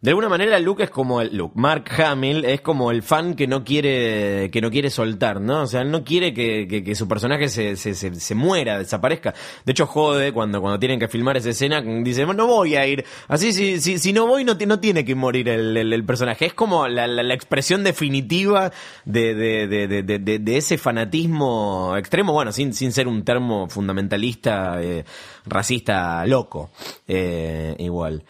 De 0.00 0.10
alguna 0.10 0.28
manera 0.28 0.60
Luke 0.60 0.84
es 0.84 0.90
como 0.90 1.20
el 1.20 1.36
Luke, 1.36 1.54
Mark 1.56 1.86
Hamill 2.00 2.44
es 2.44 2.60
como 2.60 2.92
el 2.92 3.02
fan 3.02 3.34
que 3.34 3.48
no 3.48 3.64
quiere 3.64 4.48
que 4.52 4.60
no 4.60 4.70
quiere 4.70 4.90
soltar, 4.90 5.40
¿no? 5.40 5.62
O 5.62 5.66
sea, 5.66 5.80
él 5.80 5.90
no 5.90 6.04
quiere 6.04 6.32
que, 6.32 6.68
que- 6.68 6.84
que 6.84 6.94
su 6.94 7.08
personaje 7.08 7.48
se, 7.48 7.74
se, 7.76 7.94
se, 7.94 8.14
se 8.14 8.34
muera, 8.36 8.78
desaparezca. 8.78 9.34
De 9.64 9.72
hecho 9.72 9.86
jode 9.86 10.32
cuando 10.32 10.60
cuando 10.60 10.78
tienen 10.78 11.00
que 11.00 11.08
filmar 11.08 11.36
esa 11.36 11.50
escena, 11.50 11.80
dice, 11.82 12.24
no 12.26 12.46
voy 12.46 12.76
a 12.76 12.86
ir. 12.86 13.04
Así 13.26 13.52
si 13.52 13.80
si, 13.80 13.98
si 13.98 14.12
no 14.12 14.28
voy 14.28 14.44
no, 14.44 14.54
no 14.54 14.78
tiene 14.78 15.04
que 15.04 15.16
morir 15.16 15.48
el, 15.48 15.76
el- 15.76 16.04
personaje. 16.04 16.46
Es 16.46 16.54
como 16.54 16.86
la, 16.86 17.08
la, 17.08 17.24
la 17.24 17.34
expresión 17.34 17.82
definitiva 17.82 18.70
de, 19.04 19.34
de, 19.34 19.66
de, 19.66 19.88
de, 19.88 20.02
de- 20.04 20.18
de- 20.20 20.38
de 20.38 20.56
ese 20.56 20.78
fanatismo 20.78 21.96
extremo, 21.96 22.32
bueno, 22.32 22.52
sin, 22.52 22.72
sin 22.72 22.92
ser 22.92 23.08
un 23.08 23.24
termo 23.24 23.68
fundamentalista, 23.68 24.80
eh, 24.80 25.04
racista 25.44 26.24
loco, 26.24 26.70
eh, 27.08 27.74
igual. 27.80 28.22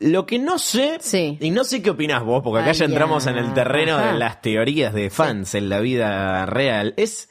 Lo 0.00 0.24
que 0.26 0.38
no 0.38 0.58
sé, 0.58 0.96
Sí. 1.00 1.36
y 1.40 1.50
no 1.50 1.62
sé 1.62 1.82
qué 1.82 1.90
opinás 1.90 2.24
vos, 2.24 2.42
porque 2.42 2.62
acá 2.62 2.72
ya 2.72 2.86
entramos 2.86 3.24
ya. 3.26 3.30
en 3.32 3.36
el 3.38 3.52
terreno 3.54 3.96
Ajá. 3.98 4.12
de 4.12 4.18
las 4.18 4.40
teorías 4.42 4.94
de 4.94 5.10
fans 5.10 5.54
en 5.54 5.68
la 5.68 5.80
vida 5.80 6.46
real, 6.46 6.94
es... 6.96 7.28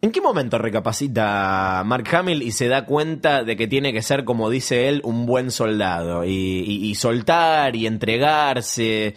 ¿En 0.00 0.10
qué 0.10 0.20
momento 0.20 0.58
recapacita 0.58 1.82
Mark 1.86 2.04
Hamill 2.12 2.42
y 2.42 2.50
se 2.50 2.66
da 2.66 2.86
cuenta 2.86 3.44
de 3.44 3.56
que 3.56 3.68
tiene 3.68 3.92
que 3.92 4.02
ser, 4.02 4.24
como 4.24 4.50
dice 4.50 4.88
él, 4.88 5.00
un 5.04 5.26
buen 5.26 5.50
soldado? 5.52 6.24
Y, 6.24 6.30
y- 6.30 6.90
y 6.90 6.94
soltar 6.96 7.76
y 7.76 7.86
entregarse 7.86 9.14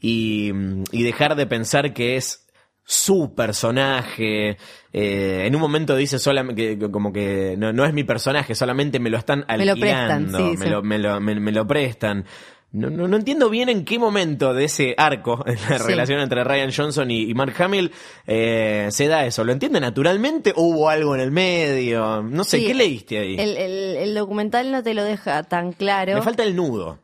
y, 0.00 0.50
y 0.92 1.02
dejar 1.04 1.36
de 1.36 1.46
pensar 1.46 1.94
que 1.94 2.16
es 2.16 2.45
su 2.88 3.34
personaje. 3.34 4.56
Eh, 4.92 5.42
en 5.44 5.54
un 5.54 5.60
momento 5.60 5.96
dice 5.96 6.18
solamente 6.18 6.78
que, 6.78 6.90
como 6.90 7.12
que 7.12 7.56
no, 7.58 7.72
no 7.72 7.84
es 7.84 7.92
mi 7.92 8.04
personaje, 8.04 8.54
solamente 8.54 9.00
me 9.00 9.10
lo 9.10 9.18
están 9.18 9.44
Me 9.48 9.66
lo 9.66 9.74
prestan, 9.74 10.10
alquilando, 10.10 10.38
sí, 10.52 10.56
me, 10.56 10.64
sí. 10.64 10.70
lo, 10.70 10.82
me, 10.82 10.98
lo, 10.98 11.20
me- 11.20 11.52
lo 11.52 11.66
prestan. 11.66 12.24
No, 12.72 12.90
no, 12.90 13.08
no 13.08 13.16
entiendo 13.16 13.48
bien 13.50 13.68
en 13.68 13.84
qué 13.84 13.98
momento 13.98 14.52
de 14.54 14.64
ese 14.64 14.94
arco, 14.98 15.42
en 15.46 15.54
la 15.68 15.78
Sí. 15.78 15.84
relación 15.86 16.20
entre 16.20 16.44
Ryan 16.44 16.70
Johnson 16.72 17.10
y, 17.10 17.22
y 17.30 17.34
Mark 17.34 17.54
Hamill, 17.60 17.90
eh, 18.26 18.88
se 18.90 19.08
da 19.08 19.26
eso. 19.26 19.42
¿Lo 19.44 19.52
entiende 19.52 19.80
naturalmente 19.80 20.52
o 20.54 20.62
hubo 20.62 20.88
algo 20.88 21.14
en 21.14 21.22
el 21.22 21.30
medio? 21.32 22.22
No 22.22 22.44
sé, 22.44 22.64
¿qué 22.64 22.74
leíste 22.74 23.18
ahí? 23.18 23.36
El, 23.38 23.56
el- 23.56 23.96
el 23.96 24.14
documental 24.14 24.70
no 24.70 24.82
te 24.82 24.94
lo 24.94 25.02
deja 25.04 25.42
tan 25.42 25.72
claro. 25.72 26.14
Me 26.14 26.22
falta 26.22 26.42
el 26.44 26.54
nudo. 26.54 26.98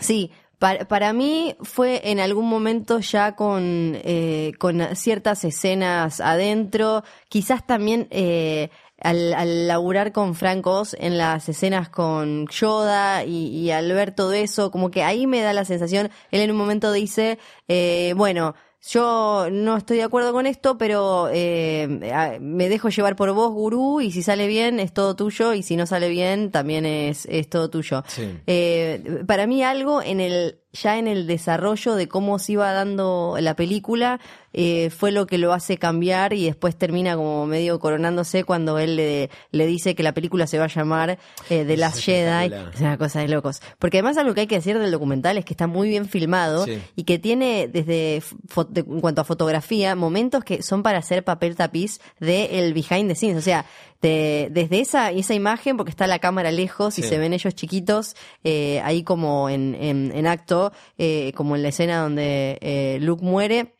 Sí, 0.00 0.30
para, 0.62 1.12
mí 1.12 1.56
fue 1.62 2.00
en 2.04 2.20
algún 2.20 2.48
momento 2.48 3.00
ya 3.00 3.34
con, 3.34 3.98
eh, 4.04 4.52
con 4.60 4.94
ciertas 4.94 5.42
escenas 5.44 6.20
adentro, 6.20 7.02
quizás 7.28 7.66
también 7.66 8.06
eh, 8.12 8.70
al, 9.00 9.34
al 9.34 9.66
laburar 9.66 10.12
con 10.12 10.36
Frank 10.36 10.64
Oz 10.68 10.94
en 11.00 11.18
las 11.18 11.48
escenas 11.48 11.88
con 11.88 12.46
Yoda 12.46 13.24
y, 13.24 13.48
y 13.48 13.72
al 13.72 13.92
ver 13.92 14.14
todo 14.14 14.34
eso, 14.34 14.70
como 14.70 14.92
que 14.92 15.02
ahí 15.02 15.26
me 15.26 15.40
da 15.40 15.52
la 15.52 15.64
sensación, 15.64 16.10
él 16.30 16.40
en 16.40 16.52
un 16.52 16.58
momento 16.58 16.92
dice, 16.92 17.40
eh, 17.66 18.14
bueno, 18.16 18.54
yo 18.88 19.48
no 19.50 19.76
estoy 19.76 19.98
de 19.98 20.02
acuerdo 20.02 20.32
con 20.32 20.46
esto, 20.46 20.76
pero 20.76 21.28
eh, 21.32 22.38
me 22.40 22.68
dejo 22.68 22.88
llevar 22.88 23.16
por 23.16 23.32
vos, 23.32 23.52
gurú, 23.52 24.00
y 24.00 24.10
si 24.10 24.22
sale 24.22 24.46
bien 24.46 24.80
es 24.80 24.92
todo 24.92 25.14
tuyo, 25.14 25.54
y 25.54 25.62
si 25.62 25.76
no 25.76 25.86
sale 25.86 26.08
bien 26.08 26.50
también 26.50 26.84
es, 26.84 27.26
es 27.26 27.48
todo 27.48 27.70
tuyo. 27.70 28.02
Sí. 28.08 28.38
Eh, 28.46 29.22
para 29.26 29.46
mí 29.46 29.62
algo 29.62 30.02
en 30.02 30.20
el 30.20 30.61
ya 30.72 30.98
en 30.98 31.06
el 31.06 31.26
desarrollo 31.26 31.94
de 31.94 32.08
cómo 32.08 32.38
se 32.38 32.52
iba 32.52 32.72
dando 32.72 33.36
la 33.40 33.54
película 33.54 34.20
eh, 34.54 34.90
fue 34.90 35.12
lo 35.12 35.26
que 35.26 35.36
lo 35.38 35.52
hace 35.52 35.76
cambiar 35.78 36.32
y 36.32 36.44
después 36.46 36.76
termina 36.76 37.14
como 37.16 37.46
medio 37.46 37.78
coronándose 37.78 38.44
cuando 38.44 38.78
él 38.78 38.96
le, 38.96 39.30
le 39.50 39.66
dice 39.66 39.94
que 39.94 40.02
la 40.02 40.12
película 40.12 40.46
se 40.46 40.58
va 40.58 40.64
a 40.64 40.68
llamar 40.68 41.18
eh, 41.50 41.64
The 41.66 41.76
Last 41.76 41.98
Jedi. 42.00 42.52
Es 42.74 42.80
una 42.80 42.96
cosa 42.98 43.20
de 43.20 43.28
locos. 43.28 43.60
Porque 43.78 43.98
además 43.98 44.16
algo 44.18 44.34
que 44.34 44.42
hay 44.42 44.46
que 44.46 44.56
decir 44.56 44.78
del 44.78 44.90
documental 44.90 45.38
es 45.38 45.44
que 45.44 45.52
está 45.54 45.66
muy 45.66 45.88
bien 45.88 46.06
filmado 46.06 46.64
Sí. 46.64 46.78
y 46.96 47.04
que 47.04 47.18
tiene 47.18 47.68
desde 47.68 48.22
de- 48.70 48.80
en 48.80 49.00
cuanto 49.00 49.20
a 49.22 49.24
fotografía 49.24 49.94
momentos 49.94 50.44
que 50.44 50.62
son 50.62 50.82
para 50.82 50.98
hacer 50.98 51.24
papel 51.24 51.54
tapiz 51.56 52.00
de 52.20 52.58
el 52.58 52.72
behind 52.74 53.08
the 53.08 53.14
scenes. 53.14 53.36
O 53.38 53.42
sea, 53.42 53.64
de- 54.02 54.48
desde 54.50 54.80
esa, 54.80 55.10
esa 55.12 55.32
imagen, 55.34 55.76
porque 55.76 55.90
está 55.90 56.06
la 56.06 56.18
cámara 56.18 56.50
lejos 56.50 56.98
y 56.98 57.02
Sí. 57.02 57.08
se 57.08 57.18
ven 57.18 57.32
ellos 57.32 57.54
chiquitos, 57.54 58.14
eh, 58.44 58.80
ahí 58.84 59.02
como 59.04 59.48
en, 59.48 59.74
en, 59.76 60.12
en 60.14 60.26
acto, 60.26 60.72
eh, 60.98 61.32
como 61.36 61.54
en 61.56 61.62
la 61.62 61.68
escena 61.68 62.02
donde 62.02 62.58
eh, 62.60 62.98
Luke 63.00 63.24
muere 63.24 63.74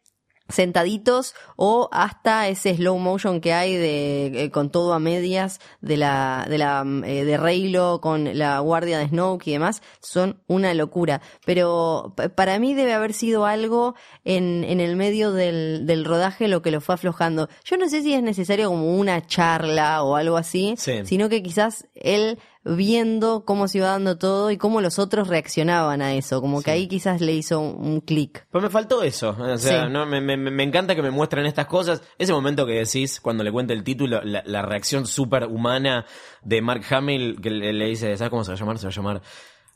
sentaditos 0.53 1.35
o 1.57 1.89
hasta 1.93 2.49
ese 2.49 2.77
slow 2.77 2.99
motion 2.99 3.41
que 3.41 3.53
hay 3.53 3.75
de 3.75 4.27
eh, 4.45 4.51
con 4.51 4.71
todo 4.71 4.93
a 4.93 4.99
medias 4.99 5.61
de 5.81 5.97
la 5.97 6.47
de 6.49 6.59
la 6.59 6.85
mm, 6.85 7.05
eh, 7.05 7.25
de 7.25 7.37
Reylo 7.37 8.01
con 8.01 8.37
la 8.39 8.59
guardia 8.61 8.99
de 8.99 9.09
Snoke 9.09 9.49
y 9.49 9.53
demás 9.53 9.83
son 10.01 10.41
una 10.47 10.75
locura 10.75 11.21
pero 11.45 12.13
pa- 12.17 12.29
para 12.29 12.59
mí 12.59 12.75
debe 12.75 12.93
haber 12.95 13.13
sido 13.13 13.47
algo 13.47 13.95
en, 14.25 14.65
en 14.65 14.81
el 14.81 14.97
medio 14.97 15.33
del, 15.33 15.87
del 15.87 16.05
rodaje 16.05 16.49
lo 16.49 16.63
que 16.63 16.71
lo 16.71 16.81
fue 16.81 16.95
aflojando 16.95 17.49
yo 17.65 17.77
no 17.77 17.89
sé 17.89 18.03
si 18.03 18.15
es 18.15 18.23
necesario 18.23 18.69
como 18.69 18.97
una 18.99 19.27
charla 19.27 20.03
o 20.03 20.17
algo 20.17 20.37
así 20.37 20.75
Sí. 20.79 21.01
sino 21.05 21.29
que 21.29 21.43
quizás 21.43 21.87
él 21.95 22.39
viendo 22.65 23.45
cómo 23.45 23.67
se 23.69 23.79
iba 23.79 23.89
dando 23.89 24.19
todo 24.19 24.51
y 24.51 24.57
cómo 24.57 24.81
los 24.81 24.99
otros 25.01 25.27
reaccionaban 25.29 26.01
a 26.01 26.15
eso 26.15 26.41
como 26.41 26.63
que 26.63 26.71
ahí 26.71 26.87
quizás 26.87 27.21
le 27.21 27.33
hizo 27.33 27.59
un, 27.61 27.85
un 27.87 28.01
clic 28.01 28.47
Pues 28.51 28.63
me 28.63 28.71
faltó 28.71 29.03
eso. 29.03 29.37
O 29.39 29.59
sea, 29.59 29.85
Sí. 29.87 29.91
no, 29.91 30.07
me, 30.07 30.21
me- 30.21 30.37
me 30.37 30.63
encanta 30.63 30.95
que 30.95 31.03
me 31.03 31.11
muestren 31.11 31.45
estas 31.47 31.67
cosas. 31.67 32.03
Ese 32.19 32.33
momento 32.33 32.65
que 32.67 32.75
decís, 32.75 33.21
cuando 33.21 33.43
le 33.43 33.51
cuenta 33.51 33.73
el 33.73 33.83
título, 33.83 34.23
la, 34.23 34.43
la 34.47 34.63
reacción 34.63 35.07
súper 35.07 35.45
humana 35.47 36.07
de 36.43 36.63
Mark 36.63 36.83
Hamill, 36.91 37.41
que 37.41 37.51
le, 37.51 37.73
le 37.73 37.87
dice, 37.87 38.17
¿sabes 38.17 38.31
cómo 38.31 38.45
se 38.45 38.53
va 38.53 38.57
a 38.57 38.59
llamar? 38.61 38.79
Se 38.79 38.87
va 38.87 38.91
a 38.91 38.95
llamar 38.95 39.23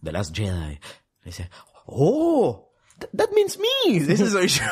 The 0.02 0.12
Last 0.12 0.36
Jedi. 0.36 0.74
Le 0.74 0.78
dice, 1.24 1.50
¡Oh! 1.86 2.70
th- 3.00 3.10
That 3.16 3.30
means 3.34 3.58
me, 3.58 3.96
ese 4.12 4.30
soy 4.30 4.48
yo. 4.48 4.62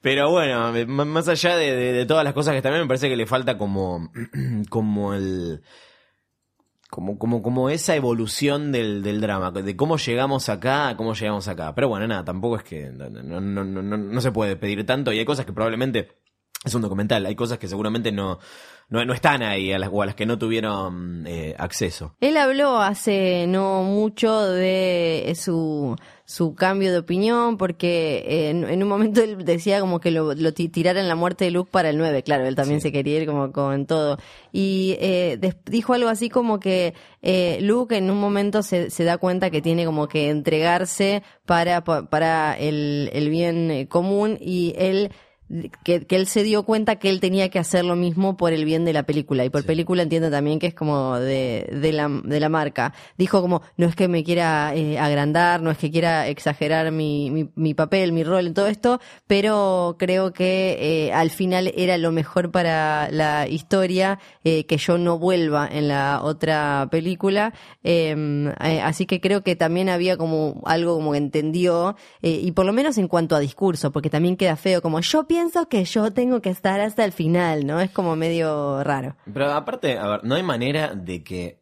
Pero 0.00 0.30
bueno, 0.30 0.72
más 1.06 1.28
allá 1.28 1.56
de, 1.56 1.74
de- 1.76 1.92
de 1.92 2.06
todas 2.06 2.24
las 2.24 2.34
cosas 2.34 2.54
que 2.54 2.62
también 2.62 2.82
me 2.82 2.88
parece 2.88 3.08
que 3.08 3.16
le 3.16 3.26
falta 3.26 3.56
como, 3.56 4.10
como 4.68 5.14
el, 5.14 5.62
como, 6.94 7.18
como, 7.18 7.42
como 7.42 7.70
esa 7.70 7.96
evolución 7.96 8.70
del, 8.70 9.02
del 9.02 9.20
drama, 9.20 9.50
de 9.50 9.74
cómo 9.74 9.96
llegamos 9.96 10.48
acá 10.48 10.90
a 10.90 10.96
cómo 10.96 11.12
llegamos 11.12 11.48
acá. 11.48 11.74
Pero 11.74 11.88
bueno, 11.88 12.06
nada, 12.06 12.24
tampoco 12.24 12.54
es 12.54 12.62
que 12.62 12.88
no, 12.88 13.10
no, 13.10 13.40
no, 13.40 13.64
no, 13.64 14.20
se 14.20 14.30
puede 14.30 14.54
pedir 14.54 14.86
tanto 14.86 15.12
y 15.12 15.18
hay 15.18 15.24
cosas 15.24 15.44
que 15.44 15.52
probablemente 15.52 16.12
es 16.64 16.72
un 16.72 16.82
documental. 16.82 17.26
Hay 17.26 17.34
cosas 17.34 17.58
que 17.58 17.66
seguramente 17.66 18.12
no, 18.12 18.38
no, 18.88 19.04
no 19.04 19.12
están 19.14 19.42
ahí 19.42 19.72
a 19.72 19.78
las, 19.78 19.90
o 19.92 20.02
a 20.02 20.06
las 20.06 20.14
que 20.14 20.26
no 20.26 20.38
tuvieron 20.38 21.24
eh, 21.26 21.54
acceso. 21.58 22.14
Él 22.20 22.36
habló 22.36 22.78
hace 22.80 23.46
no 23.48 23.82
mucho 23.82 24.42
de 24.50 25.32
su, 25.36 25.96
su 26.24 26.54
cambio 26.54 26.92
de 26.92 26.98
opinión, 26.98 27.56
porque 27.56 28.50
en, 28.50 28.64
en 28.68 28.82
un 28.82 28.88
momento 28.88 29.22
él 29.22 29.44
decía 29.44 29.80
como 29.80 30.00
que 30.00 30.10
lo, 30.10 30.34
lo 30.34 30.52
ti- 30.52 30.68
tiraran 30.68 31.08
la 31.08 31.14
muerte 31.16 31.44
de 31.46 31.50
Luke 31.50 31.70
para 31.72 31.90
el 31.90 31.98
9, 31.98 32.22
claro, 32.22 32.46
él 32.46 32.54
también 32.54 32.80
Sí. 32.80 32.88
se 32.88 32.92
quería 32.92 33.20
ir 33.20 33.26
como 33.26 33.50
con 33.52 33.86
todo. 33.86 34.18
Y 34.52 34.96
eh, 35.00 35.38
dijo 35.66 35.94
algo 35.94 36.08
así 36.08 36.28
como 36.28 36.60
que 36.60 36.94
eh, 37.22 37.58
Luke 37.62 37.96
en 37.96 38.10
un 38.10 38.18
momento 38.18 38.62
se, 38.62 38.90
se 38.90 39.04
da 39.04 39.18
cuenta 39.18 39.50
que 39.50 39.62
tiene 39.62 39.84
como 39.86 40.06
que 40.08 40.28
entregarse 40.30 41.22
para, 41.46 41.82
pa- 41.84 42.08
para 42.08 42.56
el, 42.58 43.10
el 43.12 43.28
bien 43.30 43.70
eh, 43.70 43.88
común 43.88 44.38
y 44.40 44.74
él 44.76 45.10
que, 45.84 46.06
que 46.06 46.16
él 46.16 46.26
se 46.26 46.42
dio 46.42 46.64
cuenta 46.64 46.96
que 46.96 47.10
él 47.10 47.20
tenía 47.20 47.48
que 47.48 47.58
hacer 47.58 47.84
lo 47.84 47.96
mismo 47.96 48.36
por 48.36 48.52
el 48.52 48.64
bien 48.64 48.84
de 48.84 48.92
la 48.92 49.04
película. 49.04 49.44
Y 49.44 49.50
por 49.50 49.64
película 49.64 50.02
entiendo 50.02 50.30
también 50.30 50.58
que 50.58 50.66
es 50.66 50.74
como 50.74 51.18
de, 51.18 51.68
de, 51.72 51.92
la, 51.92 52.08
de 52.08 52.40
la 52.40 52.48
marca. 52.48 52.92
Dijo 53.16 53.40
como, 53.40 53.62
no 53.76 53.86
es 53.86 53.96
que 53.96 54.08
me 54.08 54.24
quiera 54.24 54.74
eh, 54.74 54.98
agrandar, 54.98 55.62
no 55.62 55.70
es 55.70 55.78
que 55.78 55.90
quiera 55.90 56.28
exagerar 56.28 56.90
mi, 56.90 57.30
mi, 57.30 57.48
mi 57.54 57.74
papel, 57.74 58.12
mi 58.12 58.24
rol 58.24 58.46
en 58.46 58.54
todo 58.54 58.66
esto, 58.66 59.00
pero 59.26 59.96
creo 59.98 60.32
que 60.32 60.76
eh, 60.80 61.12
al 61.12 61.30
final 61.30 61.72
era 61.76 61.98
lo 61.98 62.12
mejor 62.12 62.50
para 62.50 63.10
la 63.10 63.46
historia 63.48 64.18
eh, 64.42 64.66
que 64.66 64.76
yo 64.76 64.98
no 64.98 65.18
vuelva 65.18 65.68
en 65.70 65.88
la 65.88 66.20
otra 66.22 66.88
película. 66.90 67.54
Eh, 67.82 68.52
eh, 68.60 68.80
así 68.80 69.06
que 69.06 69.20
creo 69.20 69.42
que 69.42 69.56
también 69.56 69.88
había 69.88 70.16
como 70.16 70.62
algo 70.64 70.96
como 70.96 71.12
que 71.12 71.18
entendió, 71.18 71.96
y 72.22 72.50
por 72.52 72.66
lo 72.66 72.72
menos 72.72 72.98
en 72.98 73.08
cuanto 73.08 73.36
a 73.36 73.40
discurso, 73.40 73.92
porque 73.92 74.10
también 74.10 74.36
queda 74.36 74.56
feo, 74.56 74.82
como 74.82 75.00
yo 75.00 75.26
pienso 75.26 75.43
que 75.68 75.84
yo 75.84 76.12
tengo 76.12 76.40
que 76.40 76.50
estar 76.50 76.80
hasta 76.80 77.04
el 77.04 77.12
final, 77.12 77.66
¿no? 77.66 77.80
Es 77.80 77.90
como 77.90 78.16
medio 78.16 78.82
raro. 78.82 79.16
Pero 79.32 79.52
aparte, 79.52 79.98
a 79.98 80.08
ver, 80.08 80.24
no 80.24 80.34
hay 80.34 80.42
manera 80.42 80.94
de 80.94 81.22
que 81.22 81.60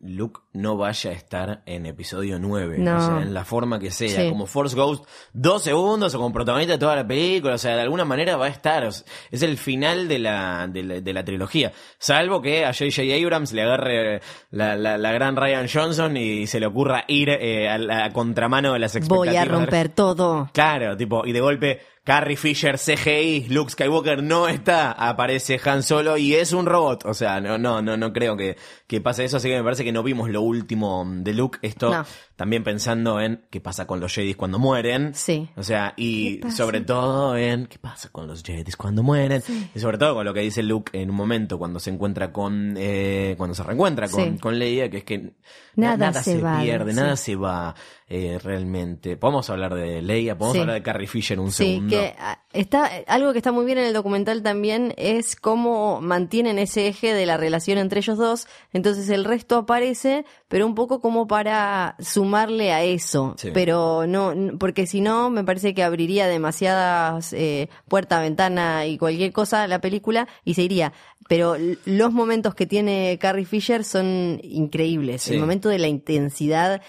Luke 0.00 0.40
no 0.52 0.76
vaya 0.76 1.10
a 1.10 1.12
estar 1.12 1.62
en 1.66 1.86
episodio 1.86 2.38
9. 2.38 2.78
No. 2.78 2.96
O 2.96 3.00
sea, 3.00 3.22
en 3.22 3.34
la 3.34 3.44
forma 3.44 3.78
que 3.78 3.90
sea. 3.90 4.22
Sí. 4.22 4.28
Como 4.28 4.46
Force 4.46 4.76
Ghost, 4.76 5.04
dos 5.32 5.62
segundos 5.62 6.14
o 6.14 6.18
como 6.18 6.32
protagonista 6.32 6.74
de 6.74 6.78
toda 6.78 6.96
la 6.96 7.06
película. 7.06 7.54
O 7.54 7.58
sea, 7.58 7.76
de 7.76 7.82
alguna 7.82 8.04
manera 8.04 8.36
va 8.36 8.46
a 8.46 8.48
estar. 8.48 8.84
O 8.84 8.92
sea, 8.92 9.04
es 9.30 9.42
el 9.42 9.58
final 9.58 10.08
de 10.08 10.18
la, 10.18 10.66
de 10.68 10.82
la, 10.82 11.00
de 11.00 11.12
la 11.12 11.24
trilogía. 11.24 11.72
Salvo 11.98 12.40
que 12.40 12.64
a 12.64 12.72
J.J. 12.72 13.02
Abrams 13.14 13.52
le 13.52 13.62
agarre 13.62 14.20
la, 14.50 14.76
la, 14.76 14.98
la 14.98 15.12
gran 15.12 15.36
Ryan 15.36 15.66
Johnson 15.72 16.16
y 16.16 16.46
se 16.46 16.60
le 16.60 16.66
ocurra 16.66 17.04
ir 17.08 17.28
eh, 17.30 17.68
a 17.68 17.78
la 17.78 18.10
contramano 18.10 18.72
de 18.72 18.78
las 18.78 18.96
expectativas. 18.96 19.34
Voy 19.34 19.36
a 19.36 19.44
romper 19.44 19.90
todo. 19.90 20.48
Claro, 20.52 20.96
tipo, 20.96 21.26
y 21.26 21.32
de 21.32 21.40
golpe 21.40 21.80
Carrie 22.02 22.36
Fisher, 22.36 22.78
CGI, 22.78 23.48
Luke 23.50 23.70
Skywalker 23.70 24.22
no 24.22 24.48
está, 24.48 24.92
aparece 24.92 25.60
Han 25.64 25.82
Solo 25.82 26.16
y 26.16 26.34
es 26.34 26.52
un 26.52 26.66
robot. 26.66 27.04
O 27.04 27.14
sea, 27.14 27.40
no, 27.40 27.58
no, 27.58 27.82
no, 27.82 27.96
no 27.96 28.12
creo 28.12 28.36
que, 28.36 28.56
que 28.90 29.00
pase 29.00 29.24
eso, 29.24 29.36
así 29.36 29.48
que 29.48 29.56
me 29.56 29.62
parece 29.62 29.84
que 29.84 29.92
no 29.92 30.02
vimos 30.02 30.28
lo 30.30 30.42
último 30.42 31.04
de 31.08 31.32
Luke. 31.32 31.60
Esto 31.62 31.90
No. 31.94 32.04
también 32.34 32.64
pensando 32.64 33.20
en 33.20 33.44
qué 33.48 33.60
pasa 33.60 33.86
con 33.86 34.00
los 34.00 34.12
Jedis 34.12 34.34
cuando 34.34 34.58
mueren. 34.58 35.14
Sí. 35.14 35.48
O 35.56 35.62
sea, 35.62 35.94
y 35.96 36.40
sobre 36.50 36.80
todo 36.80 37.36
en 37.36 37.66
qué 37.66 37.78
pasa 37.78 38.08
con 38.10 38.26
los 38.26 38.42
Jedis 38.42 38.76
cuando 38.76 39.04
mueren. 39.04 39.44
Y 39.76 39.78
sobre 39.78 39.96
todo 39.96 40.14
con 40.14 40.24
lo 40.24 40.34
que 40.34 40.40
dice 40.40 40.64
Luke 40.64 40.90
en 41.00 41.08
un 41.08 41.14
momento 41.14 41.56
cuando 41.56 41.78
se 41.78 41.90
encuentra 41.90 42.32
con, 42.32 42.74
eh, 42.76 43.36
cuando 43.38 43.54
se 43.54 43.62
reencuentra 43.62 44.08
con, 44.08 44.32
Sí. 44.34 44.38
con 44.40 44.58
Leia, 44.58 44.90
que 44.90 44.96
es 44.98 45.04
que 45.04 45.34
Nada 45.76 46.12
se, 46.12 46.34
se 46.34 46.40
va, 46.42 46.60
pierde, 46.60 46.90
sí. 46.90 46.96
nada 46.96 47.16
se 47.16 47.36
va 47.36 47.74
eh, 48.08 48.40
realmente. 48.42 49.16
Podemos 49.16 49.48
hablar 49.50 49.72
de 49.74 50.02
Leia, 50.02 50.36
podemos 50.36 50.58
hablar 50.58 50.74
de 50.74 50.82
Carrie 50.82 51.06
Fisher 51.06 51.38
un 51.38 51.52
segundo. 51.52 51.96
que 51.96 52.12
ah, 52.18 52.40
está 52.52 52.90
algo 53.06 53.30
que 53.32 53.38
está 53.38 53.52
muy 53.52 53.64
bien 53.64 53.78
en 53.78 53.84
el 53.84 53.92
documental 53.94 54.42
también 54.42 54.92
es 54.96 55.36
cómo 55.36 56.00
mantienen 56.00 56.58
ese 56.58 56.88
eje 56.88 57.14
de 57.14 57.24
la 57.24 57.36
relación 57.36 57.78
entre 57.78 58.00
ellos 58.00 58.18
dos. 58.18 58.48
Entonces 58.80 59.10
el 59.10 59.24
resto 59.26 59.58
aparece, 59.58 60.24
pero 60.48 60.66
un 60.66 60.74
poco 60.74 61.02
como 61.02 61.26
para 61.26 61.96
sumarle 62.00 62.72
a 62.72 62.82
eso. 62.82 63.34
Sí. 63.36 63.50
Pero 63.52 64.06
no, 64.06 64.32
porque 64.58 64.86
si 64.86 65.02
no 65.02 65.28
me 65.28 65.44
parece 65.44 65.74
que 65.74 65.82
abriría 65.82 66.26
demasiadas 66.26 67.34
eh, 67.34 67.68
puerta, 67.88 68.20
ventana 68.20 68.86
y 68.86 68.96
cualquier 68.96 69.32
cosa 69.32 69.64
a 69.64 69.68
la 69.68 69.80
película 69.80 70.26
y 70.44 70.54
se 70.54 70.62
iría. 70.62 70.92
Pero 71.28 71.56
los 71.84 72.12
momentos 72.12 72.54
que 72.54 72.66
tiene 72.66 73.18
Carrie 73.20 73.44
Fisher 73.44 73.84
son 73.84 74.40
increíbles. 74.42 75.22
Sí. 75.22 75.34
El 75.34 75.40
momento 75.40 75.68
de 75.68 75.78
la 75.78 75.88
intensidad. 75.88 76.80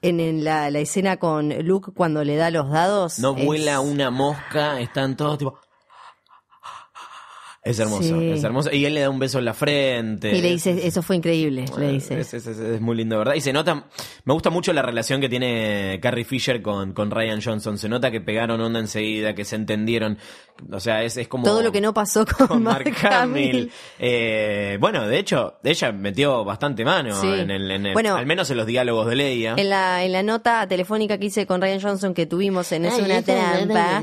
En, 0.00 0.20
en 0.20 0.44
la, 0.44 0.70
la 0.70 0.78
escena 0.78 1.16
con 1.16 1.48
Luke 1.66 1.90
cuando 1.92 2.22
le 2.22 2.36
da 2.36 2.50
los 2.52 2.70
dados. 2.70 3.18
No 3.18 3.34
es- 3.36 3.44
vuela 3.44 3.80
una 3.80 4.12
mosca, 4.12 4.78
están 4.80 5.16
todos 5.16 5.38
tipo. 5.38 5.58
Es 7.68 7.78
hermoso, 7.78 8.18
Sí. 8.20 8.30
es 8.30 8.42
hermoso. 8.44 8.70
Y 8.72 8.84
él 8.84 8.94
le 8.94 9.00
da 9.02 9.10
un 9.10 9.18
beso 9.18 9.38
en 9.38 9.44
la 9.44 9.54
frente. 9.54 10.36
Y 10.36 10.40
le 10.40 10.50
dice, 10.50 10.86
eso 10.86 11.02
fue 11.02 11.16
increíble, 11.16 11.64
le 11.78 11.92
dice. 11.92 12.18
Es, 12.20 12.34
es- 12.34 12.46
es- 12.46 12.58
es 12.58 12.80
muy 12.80 12.96
lindo, 12.96 13.18
¿verdad? 13.18 13.34
Y 13.34 13.40
se 13.40 13.52
nota, 13.52 13.86
me 14.24 14.32
gusta 14.32 14.50
mucho 14.50 14.72
la 14.72 14.82
relación 14.82 15.20
que 15.20 15.28
tiene 15.28 15.98
Carrie 16.02 16.24
Fisher 16.24 16.62
con, 16.62 16.92
con 16.92 17.10
Ryan 17.10 17.40
Johnson. 17.42 17.78
Se 17.78 17.88
nota 17.88 18.10
que 18.10 18.20
pegaron 18.20 18.60
onda 18.60 18.80
enseguida, 18.80 19.34
que 19.34 19.44
se 19.44 19.56
entendieron. 19.56 20.18
O 20.72 20.80
sea, 20.80 21.04
es, 21.04 21.16
es 21.16 21.28
como... 21.28 21.44
Todo 21.44 21.62
lo 21.62 21.70
que 21.70 21.80
no 21.80 21.94
pasó 21.94 22.24
con, 22.26 22.46
con 22.48 22.62
Mark 22.64 22.84
Hamill. 23.02 23.12
Hamill. 23.12 23.72
Eh, 23.98 24.76
bueno, 24.80 25.06
de 25.06 25.18
hecho, 25.18 25.58
ella 25.62 25.92
metió 25.92 26.44
bastante 26.44 26.84
mano 26.84 27.14
Sí. 27.20 27.26
en 27.28 27.50
el, 27.50 27.70
en 27.70 27.86
el- 27.86 27.92
Bueno, 27.92 28.16
al 28.16 28.26
menos 28.26 28.50
en 28.50 28.56
los 28.56 28.66
diálogos 28.66 29.06
de 29.06 29.16
Leia. 29.16 29.54
En 29.56 29.68
la, 29.70 30.04
en 30.04 30.12
la 30.12 30.22
nota 30.22 30.66
telefónica 30.66 31.18
que 31.18 31.26
hice 31.26 31.46
con 31.46 31.60
Ryan 31.60 31.80
Johnson 31.80 32.14
que 32.14 32.26
tuvimos 32.26 32.72
en 32.72 32.86
Es 32.86 32.98
una 32.98 33.22
trampa, 33.22 34.00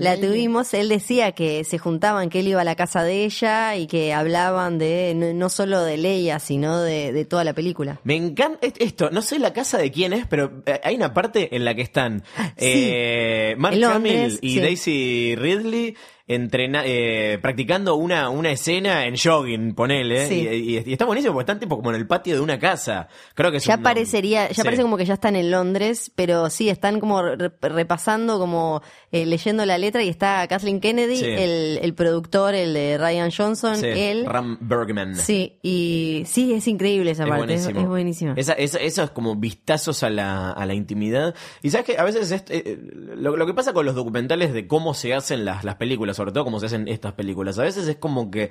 la 0.00 0.16
tuvimos, 0.16 0.72
él 0.74 0.88
decía 0.88 1.32
que 1.32 1.64
se 1.64 1.78
juntaban, 1.78 2.30
que 2.30 2.40
él 2.40 2.48
iba 2.48 2.60
a 2.60 2.64
la 2.64 2.76
casa 2.76 3.02
de 3.02 3.07
ella 3.08 3.76
y 3.76 3.86
que 3.86 4.12
hablaban 4.12 4.78
de 4.78 5.12
no, 5.16 5.32
no 5.34 5.48
solo 5.48 5.82
de 5.82 5.96
Leia, 5.96 6.38
sino 6.38 6.80
de, 6.80 7.12
de 7.12 7.24
toda 7.24 7.44
la 7.44 7.52
película. 7.54 8.00
Me 8.04 8.16
encanta 8.16 8.66
est- 8.66 8.80
esto, 8.80 9.10
no 9.10 9.22
sé 9.22 9.38
la 9.38 9.52
casa 9.52 9.78
de 9.78 9.90
quién 9.90 10.12
es, 10.12 10.26
pero 10.26 10.62
eh, 10.66 10.80
hay 10.82 10.96
una 10.96 11.12
parte 11.14 11.54
en 11.56 11.64
la 11.64 11.74
que 11.74 11.82
están 11.82 12.22
eh, 12.56 13.54
Mark 13.58 13.76
Hamill 13.84 14.38
y 14.42 14.54
sí. 14.54 14.60
Daisy 14.60 15.34
Ridley 15.36 15.96
entrena, 16.28 16.82
eh, 16.84 17.38
practicando 17.42 17.96
una, 17.96 18.28
una 18.28 18.50
escena 18.50 19.06
en 19.06 19.16
jogging, 19.16 19.74
ponele, 19.74 20.28
Sí. 20.28 20.46
y, 20.48 20.76
y- 20.78 20.82
y 20.86 20.92
está 20.92 21.06
buenísimo 21.06 21.32
porque 21.34 21.42
están 21.50 21.58
tipo 21.58 21.76
como 21.76 21.90
en 21.90 21.96
el 21.96 22.06
patio 22.06 22.34
de 22.34 22.40
una 22.40 22.58
casa. 22.58 23.08
Creo 23.34 23.50
que 23.50 23.56
es 23.56 23.64
Ya 23.64 23.76
un- 23.76 23.82
parecería, 23.82 24.48
ya 24.48 24.54
sí. 24.54 24.62
parece 24.62 24.82
como 24.82 24.96
que 24.96 25.06
ya 25.06 25.14
están 25.14 25.34
en 25.36 25.50
Londres, 25.50 26.12
pero 26.14 26.50
sí, 26.50 26.68
están 26.68 27.00
como 27.00 27.22
re- 27.22 27.50
repasando, 27.62 28.38
como 28.38 28.82
eh, 29.10 29.24
leyendo 29.24 29.64
la 29.64 29.78
letra 29.78 30.02
y 30.02 30.08
está 30.10 30.46
Kathleen 30.48 30.80
Kennedy, 30.80 31.16
Sí. 31.16 31.24
el, 31.24 31.78
el 31.82 31.94
productor, 31.94 32.54
el 32.54 32.74
de 32.74 32.98
Ryan 32.98 33.30
Johnson, 33.34 33.82
él. 33.82 34.26
Ram 34.26 34.58
Bergman. 34.60 35.16
Sí, 35.16 35.58
y 35.62 36.24
sí, 36.26 36.52
es 36.52 36.68
increíble 36.68 37.12
esa 37.12 37.22
Es 37.24 37.28
parte, 37.30 37.54
es, 37.54 37.62
buenísimo. 37.64 37.80
es 37.80 37.88
buenísima. 37.88 38.34
Esa, 38.36 38.52
esa- 38.52 38.78
esos 38.80 39.10
como 39.12 39.34
vistazos 39.36 40.02
a 40.02 40.10
la, 40.10 40.50
a 40.52 40.66
la 40.66 40.74
intimidad. 40.74 41.34
Y 41.62 41.70
sabes 41.70 41.86
que 41.86 41.96
a 41.98 42.04
veces 42.04 42.30
es- 42.30 42.44
eh, 42.50 42.78
lo, 43.16 43.36
lo 43.36 43.46
que 43.46 43.54
pasa 43.54 43.72
con 43.72 43.86
los 43.86 43.94
documentales 43.94 44.52
de 44.52 44.66
cómo 44.66 44.92
se 44.92 45.14
hacen 45.14 45.46
las, 45.46 45.64
las 45.64 45.76
películas, 45.76 46.17
sobre 46.18 46.32
todo 46.32 46.44
cómo 46.44 46.60
se 46.60 46.66
hacen 46.66 46.86
estas 46.88 47.14
películas, 47.14 47.58
a 47.58 47.62
veces 47.62 47.88
es 47.88 47.96
como 47.96 48.30
que 48.30 48.50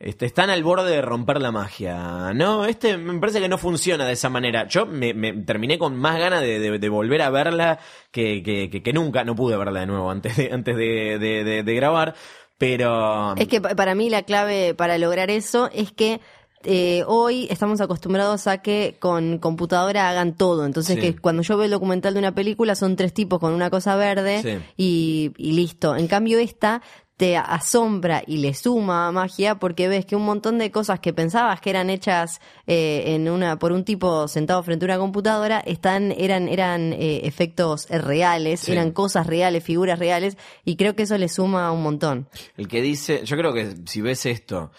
este, 0.00 0.26
están 0.26 0.50
al 0.50 0.64
borde 0.64 0.90
de 0.90 1.00
romper 1.00 1.40
la 1.40 1.52
magia. 1.52 2.32
No, 2.34 2.64
este 2.64 2.96
me 2.96 3.20
parece 3.20 3.38
que 3.40 3.48
no 3.48 3.56
funciona 3.56 4.04
de 4.04 4.14
esa 4.14 4.28
manera. 4.28 4.66
Yo 4.66 4.84
me, 4.84 5.14
terminé 5.44 5.78
con 5.78 5.94
más 5.96 6.18
ganas 6.18 6.40
de, 6.40 6.88
volver 6.88 7.22
a 7.22 7.30
verla 7.30 7.78
que, 8.10 8.42
que, 8.42 8.68
que- 8.68 8.82
que 8.82 8.92
nunca. 8.92 9.22
No 9.22 9.36
pude 9.36 9.56
verla 9.56 9.78
de 9.80 9.86
nuevo 9.86 10.10
antes 10.10 10.36
de, 10.36 10.50
antes 10.52 10.76
de, 10.76 11.62
de- 11.62 11.74
grabar. 11.76 12.14
Pero... 12.58 13.34
Es 13.36 13.46
que 13.48 13.60
pa- 13.60 13.74
para 13.76 13.94
mí 13.94 14.10
la 14.10 14.22
clave 14.22 14.74
para 14.74 14.98
lograr 14.98 15.30
eso 15.30 15.70
es 15.72 15.92
que 15.92 16.20
eh, 16.64 17.04
hoy 17.06 17.46
estamos 17.50 17.80
acostumbrados 17.80 18.46
a 18.46 18.58
que 18.58 18.96
con 18.98 19.38
computadora 19.38 20.08
hagan 20.08 20.36
todo. 20.36 20.66
Entonces, 20.66 20.96
Sí. 20.96 21.00
que 21.00 21.16
cuando 21.16 21.42
yo 21.42 21.56
veo 21.56 21.64
el 21.66 21.70
documental 21.70 22.14
de 22.14 22.18
una 22.20 22.34
película 22.34 22.74
son 22.74 22.96
tres 22.96 23.12
tipos 23.14 23.38
con 23.40 23.52
una 23.52 23.70
cosa 23.70 23.96
verde 23.96 24.42
Sí. 24.42 24.64
y, 24.76 25.32
y 25.36 25.52
listo. 25.52 25.96
En 25.96 26.06
cambio, 26.08 26.38
esta 26.38 26.82
te 27.18 27.36
asombra 27.36 28.22
y 28.26 28.38
le 28.38 28.52
suma 28.52 29.12
magia 29.12 29.56
porque 29.56 29.86
ves 29.86 30.04
que 30.06 30.16
un 30.16 30.24
montón 30.24 30.58
de 30.58 30.72
cosas 30.72 30.98
que 30.98 31.12
pensabas 31.12 31.60
que 31.60 31.70
eran 31.70 31.88
hechas 31.88 32.40
eh, 32.66 33.14
en 33.14 33.28
una 33.30 33.58
por 33.60 33.70
un 33.70 33.84
tipo 33.84 34.26
sentado 34.26 34.60
frente 34.64 34.86
a 34.86 34.88
una 34.88 34.98
computadora 34.98 35.60
están 35.60 36.10
eran 36.10 36.48
eran 36.48 36.92
eh, 36.94 37.20
efectos 37.24 37.86
reales 37.90 38.60
Sí. 38.60 38.72
eran 38.72 38.90
cosas 38.90 39.26
reales 39.28 39.62
figuras 39.62 40.00
reales 40.00 40.36
y 40.64 40.74
creo 40.76 40.96
que 40.96 41.04
eso 41.04 41.16
le 41.16 41.28
suma 41.28 41.70
un 41.70 41.82
montón 41.84 42.28
El 42.56 42.66
que 42.66 42.82
dice, 42.82 43.20
yo 43.24 43.36
creo 43.36 43.52
que 43.52 43.76
si 43.86 44.00
ves 44.00 44.26
esto 44.26 44.72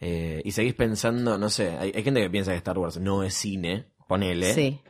eh, 0.00 0.40
y 0.44 0.52
seguís 0.52 0.74
pensando, 0.74 1.36
no 1.38 1.48
sé, 1.50 1.76
hay, 1.78 1.92
hay 1.94 2.02
gente 2.02 2.20
que 2.20 2.30
piensa 2.30 2.52
que 2.52 2.56
Star 2.58 2.78
Wars 2.78 2.98
no 2.98 3.22
es 3.22 3.34
cine, 3.34 3.84
ponele. 4.08 4.54
sí 4.54 4.80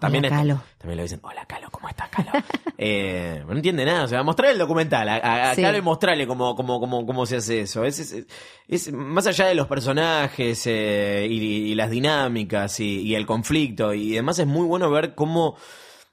También, 0.00 0.24
Hola, 0.24 0.34
es- 0.34 0.40
Calo. 0.40 0.62
también 0.78 0.96
le 0.96 1.02
dicen, 1.04 1.20
hola 1.22 1.44
Calo, 1.46 1.68
¿cómo 1.70 1.88
estás 1.88 2.08
Calo? 2.08 2.30
eh, 2.78 3.44
no 3.46 3.52
entiende 3.52 3.84
nada, 3.84 4.04
o 4.04 4.08
sea, 4.08 4.22
mostrarle 4.24 4.54
el 4.54 4.58
documental, 4.58 5.08
a, 5.08 5.16
a- 5.18 5.50
a 5.50 5.54
Sí. 5.54 5.62
Calo 5.62 5.78
y 5.78 5.82
mostrarle 5.82 6.26
cómo, 6.26 6.56
cómo, 6.56 6.80
cómo, 6.80 7.06
cómo 7.06 7.26
se 7.26 7.36
hace 7.36 7.60
eso. 7.60 7.84
Es, 7.84 7.98
es, 8.00 8.26
es- 8.66 8.92
más 8.92 9.26
allá 9.28 9.46
de 9.46 9.54
los 9.54 9.66
personajes 9.68 10.62
eh, 10.66 11.26
y, 11.30 11.34
y 11.70 11.74
las 11.76 11.90
dinámicas 11.90 12.80
y, 12.80 13.02
y 13.02 13.14
el 13.14 13.26
conflicto 13.26 13.94
y 13.94 14.10
demás, 14.12 14.38
es 14.40 14.46
muy 14.46 14.66
bueno 14.66 14.90
ver 14.90 15.14
cómo 15.14 15.56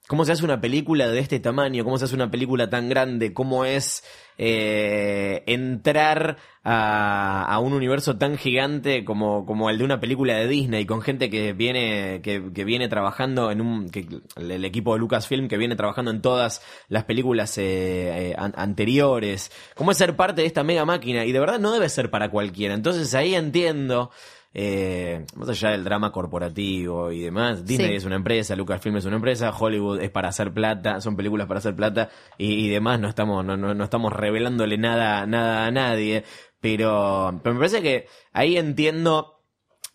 cómo 0.08 0.26
se 0.26 0.34
hace 0.34 0.44
una 0.46 0.62
película 0.62 1.08
de 1.10 1.20
este 1.20 1.40
tamaño, 1.40 1.84
cómo 1.84 1.98
se 1.98 2.06
hace 2.06 2.16
una 2.16 2.30
película 2.30 2.70
tan 2.70 2.90
grande, 2.90 3.34
cómo 3.34 3.66
es 3.66 4.04
eh, 4.38 5.44
entrar 5.48 6.38
a, 6.64 7.60
un 7.62 7.74
universo 7.74 8.18
tan 8.18 8.38
gigante 8.38 9.06
como, 9.06 9.70
el 9.70 9.78
de 9.78 9.84
una 9.84 10.00
película 10.00 10.36
de 10.36 10.48
Disney, 10.48 10.86
con 10.86 11.02
gente 11.02 11.30
que 11.30 11.54
viene, 11.54 12.22
que, 12.24 12.52
que 12.54 12.64
viene 12.66 12.88
trabajando 12.88 13.52
en 13.52 13.62
un, 13.62 13.90
que, 13.90 14.08
el 14.36 14.66
equipo 14.66 14.94
de 14.94 15.00
Lucasfilm 15.00 15.48
que 15.48 15.58
viene 15.58 15.76
trabajando 15.76 16.12
en 16.12 16.22
todas 16.22 16.62
las 16.90 17.06
películas 17.06 17.58
eh, 17.58 18.32
eh, 18.32 18.36
an- 18.38 18.54
anteriores, 18.58 19.52
cómo 19.76 19.92
es 19.92 19.98
ser 19.98 20.16
parte 20.16 20.42
de 20.42 20.48
esta 20.48 20.64
mega 20.64 20.86
máquina, 20.86 21.26
y 21.26 21.32
de 21.32 21.40
verdad 21.40 21.60
no 21.60 21.72
debe 21.72 21.90
ser 21.90 22.10
para 22.10 22.30
cualquiera, 22.30 22.74
entonces 22.74 23.14
ahí 23.14 23.36
entiendo 23.36 24.12
eh, 24.58 25.26
más 25.36 25.50
allá 25.50 25.72
del 25.72 25.84
drama 25.84 26.12
corporativo 26.14 27.12
y 27.12 27.20
demás, 27.20 27.66
Disney 27.66 27.90
Sí. 27.90 27.96
es 27.96 28.06
una 28.06 28.16
empresa, 28.16 28.56
Lucasfilm 28.56 28.96
es 28.96 29.06
una 29.06 29.18
empresa, 29.18 29.52
Hollywood 29.52 30.00
es 30.02 30.10
para 30.10 30.30
hacer 30.30 30.54
plata, 30.54 31.02
son 31.02 31.18
películas 31.18 31.46
para 31.46 31.58
hacer 31.58 31.76
plata 31.76 32.10
y, 32.38 32.66
y 32.66 32.70
demás, 32.70 33.00
no 33.00 33.10
estamos, 33.10 33.44
no, 33.44 33.58
no, 33.58 33.74
no 33.74 33.84
estamos 33.84 34.14
revelándole 34.14 34.78
nada, 34.78 35.26
nada 35.26 35.66
a 35.66 35.72
nadie, 35.72 36.24
pero, 36.62 37.38
pero 37.44 37.54
me 37.54 37.60
parece 37.60 37.82
que 37.82 38.08
ahí 38.32 38.56
entiendo 38.58 39.35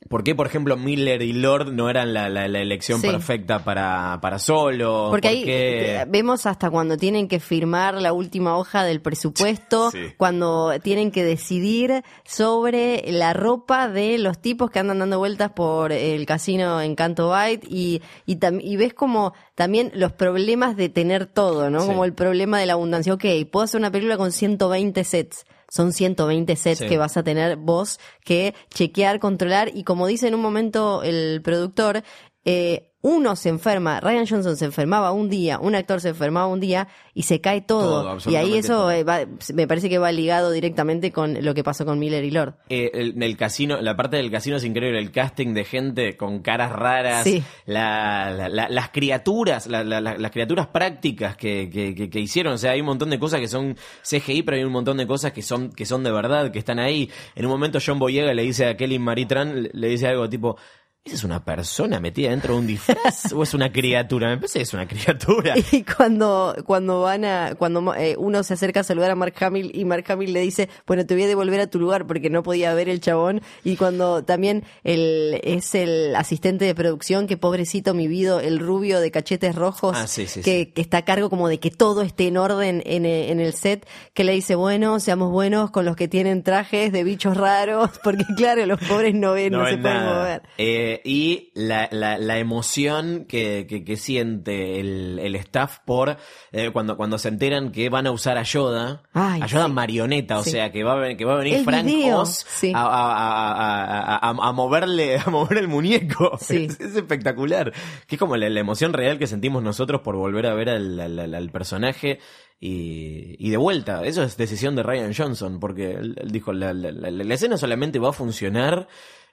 por 0.08 0.24
qué, 0.24 0.34
por 0.34 0.46
ejemplo, 0.46 0.76
Miller 0.76 1.20
y 1.22 1.32
Lord 1.34 1.72
no 1.72 1.90
eran 1.90 2.14
la, 2.14 2.28
la, 2.28 2.48
la 2.48 2.60
elección 2.60 3.00
Sí. 3.00 3.06
perfecta 3.06 3.62
para, 3.64 4.18
para 4.22 4.38
solo. 4.38 5.08
Porque 5.10 5.28
ahí 5.28 5.36
por 5.40 5.46
qué- 5.46 5.96
eh, 6.00 6.04
vemos 6.08 6.46
hasta 6.46 6.70
cuando 6.70 6.96
tienen 6.96 7.28
que 7.28 7.38
firmar 7.38 7.94
la 8.00 8.12
última 8.12 8.56
hoja 8.56 8.82
del 8.84 9.00
presupuesto, 9.02 9.90
Sí. 9.90 9.98
cuando 10.16 10.72
tienen 10.82 11.10
que 11.10 11.22
decidir 11.22 12.02
sobre 12.24 13.04
la 13.12 13.34
ropa 13.34 13.88
de 13.88 14.18
los 14.18 14.38
tipos 14.40 14.70
que 14.70 14.78
andan 14.78 15.00
dando 15.00 15.18
vueltas 15.18 15.50
por 15.52 15.92
el 15.92 16.24
casino 16.26 16.80
en 16.80 16.94
Canto 16.94 17.28
Bight 17.30 17.64
y, 17.68 18.00
y, 18.26 18.38
y 18.62 18.76
ves 18.76 18.94
como 18.94 19.34
también 19.54 19.92
los 19.94 20.12
problemas 20.12 20.76
de 20.76 20.88
tener 20.88 21.26
todo, 21.26 21.68
¿no? 21.70 21.80
Sí. 21.82 21.86
Como 21.86 22.04
el 22.06 22.14
problema 22.14 22.58
de 22.58 22.66
la 22.66 22.72
abundancia. 22.72 23.12
Ok, 23.12 23.24
puedo 23.52 23.64
hacer 23.64 23.78
una 23.78 23.90
película 23.90 24.16
con 24.16 24.32
120 24.32 25.04
sets. 25.04 25.44
Son 25.70 25.92
120 25.94 26.54
sets 26.56 26.80
Sí. 26.80 26.86
que 26.86 26.98
vas 26.98 27.16
a 27.16 27.22
tener 27.22 27.56
vos 27.56 27.98
que 28.24 28.54
chequear, 28.74 29.20
controlar 29.20 29.70
y 29.74 29.84
como 29.84 30.06
dice 30.06 30.28
en 30.28 30.34
un 30.34 30.42
momento 30.42 31.02
el 31.04 31.40
productor, 31.42 32.02
eh, 32.44 32.86
uno 33.02 33.34
se 33.34 33.48
enferma, 33.48 33.98
Ryan 34.00 34.26
Johnson 34.26 34.58
se 34.58 34.66
enfermaba 34.66 35.10
un 35.12 35.30
día, 35.30 35.58
un 35.58 35.74
actor 35.74 36.02
se 36.02 36.10
enfermaba 36.10 36.48
un 36.48 36.60
día 36.60 36.86
y 37.14 37.22
se 37.22 37.40
cae 37.40 37.62
todo. 37.62 38.18
Todo, 38.18 38.30
y 38.30 38.36
ahí 38.36 38.58
eso 38.58 38.90
eh, 38.90 39.04
va- 39.04 39.20
me 39.54 39.66
parece 39.66 39.88
que 39.88 39.96
va 39.96 40.12
ligado 40.12 40.50
directamente 40.50 41.10
con 41.10 41.42
lo 41.42 41.54
que 41.54 41.64
pasó 41.64 41.86
con 41.86 41.98
Miller 41.98 42.22
y 42.24 42.30
Lord. 42.30 42.56
Eh, 42.68 42.90
el, 42.92 43.22
el 43.22 43.36
casino, 43.38 43.80
la 43.80 43.96
parte 43.96 44.18
del 44.18 44.30
casino 44.30 44.56
es 44.58 44.64
increíble, 44.64 44.98
el 44.98 45.12
casting 45.12 45.54
de 45.54 45.64
gente 45.64 46.18
con 46.18 46.40
caras 46.42 46.72
raras, 46.72 47.24
Sí. 47.24 47.42
la, 47.64 48.30
la- 48.36 48.48
la- 48.50 48.68
las 48.68 48.90
criaturas, 48.90 49.66
la- 49.66 49.82
la- 49.82 50.02
la- 50.02 50.18
las 50.18 50.30
criaturas 50.30 50.66
prácticas 50.66 51.38
que, 51.38 51.70
que, 51.72 51.94
que- 51.94 52.10
que 52.10 52.20
hicieron, 52.20 52.52
o 52.52 52.58
sea, 52.58 52.72
hay 52.72 52.80
un 52.80 52.86
montón 52.86 53.08
de 53.08 53.18
cosas 53.18 53.40
que 53.40 53.48
son 53.48 53.76
CGI, 54.02 54.42
pero 54.42 54.58
hay 54.58 54.64
un 54.64 54.72
montón 54.72 54.98
de 54.98 55.06
cosas 55.06 55.32
que 55.32 55.40
son, 55.40 55.70
que 55.70 55.86
son 55.86 56.04
de 56.04 56.12
verdad, 56.12 56.50
que 56.52 56.58
están 56.58 56.78
ahí. 56.78 57.08
En 57.34 57.46
un 57.46 57.50
momento 57.50 57.78
John 57.84 57.98
Boyega 57.98 58.34
le 58.34 58.42
dice 58.42 58.66
a 58.66 58.76
Kelly 58.76 58.98
Maritran, 58.98 59.70
le 59.72 59.88
dice 59.88 60.06
algo 60.06 60.28
tipo, 60.28 60.58
¿esa 61.02 61.14
es 61.16 61.24
una 61.24 61.44
persona 61.44 61.98
metida 61.98 62.30
dentro 62.30 62.54
de 62.54 62.60
un 62.60 62.66
disfraz 62.66 63.32
o 63.34 63.42
es 63.42 63.54
una 63.54 63.72
criatura? 63.72 64.28
Me 64.28 64.36
parece 64.36 64.58
que 64.58 64.62
es 64.64 64.74
una 64.74 64.86
criatura. 64.86 65.54
Y 65.72 65.82
cuando, 65.84 66.54
cuando 66.66 67.00
van 67.02 67.24
a, 67.24 67.54
cuando 67.56 67.94
eh, 67.94 68.16
uno 68.18 68.42
se 68.42 68.54
acerca 68.54 68.80
a 68.80 68.84
saludar 68.84 69.10
a 69.10 69.14
Mark 69.14 69.34
Hamill 69.40 69.70
y 69.74 69.84
Mark 69.84 70.04
Hamill 70.08 70.32
le 70.32 70.40
dice, 70.40 70.68
bueno, 70.86 71.06
te 71.06 71.14
voy 71.14 71.22
a 71.24 71.26
devolver 71.28 71.60
a 71.60 71.66
tu 71.68 71.78
lugar 71.78 72.06
porque 72.06 72.28
no 72.28 72.42
podía 72.42 72.74
ver 72.74 72.88
el 72.88 73.00
chabón. 73.00 73.40
Y 73.64 73.76
cuando 73.76 74.24
también 74.24 74.64
el, 74.84 75.40
es 75.42 75.74
el 75.74 76.14
asistente 76.16 76.64
de 76.64 76.74
producción, 76.74 77.26
que 77.26 77.36
pobrecito 77.36 77.94
mi 77.94 78.06
vida, 78.08 78.42
el 78.42 78.58
rubio 78.58 79.00
de 79.00 79.10
cachetes 79.10 79.54
rojos, 79.54 79.96
Ah, 79.96 80.06
sí, 80.06 80.26
sí, 80.26 80.42
que, 80.42 80.64
sí. 80.64 80.66
que 80.72 80.80
está 80.82 80.98
a 80.98 81.04
cargo 81.04 81.30
como 81.30 81.48
de 81.48 81.58
que 81.60 81.70
todo 81.70 82.02
esté 82.02 82.26
en 82.26 82.36
orden 82.36 82.82
en, 82.84 83.06
en 83.06 83.40
el 83.40 83.52
set, 83.54 83.86
que 84.12 84.24
le 84.24 84.32
dice, 84.32 84.54
bueno, 84.54 85.00
seamos 85.00 85.30
buenos 85.30 85.70
con 85.70 85.84
los 85.84 85.96
que 85.96 86.08
tienen 86.08 86.42
trajes 86.42 86.92
de 86.92 87.04
bichos 87.04 87.36
raros, 87.36 87.90
porque 88.04 88.24
claro, 88.36 88.66
los 88.66 88.80
pobres 88.80 89.14
no 89.14 89.32
ven, 89.32 89.52
no, 89.52 89.66
se 89.66 89.78
pueden 89.78 89.96
nada. 89.96 90.14
mover. 90.18 90.42
Eh, 90.58 90.89
y 91.04 91.52
la, 91.54 91.88
la, 91.92 92.18
la 92.18 92.38
emoción 92.38 93.26
que, 93.28 93.66
que, 93.68 93.84
que 93.84 93.96
siente 93.96 94.80
el, 94.80 95.18
el 95.20 95.34
staff 95.36 95.78
por 95.84 96.16
eh, 96.52 96.70
cuando, 96.72 96.96
cuando 96.96 97.18
se 97.18 97.28
enteran 97.28 97.70
que 97.72 97.88
van 97.88 98.06
a 98.06 98.10
usar 98.10 98.38
a 98.38 98.42
Yoda, 98.42 99.02
Ay, 99.12 99.42
a 99.42 99.46
Yoda 99.46 99.66
sí. 99.66 99.72
marioneta, 99.72 100.38
o 100.38 100.42
Sí. 100.44 100.50
sea 100.50 100.72
que 100.72 100.82
va 100.84 101.14
que 101.16 101.24
va 101.24 101.34
a 101.34 101.38
venir 101.38 101.54
El 101.56 101.64
Frank 101.64 101.84
video, 101.84 102.20
Oz 102.20 102.44
sí. 102.48 102.72
a, 102.74 102.80
a, 102.82 102.86
a, 102.86 104.16
a- 104.16 104.30
a- 104.30 104.48
a 104.48 104.52
moverle, 104.52 105.18
a 105.24 105.30
mover 105.30 105.58
el 105.58 105.68
muñeco. 105.68 106.38
Es, 106.40 106.50
es 106.80 106.96
espectacular. 106.96 107.72
Que 108.06 108.16
es 108.16 108.18
como 108.18 108.36
la, 108.36 108.48
la 108.48 108.60
emoción 108.60 108.92
real 108.92 109.18
que 109.18 109.26
sentimos 109.26 109.62
nosotros 109.62 110.00
por 110.02 110.16
volver 110.16 110.46
a 110.46 110.54
ver 110.54 110.68
al, 110.70 110.98
al- 111.00 111.18
al- 111.18 111.34
al 111.34 111.50
personaje. 111.50 112.18
Y, 112.62 113.36
y 113.38 113.48
de 113.48 113.56
vuelta, 113.56 114.04
eso 114.04 114.22
es 114.22 114.36
decisión 114.36 114.76
de 114.76 114.82
Ryan 114.82 115.14
Johnson, 115.16 115.60
porque 115.60 115.92
él, 115.92 116.14
él 116.20 116.30
dijo, 116.30 116.52
la, 116.52 116.74
la- 116.74 116.92
la- 116.92 117.10
la 117.10 117.34
escena 117.34 117.56
solamente 117.56 117.98
va 117.98 118.10
a 118.10 118.12
funcionar 118.12 118.86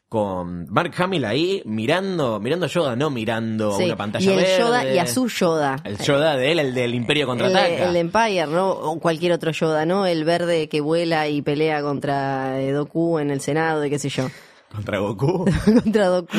con 0.10 0.68
Mark 0.72 0.94
Hamill 0.98 1.26
ahí 1.26 1.62
mirando, 1.66 2.40
mirando 2.40 2.66
a 2.66 2.70
Yoda, 2.70 2.96
no 2.96 3.10
mirando 3.10 3.74
Sí, 3.78 3.84
una 3.86 3.98
pantalla 3.98 4.26
y 4.26 4.30
el 4.34 4.40
verde. 4.40 4.58
Yoda 4.60 4.94
y 4.94 5.00
a 5.00 5.06
su 5.06 5.28
Yoda. 5.28 5.76
El 5.84 5.98
Yoda 5.98 6.38
de 6.38 6.52
él, 6.54 6.60
el 6.60 6.74
del 6.74 6.96
Imperio 6.96 7.24
El, 7.24 7.28
Contraataca. 7.28 7.90
el 7.90 7.96
Empire, 7.98 8.48
¿no? 8.48 8.70
O 8.70 9.00
cualquier 9.00 9.34
otro 9.34 9.52
Yoda, 9.52 9.86
¿no? 9.86 10.06
El 10.06 10.24
verde 10.24 10.70
que 10.70 10.80
vuela 10.80 11.28
y 11.28 11.42
pelea 11.42 11.82
contra 11.82 12.62
eh, 12.62 12.72
Doku 12.72 13.20
en 13.20 13.32
el 13.32 13.42
Senado 13.42 13.84
y 13.84 13.90
qué 13.90 14.00
sé 14.00 14.08
yo. 14.10 14.30
Contra 14.74 15.00
Goku. 15.00 15.46
contra 15.84 16.08
Doku. 16.08 16.38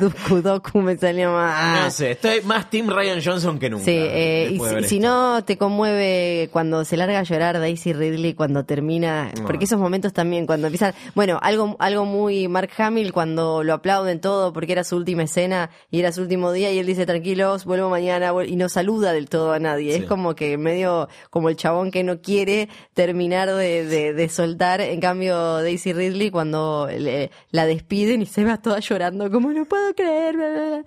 Doku, 0.00 0.42
Doku 0.42 0.78
me 0.80 0.96
salió 0.96 1.32
más. 1.32 1.84
No 1.84 1.90
sé, 1.90 2.12
estoy 2.12 2.40
más 2.42 2.70
Team 2.70 2.88
Ryan 2.88 3.20
Johnson 3.22 3.58
que 3.58 3.68
nunca. 3.68 3.84
Sí, 3.84 3.90
eh, 3.94 4.48
y 4.52 4.84
si, 4.84 5.00
no 5.00 5.44
te 5.44 5.58
conmueve 5.58 6.48
cuando 6.52 6.84
se 6.84 6.96
larga 6.96 7.18
a 7.18 7.22
llorar 7.24 7.58
Daisy 7.58 7.92
Ridley 7.92 8.34
cuando 8.34 8.64
termina, 8.64 9.30
No. 9.36 9.44
porque 9.46 9.64
esos 9.64 9.78
momentos 9.80 10.12
también 10.12 10.46
cuando 10.46 10.68
empiezan, 10.68 10.94
bueno, 11.14 11.38
algo 11.42 11.76
algo 11.80 12.04
muy 12.04 12.46
Mark 12.48 12.70
Hamill 12.78 13.12
cuando 13.12 13.62
lo 13.64 13.74
aplauden 13.74 14.20
todo 14.20 14.52
porque 14.52 14.72
era 14.72 14.84
su 14.84 14.96
última 14.96 15.24
escena 15.24 15.70
y 15.90 15.98
era 16.00 16.12
su 16.12 16.22
último 16.22 16.52
día 16.52 16.70
y 16.70 16.78
él 16.78 16.86
dice 16.86 17.06
tranquilos, 17.06 17.64
vuelvo 17.64 17.90
mañana 17.90 18.32
vuel-", 18.32 18.48
y 18.50 18.56
no 18.56 18.68
saluda 18.68 19.12
del 19.12 19.28
todo 19.28 19.52
a 19.52 19.58
nadie, 19.58 19.96
Sí. 19.96 20.02
es 20.02 20.08
como 20.08 20.34
que 20.36 20.56
medio 20.58 21.08
como 21.30 21.48
el 21.48 21.56
chabón 21.56 21.90
que 21.90 22.04
no 22.04 22.20
quiere 22.20 22.68
terminar 22.94 23.52
de, 23.52 23.84
de- 23.84 24.12
de 24.14 24.28
soltar, 24.28 24.80
en 24.80 25.00
cambio 25.00 25.60
Daisy 25.60 25.92
Ridley 25.92 26.30
cuando 26.30 26.88
le- 26.88 27.30
la 27.50 27.63
despiden 27.66 28.22
y 28.22 28.26
se 28.26 28.44
va 28.44 28.58
toda 28.58 28.80
llorando 28.80 29.30
como 29.30 29.52
no 29.52 29.64
puedo 29.64 29.94
creer, 29.94 30.36
bla, 30.36 30.48
bla, 30.48 30.66
bla". 30.68 30.82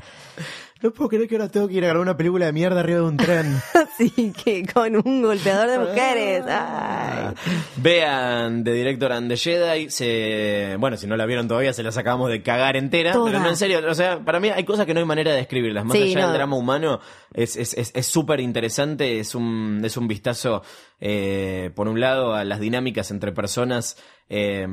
No 0.80 0.92
puedo 0.92 1.10
creer 1.10 1.28
que 1.28 1.34
ahora 1.36 1.50
tengo 1.50 1.68
que 1.68 1.74
ir 1.74 1.84
a 1.84 1.88
grabar 1.88 2.04
una 2.04 2.16
película 2.16 2.46
de 2.46 2.54
mierda 2.54 2.82
arriba 2.82 3.00
de 3.00 3.06
un 3.08 3.18
tren. 3.18 3.48
Así 3.74 4.32
que 4.32 4.64
con 4.72 4.96
un 4.96 5.24
golpeador 5.24 5.72
de 5.72 5.80
mujeres. 5.80 6.44
Ay. 6.48 7.34
Vean 7.78 8.64
The 8.64 8.74
Director 8.74 9.12
and 9.12 9.28
the 9.28 9.38
Jedi. 9.38 9.90
Se, 9.90 10.76
bueno, 10.80 10.96
si 10.98 11.08
no 11.08 11.18
la 11.18 11.26
vieron 11.26 11.48
todavía, 11.48 11.74
se 11.74 11.82
las 11.82 11.98
acabamos 11.98 12.30
de 12.30 12.44
cagar 12.44 12.78
entera. 12.78 13.12
Toda. 13.14 13.26
Pero 13.32 13.40
no, 13.40 13.50
en 13.50 13.58
serio, 13.58 13.82
o 13.90 13.96
sea, 13.96 14.20
para 14.20 14.40
mí 14.40 14.50
hay 14.50 14.64
cosas 14.66 14.86
que 14.86 14.94
no 14.94 15.00
hay 15.00 15.06
manera 15.08 15.32
de 15.32 15.38
describirlas. 15.38 15.84
Más 15.84 15.98
Sí, 15.98 16.04
allá 16.12 16.22
no. 16.22 16.28
del 16.28 16.38
drama 16.38 16.56
humano, 16.58 17.00
es 17.38 17.56
es 17.56 17.74
es- 17.76 17.92
es 17.96 18.06
súper 18.08 18.40
interesante. 18.42 19.20
Es 19.20 19.34
un, 19.36 19.82
es 19.86 19.96
un 19.96 20.08
vistazo, 20.10 20.64
eh, 21.00 21.72
por 21.76 21.88
un 21.88 22.00
lado, 22.02 22.34
a 22.36 22.44
las 22.44 22.60
dinámicas 22.60 23.12
entre 23.12 23.32
personas. 23.32 23.96
eh, 24.30 24.68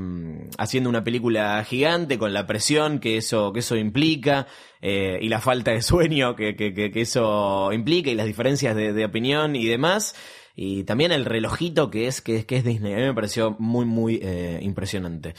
haciendo 0.59 0.91
una 0.91 1.05
película 1.05 1.62
gigante 1.65 2.19
con 2.19 2.33
la 2.33 2.45
presión 2.45 2.99
que 2.99 3.17
eso 3.19 3.53
que 3.53 3.61
eso 3.61 3.77
implica 3.77 4.49
eh, 4.83 5.19
y 5.23 5.29
la 5.29 5.41
falta 5.41 5.71
de 5.71 5.81
sueño 5.93 6.35
que, 6.35 6.57
que, 6.57 6.75
que- 6.75 6.91
que 6.91 7.01
eso 7.03 7.73
implica 7.73 8.11
y 8.11 8.17
las 8.17 8.27
diferencias 8.27 8.75
de, 8.75 8.93
de 8.93 9.05
opinión 9.05 9.55
y 9.55 9.67
demás 9.67 10.17
y 10.57 10.83
también 10.85 11.12
el 11.12 11.25
relojito 11.25 11.89
que 11.89 12.09
es 12.09 12.21
que 12.21 12.35
es 12.39 12.45
que 12.47 12.57
es 12.57 12.65
Disney 12.65 12.95
a 12.95 12.97
mí 12.97 13.03
me 13.03 13.15
pareció 13.15 13.55
muy 13.61 13.85
muy 13.87 14.19
eh, 14.23 14.59
impresionante 14.62 15.35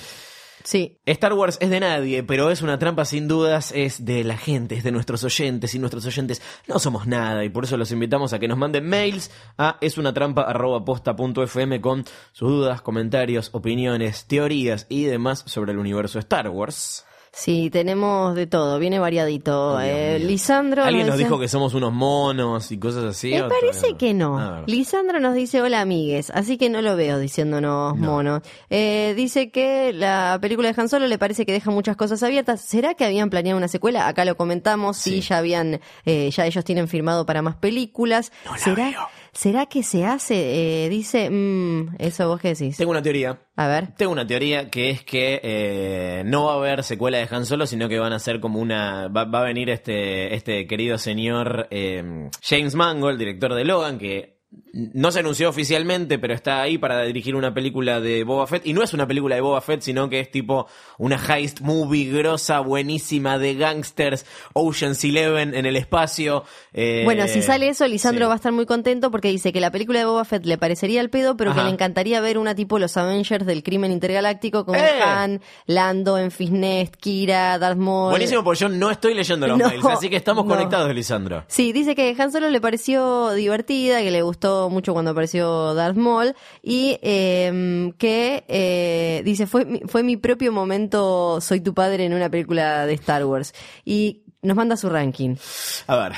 Sí. 0.66 0.98
Star 1.06 1.32
Wars 1.34 1.58
es 1.62 1.70
de 1.70 1.80
nadie, 1.80 2.24
pero 2.24 2.50
es 2.50 2.64
una 2.64 2.80
trampa 2.80 3.06
sin 3.06 3.28
dudas, 3.28 3.72
es 3.72 4.04
de 4.04 4.24
la 4.24 4.36
gente, 4.36 4.74
es 4.76 4.84
de 4.84 4.92
nuestros 4.92 5.24
oyentes, 5.24 5.76
y 5.76 5.80
nuestros 5.80 6.04
oyentes 6.08 6.42
no 6.68 6.80
somos 6.80 7.06
nada, 7.06 7.46
y 7.46 7.50
por 7.50 7.66
eso 7.66 7.78
los 7.78 7.92
invitamos 7.92 8.34
a 8.34 8.40
que 8.40 8.48
nos 8.48 8.58
manden 8.58 8.90
mails 8.90 9.30
a 9.60 9.78
esunatrampa.posta.fm 9.80 11.82
con 11.82 12.04
sus 12.32 12.50
dudas, 12.50 12.82
comentarios, 12.82 13.52
opiniones, 13.54 14.26
teorías 14.26 14.88
y 14.90 15.04
demás 15.04 15.44
sobre 15.46 15.72
el 15.72 15.78
universo 15.78 16.18
Star 16.18 16.50
Wars. 16.50 17.06
Sí, 17.38 17.70
tenemos 17.70 18.34
de 18.34 18.48
todo, 18.48 18.80
viene 18.80 18.98
variadito. 18.98 19.78
Eh. 19.82 20.20
Lisandro. 20.20 20.86
¿Alguien 20.86 21.06
nos 21.06 21.18
dice- 21.18 21.28
dijo 21.28 21.38
que 21.38 21.50
somos 21.50 21.74
unos 21.74 21.92
monos 21.92 22.72
y 22.72 22.78
cosas 22.78 23.04
así? 23.04 23.32
Me 23.32 23.44
parece 23.44 23.96
que 23.96 24.14
no. 24.14 24.40
Ah, 24.40 24.64
Lisandro 24.68 25.20
nos 25.20 25.36
dice 25.36 25.62
hola 25.62 25.82
amigues, 25.82 26.30
así 26.34 26.58
que 26.58 26.70
no 26.70 26.82
lo 26.82 26.96
veo 26.96 27.20
diciéndonos 27.20 27.98
mono. 27.98 28.42
Eh, 28.70 29.14
dice 29.18 29.52
que 29.52 29.92
la 29.92 30.38
película 30.42 30.72
de 30.72 30.82
Han 30.82 30.88
Solo 30.88 31.08
le 31.08 31.18
parece 31.18 31.46
que 31.46 31.52
deja 31.52 31.72
muchas 31.72 31.98
cosas 31.98 32.24
abiertas. 32.24 32.62
¿Será 32.62 32.94
que 32.94 33.04
habían 33.04 33.30
planeado 33.30 33.58
una 33.58 33.68
secuela? 33.68 34.08
Acá 34.08 34.24
lo 34.24 34.38
comentamos, 34.38 34.96
sí, 34.96 35.22
Sí. 35.22 35.28
ya 35.30 35.38
habían, 35.40 35.82
eh, 36.06 36.30
ya 36.32 36.46
ellos 36.46 36.64
tienen 36.64 36.88
firmado 36.88 37.26
para 37.26 37.42
más 37.42 37.56
películas. 37.58 38.32
¿Será, 38.58 39.10
¿Será 39.36 39.66
que 39.66 39.84
se 39.84 40.06
hace? 40.06 40.86
Eh, 40.86 40.90
dice, 40.90 41.30
mm, 41.30 41.98
eso 42.00 42.30
vos 42.30 42.40
qué 42.40 42.54
decís. 42.56 42.78
Tengo 42.78 42.92
una 42.92 43.02
teoría. 43.02 43.38
A 43.58 43.68
ver. 43.68 43.94
Tengo 43.98 44.14
una 44.14 44.26
teoría 44.26 44.70
que 44.70 44.90
es 44.90 45.04
que 45.04 45.42
eh, 45.44 46.24
no 46.26 46.46
va 46.46 46.54
a 46.54 46.56
haber 46.56 46.84
secuela 46.86 47.18
de 47.18 47.28
Han 47.30 47.46
Solo, 47.46 47.68
sino 47.68 47.90
que 47.90 48.00
van 48.00 48.14
a 48.14 48.20
ser 48.20 48.40
como 48.40 48.60
una. 48.60 49.10
Va, 49.10 49.26
va 49.26 49.42
a 49.42 49.44
venir 49.44 49.70
este, 49.70 50.34
este 50.34 50.68
querido 50.68 50.98
señor 50.98 51.68
eh, 51.70 52.30
James 52.42 52.76
Mangold, 52.76 53.20
director 53.20 53.54
de 53.54 53.66
Logan, 53.66 53.98
que 53.98 54.35
no 54.74 55.12
se 55.12 55.20
anunció 55.20 55.50
oficialmente, 55.50 56.20
pero 56.20 56.34
está 56.34 56.62
ahí 56.62 56.78
para 56.78 57.02
dirigir 57.04 57.36
una 57.36 57.54
película 57.54 58.00
de 58.02 58.24
Boba 58.24 58.46
Fett. 58.48 58.66
Y 58.66 58.74
no 58.74 58.84
es 58.84 58.94
una 58.94 59.08
película 59.08 59.36
de 59.36 59.42
Boba 59.42 59.62
Fett, 59.62 59.82
sino 59.82 60.10
que 60.10 60.20
es 60.20 60.30
tipo 60.32 60.68
una 60.98 61.16
heist 61.18 61.62
movie 61.62 62.12
grosa, 62.12 62.60
buenísima, 62.60 63.38
de 63.38 63.56
gangsters, 63.56 64.26
Ocean's 64.54 65.04
Eleven 65.04 65.54
en 65.56 65.66
el 65.66 65.76
espacio. 65.76 66.44
eh, 66.74 67.02
Bueno, 67.06 67.28
si 67.28 67.42
sale 67.42 67.70
eso, 67.70 67.88
Lisandro 67.88 68.26
sí. 68.26 68.28
va 68.28 68.34
a 68.34 68.36
estar 68.38 68.52
muy 68.52 68.66
contento 68.66 69.12
porque 69.12 69.30
dice 69.30 69.52
que 69.54 69.60
la 69.62 69.72
película 69.72 70.00
de 70.00 70.06
Boba 70.06 70.26
Fett 70.26 70.46
le 70.46 70.58
parecería 70.58 71.02
al 71.02 71.10
pedo, 71.10 71.38
pero 71.38 71.54
que 71.56 71.64
le 71.64 71.70
encantaría 71.70 72.20
ver 72.22 72.38
una 72.38 72.54
tipo 72.56 72.80
los 72.80 72.98
Avengers 72.98 73.46
del 73.46 73.64
crimen 73.64 73.92
intergaláctico 73.92 74.66
con 74.66 74.76
¡Eh! 74.76 75.02
Han, 75.04 75.42
Lando, 75.66 76.18
Enfys 76.18 76.52
Nest, 76.52 76.96
Kira, 76.96 77.58
Darth 77.60 77.78
Maul. 77.78 78.12
Buenísimo, 78.12 78.44
porque 78.44 78.60
yo 78.60 78.70
no 78.70 78.92
estoy 78.92 79.14
leyendo 79.14 79.48
los 79.48 79.58
No, 79.66 79.68
mails, 79.70 79.86
así 79.86 80.10
que 80.10 80.16
estamos 80.18 80.46
no. 80.46 80.54
conectados, 80.54 80.94
Lisandro. 80.94 81.44
Sí, 81.48 81.72
dice 81.72 81.96
que 81.96 82.16
Han 82.18 82.32
Solo 82.32 82.50
le 82.50 82.60
pareció 82.62 83.32
divertida, 83.34 84.02
que 84.02 84.12
le 84.12 84.22
gustó 84.22 84.45
mucho 84.70 84.94
cuando 84.94 85.12
apareció 85.12 85.74
Darth 85.74 85.98
Maul 85.98 86.34
y 86.62 86.98
eh, 87.02 87.92
que 87.98 88.44
eh, 88.48 89.22
dice 89.26 89.48
fue 89.48 89.66
mi- 89.66 89.82
fue 89.88 90.04
mi 90.04 90.18
propio 90.18 90.52
momento 90.52 91.40
soy 91.42 91.62
tu 91.62 91.74
padre 91.74 92.06
en 92.06 92.14
una 92.14 92.30
película 92.30 92.86
de 92.86 92.94
Star 92.94 93.26
Wars 93.26 93.54
y 93.84 94.24
nos 94.42 94.56
manda 94.56 94.78
su 94.78 94.90
ranking. 94.90 95.36
A 95.88 95.96
ver. 95.96 96.14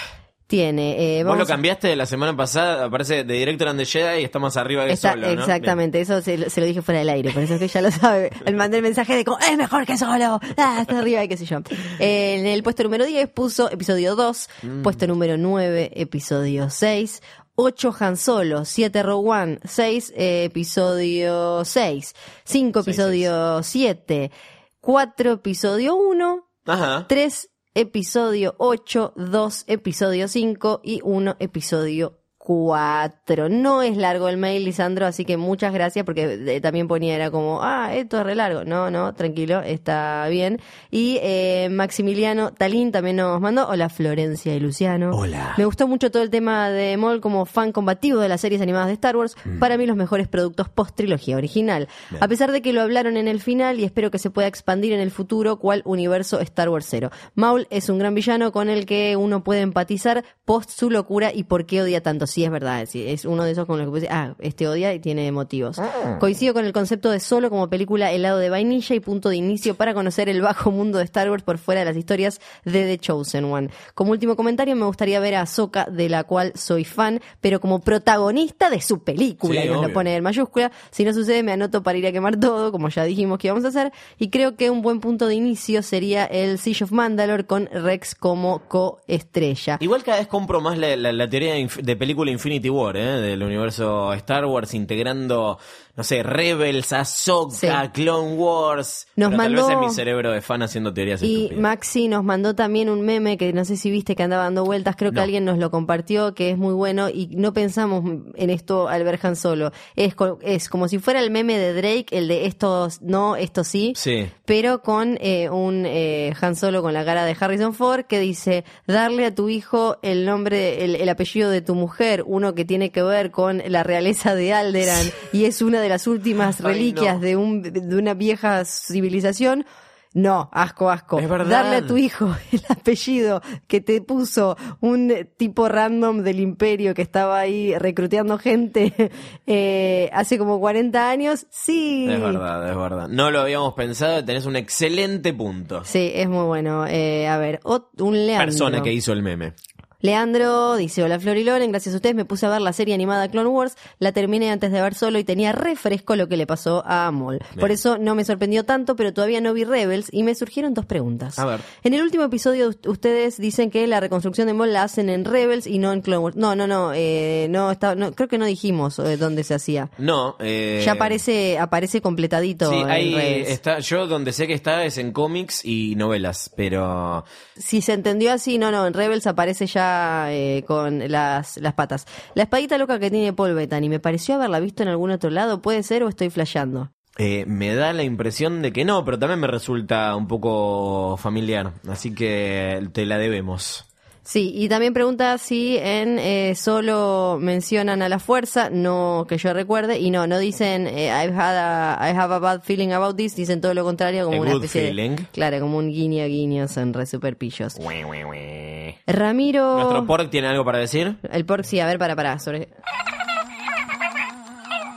Tiene 0.47 1.19
eh, 1.19 1.23
Vos 1.25 1.37
lo 1.37 1.45
cambiaste 1.45 1.89
de 1.89 1.97
la 1.97 2.05
semana 2.05 2.33
pasada, 2.33 2.85
aparece 2.85 3.25
de 3.25 3.33
Director 3.33 3.67
and 3.67 3.79
the 3.79 3.85
Jedi 3.85 4.21
y 4.21 4.23
está 4.23 4.39
más 4.39 4.55
arriba 4.55 4.85
que 4.85 4.93
Está- 4.93 5.11
solo, 5.11 5.27
¿no? 5.27 5.41
exactamente, 5.41 5.99
eso 5.99 6.21
se, 6.21 6.37
lo- 6.37 6.49
se 6.49 6.61
lo 6.61 6.67
dije 6.67 6.81
fuera 6.81 6.99
del 6.99 7.09
aire, 7.09 7.31
por 7.31 7.43
eso 7.43 7.55
es 7.55 7.59
que 7.59 7.67
ya 7.67 7.81
lo 7.81 7.91
sabe. 7.91 8.29
Le 8.45 8.53
mandé 8.53 8.77
el 8.77 8.83
mensaje 8.83 9.13
de 9.17 9.25
como, 9.25 9.39
es 9.39 9.57
mejor 9.57 9.85
que 9.85 9.97
solo, 9.97 10.39
ah, 10.55 10.77
está 10.81 10.99
arriba 10.99 11.21
y 11.21 11.27
qué 11.27 11.35
sé 11.35 11.45
yo. 11.45 11.57
Eh, 11.99 12.37
en 12.39 12.45
el 12.45 12.63
puesto 12.63 12.83
número 12.83 13.05
10 13.05 13.27
puso 13.27 13.69
episodio 13.69 14.15
2, 14.15 14.47
Mm. 14.63 14.81
puesto 14.83 15.05
número 15.05 15.35
9, 15.37 15.91
episodio 15.95 16.69
6, 16.69 17.21
8 17.59 17.91
Han 17.99 18.17
Solo, 18.17 18.65
7 18.65 19.01
Rogue 19.01 19.29
One, 19.31 19.59
6 19.63 20.13
eh, 20.15 20.43
episodio 20.43 21.65
6, 21.65 22.13
5 22.43 22.83
Seis, 22.83 22.87
episodio 22.87 23.63
7, 23.63 24.31
4 24.79 25.31
episodio 25.31 25.95
1, 25.95 26.35
bien. 26.35 26.43
Ajá. 26.65 27.07
3 27.07 27.49
episodio 27.73 28.53
8, 28.59 29.13
2 29.15 29.63
episodio 29.65 30.27
5 30.27 30.81
y 30.83 31.01
1 31.03 31.35
episodio 31.39 32.19
4. 32.47 33.49
No 33.49 33.81
es 33.81 33.97
largo 33.97 34.29
el 34.29 34.37
mail, 34.37 34.63
Lisandro, 34.63 35.05
así 35.05 35.25
que 35.25 35.35
muchas 35.35 35.73
gracias 35.73 36.05
porque 36.05 36.61
también 36.61 36.87
ponía, 36.87 37.13
era 37.13 37.29
como, 37.29 37.59
ah, 37.61 37.93
esto 37.93 38.19
es 38.19 38.25
re 38.25 38.35
largo. 38.35 38.63
No, 38.63 38.89
no, 38.89 39.13
tranquilo, 39.15 39.59
está 39.59 40.25
bien. 40.29 40.61
Y 40.89 41.19
eh, 41.21 41.67
Maximiliano 41.69 42.53
Talín 42.53 42.93
también 42.93 43.17
nos 43.17 43.41
mandó, 43.41 43.67
hola 43.67 43.89
Florencia 43.89 44.55
y 44.55 44.61
Luciano. 44.61 45.11
Hola. 45.11 45.55
Me 45.57 45.65
gustó 45.65 45.89
mucho 45.89 46.09
todo 46.09 46.23
el 46.23 46.29
tema 46.29 46.69
de 46.69 46.95
Mol 46.95 47.19
como 47.19 47.45
fan 47.45 47.73
combativo 47.73 48.21
de 48.21 48.29
las 48.29 48.39
series 48.39 48.61
animadas 48.61 48.87
de 48.87 48.93
Star 48.93 49.17
Wars. 49.17 49.35
Para 49.59 49.77
mí 49.77 49.85
los 49.85 49.97
mejores 49.97 50.29
productos 50.29 50.69
post 50.69 50.95
trilogía 50.95 51.35
original. 51.35 51.89
A 52.21 52.29
pesar 52.29 52.53
de 52.53 52.61
que 52.61 52.71
lo 52.71 52.81
hablaron 52.81 53.17
en 53.17 53.27
el 53.27 53.41
final 53.41 53.77
y 53.81 53.83
espero 53.83 54.09
que 54.09 54.19
se 54.19 54.29
pueda 54.29 54.47
expandir 54.47 54.93
en 54.93 55.01
el 55.01 55.11
futuro, 55.11 55.57
cual 55.57 55.81
universo 55.83 56.39
Star 56.39 56.69
Wars 56.69 56.87
cero. 56.89 57.11
Maul 57.35 57.67
es 57.71 57.89
un 57.89 57.99
gran 57.99 58.15
villano 58.15 58.53
con 58.53 58.69
el 58.69 58.85
que 58.85 59.17
uno 59.17 59.43
puede 59.43 59.59
empatizar 59.59 60.23
post 60.45 60.69
su 60.69 60.89
locura 60.89 61.33
y 61.33 61.43
por 61.43 61.65
qué 61.65 61.81
odia 61.81 62.01
tanto. 62.01 62.25
Sí, 62.37 62.43
es 62.45 62.51
verdad. 62.51 62.85
sí, 62.87 63.03
es 63.07 63.25
uno 63.25 63.43
de 63.45 63.51
esos 63.51 63.65
con 63.65 63.79
los 63.79 63.87
que 63.87 63.93
decir, 63.95 64.09
ah, 64.11 64.35
este 64.37 64.67
odia 64.67 64.93
y 64.93 64.99
tiene 64.99 65.31
motivos. 65.31 65.81
Coincido 66.19 66.53
con 66.53 66.65
el 66.65 66.71
concepto 66.71 67.09
de 67.09 67.19
solo 67.19 67.49
como 67.49 67.67
película 67.67 68.11
helado 68.11 68.37
de 68.37 68.51
vainilla 68.51 68.95
y 68.95 68.99
punto 68.99 69.29
de 69.29 69.37
inicio 69.37 69.73
para 69.73 69.95
conocer 69.95 70.29
el 70.29 70.43
bajo 70.43 70.69
mundo 70.69 70.99
de 70.99 71.05
Star 71.05 71.31
Wars 71.31 71.41
por 71.41 71.57
fuera 71.57 71.81
de 71.81 71.85
las 71.85 71.97
historias 71.97 72.39
de 72.63 72.83
The 72.85 72.99
Chosen 72.99 73.45
One. 73.45 73.69
Como 73.95 74.11
último 74.11 74.35
comentario, 74.35 74.75
me 74.75 74.85
gustaría 74.85 75.19
ver 75.19 75.33
a 75.33 75.41
Ahsoka, 75.41 75.85
de 75.85 76.09
la 76.09 76.25
cual 76.25 76.51
soy 76.53 76.85
fan, 76.85 77.21
pero 77.41 77.59
como 77.59 77.79
protagonista 77.79 78.69
de 78.69 78.81
su 78.81 79.03
película. 79.03 79.61
Sí, 79.61 79.67
y 79.67 79.71
nos 79.71 79.81
lo 79.87 79.91
pone 79.91 80.15
en 80.15 80.21
mayúscula. 80.21 80.71
Si 80.91 81.03
no 81.05 81.13
sucede, 81.13 81.41
me 81.41 81.53
anoto 81.53 81.81
para 81.81 81.97
ir 81.97 82.05
a 82.05 82.11
quemar 82.11 82.39
todo, 82.39 82.71
como 82.71 82.89
ya 82.89 83.03
dijimos 83.03 83.39
que 83.39 83.47
íbamos 83.47 83.65
a 83.65 83.69
hacer. 83.69 83.91
Y 84.19 84.29
creo 84.29 84.55
que 84.55 84.69
un 84.69 84.83
buen 84.83 84.99
punto 84.99 85.25
de 85.25 85.33
inicio 85.33 85.81
sería 85.81 86.25
el 86.25 86.59
Siege 86.59 86.83
of 86.83 86.91
Mandalore 86.91 87.45
con 87.45 87.65
Rex 87.71 88.13
como 88.13 88.59
coestrella. 88.67 89.77
Igual 89.79 90.03
cada 90.03 90.19
vez 90.19 90.27
compro 90.27 90.61
más 90.61 90.77
la, 90.77 90.95
la- 90.95 91.11
la 91.11 91.29
teoría 91.29 91.53
de, 91.53 91.69
de 91.81 91.95
película 92.27 92.31
Infinity 92.31 92.69
War, 92.69 92.97
¿eh? 92.97 93.21
del 93.21 93.43
universo 93.43 94.13
Star 94.13 94.45
Wars, 94.45 94.73
integrando, 94.73 95.57
no 95.97 96.03
sé, 96.03 96.23
Rebels, 96.23 96.93
Ahsoka, 96.93 97.55
Sí. 97.55 97.67
Clone 97.91 98.35
Wars. 98.35 99.07
Nos 99.15 99.29
Pero 99.31 99.37
mandó- 99.37 99.65
Tal 99.67 99.75
vez 99.75 99.75
es 99.83 99.89
mi 99.89 99.93
cerebro 99.93 100.31
de 100.31 100.41
fan 100.41 100.61
haciendo 100.61 100.93
teorías 100.93 101.21
Y 101.23 101.35
estúpidas. 101.45 101.59
Maxi 101.61 102.07
nos 102.07 102.23
mandó 102.23 102.53
también 102.55 102.87
un 102.89 103.01
meme 103.01 103.35
que 103.37 103.51
no 103.51 103.65
sé 103.65 103.75
si 103.77 103.89
viste 103.91 104.15
que 104.15 104.23
andaba 104.23 104.43
dando 104.43 104.63
vueltas, 104.63 104.95
creo 104.95 105.11
que 105.11 105.19
alguien 105.19 105.43
nos 105.43 105.57
lo 105.57 105.71
compartió, 105.71 106.35
que 106.35 106.51
es 106.51 106.57
muy 106.57 106.73
bueno 106.75 107.09
y 107.09 107.27
no 107.31 107.51
pensamos 107.53 108.03
en 108.35 108.49
esto 108.49 108.87
al 108.87 109.03
ver 109.03 109.19
Han 109.23 109.35
Solo. 109.35 109.71
Es, 109.95 110.15
es 110.41 110.69
como 110.69 110.87
si 110.87 110.99
fuera 110.99 111.19
el 111.19 111.31
meme 111.31 111.57
de 111.57 111.73
Drake, 111.73 112.05
el 112.11 112.27
de 112.27 112.45
estos 112.45 113.01
no, 113.01 113.35
esto 113.35 113.63
sí, 113.63 113.93
Sí. 113.95 114.27
pero 114.45 114.81
con 114.83 115.17
eh, 115.19 115.49
un 115.49 115.85
eh, 115.87 116.33
Han 116.39 116.55
Solo 116.55 116.81
con 116.83 116.93
la 116.93 117.03
cara 117.05 117.25
de 117.25 117.35
Harrison 117.39 117.73
Ford 117.73 118.05
que 118.05 118.19
dice, 118.19 118.63
darle 118.85 119.25
a 119.25 119.33
tu 119.33 119.49
hijo 119.49 119.97
el 120.03 120.25
nombre, 120.25 120.85
el, 120.85 120.95
el 120.95 121.09
apellido 121.09 121.49
de 121.49 121.61
tu 121.61 121.73
mujer, 121.73 122.23
uno 122.27 122.53
que 122.53 122.65
tiene 122.65 122.91
que 122.91 123.01
ver 123.01 123.31
con 123.31 123.63
la 123.67 123.81
realeza 123.83 124.35
de 124.35 124.53
Alderan 124.53 125.05
y 125.33 125.45
es 125.45 125.61
una 125.63 125.81
de 125.81 125.86
las 125.89 126.07
últimas 126.07 126.59
Ay, 126.61 126.73
reliquias 126.73 127.15
no. 127.15 127.21
de, 127.21 127.35
un, 127.35 127.61
de 127.61 127.95
una 127.95 128.13
vieja 128.13 128.63
civilización. 128.65 129.65
No, 130.13 130.49
asco, 130.51 130.89
asco. 130.89 131.19
Es 131.19 131.29
verdad. 131.29 131.63
Darle 131.63 131.75
a 131.75 131.85
tu 131.85 131.95
hijo 131.95 132.35
el 132.51 132.61
apellido 132.69 133.41
que 133.67 133.81
te 133.81 134.01
puso 134.01 134.57
un 134.79 135.13
tipo 135.37 135.69
random 135.69 136.23
del 136.23 136.39
imperio 136.39 136.95
que 136.95 137.03
estaba 137.03 137.37
ahí 137.37 137.77
recluteando 137.77 138.39
gente 138.39 139.11
eh, 139.45 140.09
hace 140.13 140.39
como 140.39 140.59
40 140.59 141.09
años, 141.09 141.45
sí. 141.51 142.07
Es 142.09 142.19
verdad, 142.19 142.67
es 142.67 142.75
verdad. 142.75 143.07
No 143.09 143.29
lo 143.29 143.41
habíamos 143.41 143.75
pensado, 143.75 144.25
tenés 144.25 144.47
un 144.47 144.55
excelente 144.55 145.33
punto. 145.33 145.83
Sí, 145.83 146.11
es 146.15 146.27
muy 146.27 146.45
bueno. 146.45 146.87
Eh, 146.87 147.27
a 147.27 147.37
ver, 147.37 147.59
un 147.63 148.25
Leandro. 148.25 148.45
Persona 148.45 148.81
que 148.81 148.93
hizo 148.93 149.13
el 149.13 149.21
meme. 149.21 149.53
Leandro 149.99 150.75
dice, 150.75 151.01
hola 151.03 151.19
Flor 151.19 151.37
y 151.37 151.43
Loren, 151.43 151.71
gracias 151.71 151.93
a 151.93 151.97
ustedes 151.97 152.15
me 152.15 152.23
puse 152.23 152.45
a 152.45 152.49
ver 152.49 152.61
la 152.61 152.71
serie 152.71 152.93
animada 152.93 153.27
Clone 153.29 153.49
Wars, 153.49 153.75
la 153.97 154.11
terminé 154.11 154.51
antes 154.51 154.71
de 154.71 154.79
ver 154.79 154.93
solo 154.93 155.17
y 155.17 155.23
tenía 155.23 155.51
refresco 155.53 156.15
lo 156.15 156.27
que 156.27 156.37
le 156.37 156.45
pasó 156.45 156.83
a 156.85 157.07
Amol. 157.07 157.39
Por 157.59 157.71
eso 157.71 157.97
no 157.97 158.13
me 158.13 158.23
sorprendió 158.23 158.63
tanto, 158.63 158.95
pero 158.95 159.11
todavía 159.11 159.41
no 159.41 159.53
vi 159.53 159.63
Rebels 159.63 160.09
y 160.11 160.21
me 160.21 160.35
surgieron 160.35 160.75
dos 160.75 160.85
preguntas. 160.85 161.39
A 161.39 161.45
ver. 161.45 161.61
En 161.83 161.95
el 161.95 162.03
último 162.03 162.23
episodio 162.23 162.69
ust- 162.71 162.87
ustedes 162.87 163.37
dicen 163.37 163.71
que 163.71 163.87
la 163.87 163.99
reconstrucción 163.99 164.45
de 164.47 164.53
Maul 164.53 164.71
la 164.71 164.83
hacen 164.83 165.09
en 165.09 165.25
Rebels 165.25 165.65
y 165.65 165.79
no 165.79 165.91
en 165.93 166.01
Clone 166.01 166.19
Wars. 166.19 166.35
No, 166.37 166.55
no, 166.55 166.67
no, 166.67 166.91
eh, 166.93 167.47
no, 167.49 167.71
está, 167.71 167.95
no 167.95 168.11
creo 168.13 168.27
que 168.29 168.37
no 168.37 168.45
dijimos 168.45 168.99
eh, 168.99 169.17
dónde 169.17 169.43
se 169.43 169.55
hacía. 169.55 169.89
No, 169.97 170.35
eh, 170.39 170.83
Ya 170.85 170.91
aparece, 170.93 171.57
aparece 171.57 172.01
completadito 172.01 172.69
Sí, 172.69 172.77
en 172.77 172.89
ahí 172.91 173.15
Rebels. 173.15 173.49
está. 173.49 173.79
Yo 173.79 174.05
donde 174.05 174.31
sé 174.31 174.45
que 174.45 174.53
está 174.53 174.85
es 174.85 174.99
en 174.99 175.11
cómics 175.11 175.65
y 175.65 175.95
novelas, 175.95 176.51
pero 176.55 177.25
Si 177.57 177.81
se 177.81 177.93
entendió 177.93 178.31
así, 178.31 178.59
no, 178.59 178.71
no, 178.71 178.85
en 178.85 178.93
Rebels 178.93 179.25
aparece 179.25 179.65
ya 179.65 179.87
eh, 180.31 180.63
con 180.67 180.99
las, 181.11 181.57
las 181.57 181.73
patas. 181.73 182.05
La 182.35 182.43
espadita 182.43 182.77
loca 182.77 182.99
que 182.99 183.11
tiene 183.11 183.33
Paul 183.33 183.53
Bettany, 183.53 183.89
me 183.89 183.99
pareció 183.99 184.35
haberla 184.35 184.59
visto 184.59 184.83
en 184.83 184.89
algún 184.89 185.11
otro 185.11 185.29
lado, 185.29 185.61
¿puede 185.61 185.83
ser 185.83 186.03
o 186.03 186.09
estoy 186.09 186.29
flasheando? 186.29 186.91
eh, 187.17 187.45
me 187.47 187.73
da 187.73 187.93
la 187.93 188.03
impresión 188.03 188.61
de 188.61 188.71
que 188.71 188.85
no, 188.85 189.03
pero 189.03 189.17
también 189.17 189.39
me 189.39 189.47
resulta 189.47 190.15
un 190.15 190.27
poco 190.27 191.17
familiar, 191.17 191.73
así 191.87 192.13
que 192.13 192.87
te 192.93 193.05
la 193.05 193.17
debemos. 193.17 193.85
Sí, 194.29 194.51
y 194.53 194.67
también 194.67 194.93
pregunta 194.93 195.37
si 195.37 195.77
en 195.77 196.19
eh, 196.19 196.53
solo 196.55 197.37
mencionan 197.39 198.01
a 198.01 198.09
la 198.09 198.19
fuerza, 198.19 198.69
no 198.69 199.25
que 199.29 199.37
yo 199.37 199.53
recuerde, 199.53 199.99
y 199.99 200.11
no, 200.11 200.27
no 200.27 200.37
dicen 200.37 200.85
eh, 200.85 201.05
I've 201.07 201.33
had 201.33 201.55
a, 201.55 202.09
I 202.09 202.13
have 202.13 202.33
a 202.35 202.39
bad 202.39 202.61
feeling 202.61 202.91
about 202.91 203.15
this, 203.15 203.37
dicen 203.37 203.61
todo 203.61 203.73
lo 203.73 203.85
contrario, 203.85 204.25
como 204.25 204.39
A 204.39 204.41
una 204.41 204.51
especie 204.51 204.81
de- 204.81 204.87
feeling. 204.89 205.15
claro, 205.31 205.61
como 205.61 205.77
un 205.77 205.89
guiño 205.89 206.25
guiños 206.25 206.75
en 206.75 206.93
re 206.93 207.05
super 207.05 207.37
pillos. 207.37 207.77
Ue, 207.79 208.03
ue, 208.03 208.25
ue. 208.25 208.97
Ramiro... 209.07 209.75
¿Nuestro 209.77 210.05
pork 210.05 210.29
tiene 210.29 210.49
algo 210.49 210.65
para 210.65 210.79
decir? 210.79 211.15
El 211.31 211.45
pork, 211.45 211.63
sí, 211.63 211.79
a 211.79 211.85
ver, 211.85 211.97
para, 211.97 212.13
para, 212.17 212.37
sobre... 212.39 212.67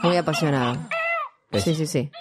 Muy 0.03 0.17
apasionado. 0.17 0.75
Sí, 1.53 1.73
sí, 1.73 1.85
sí. 1.87 2.11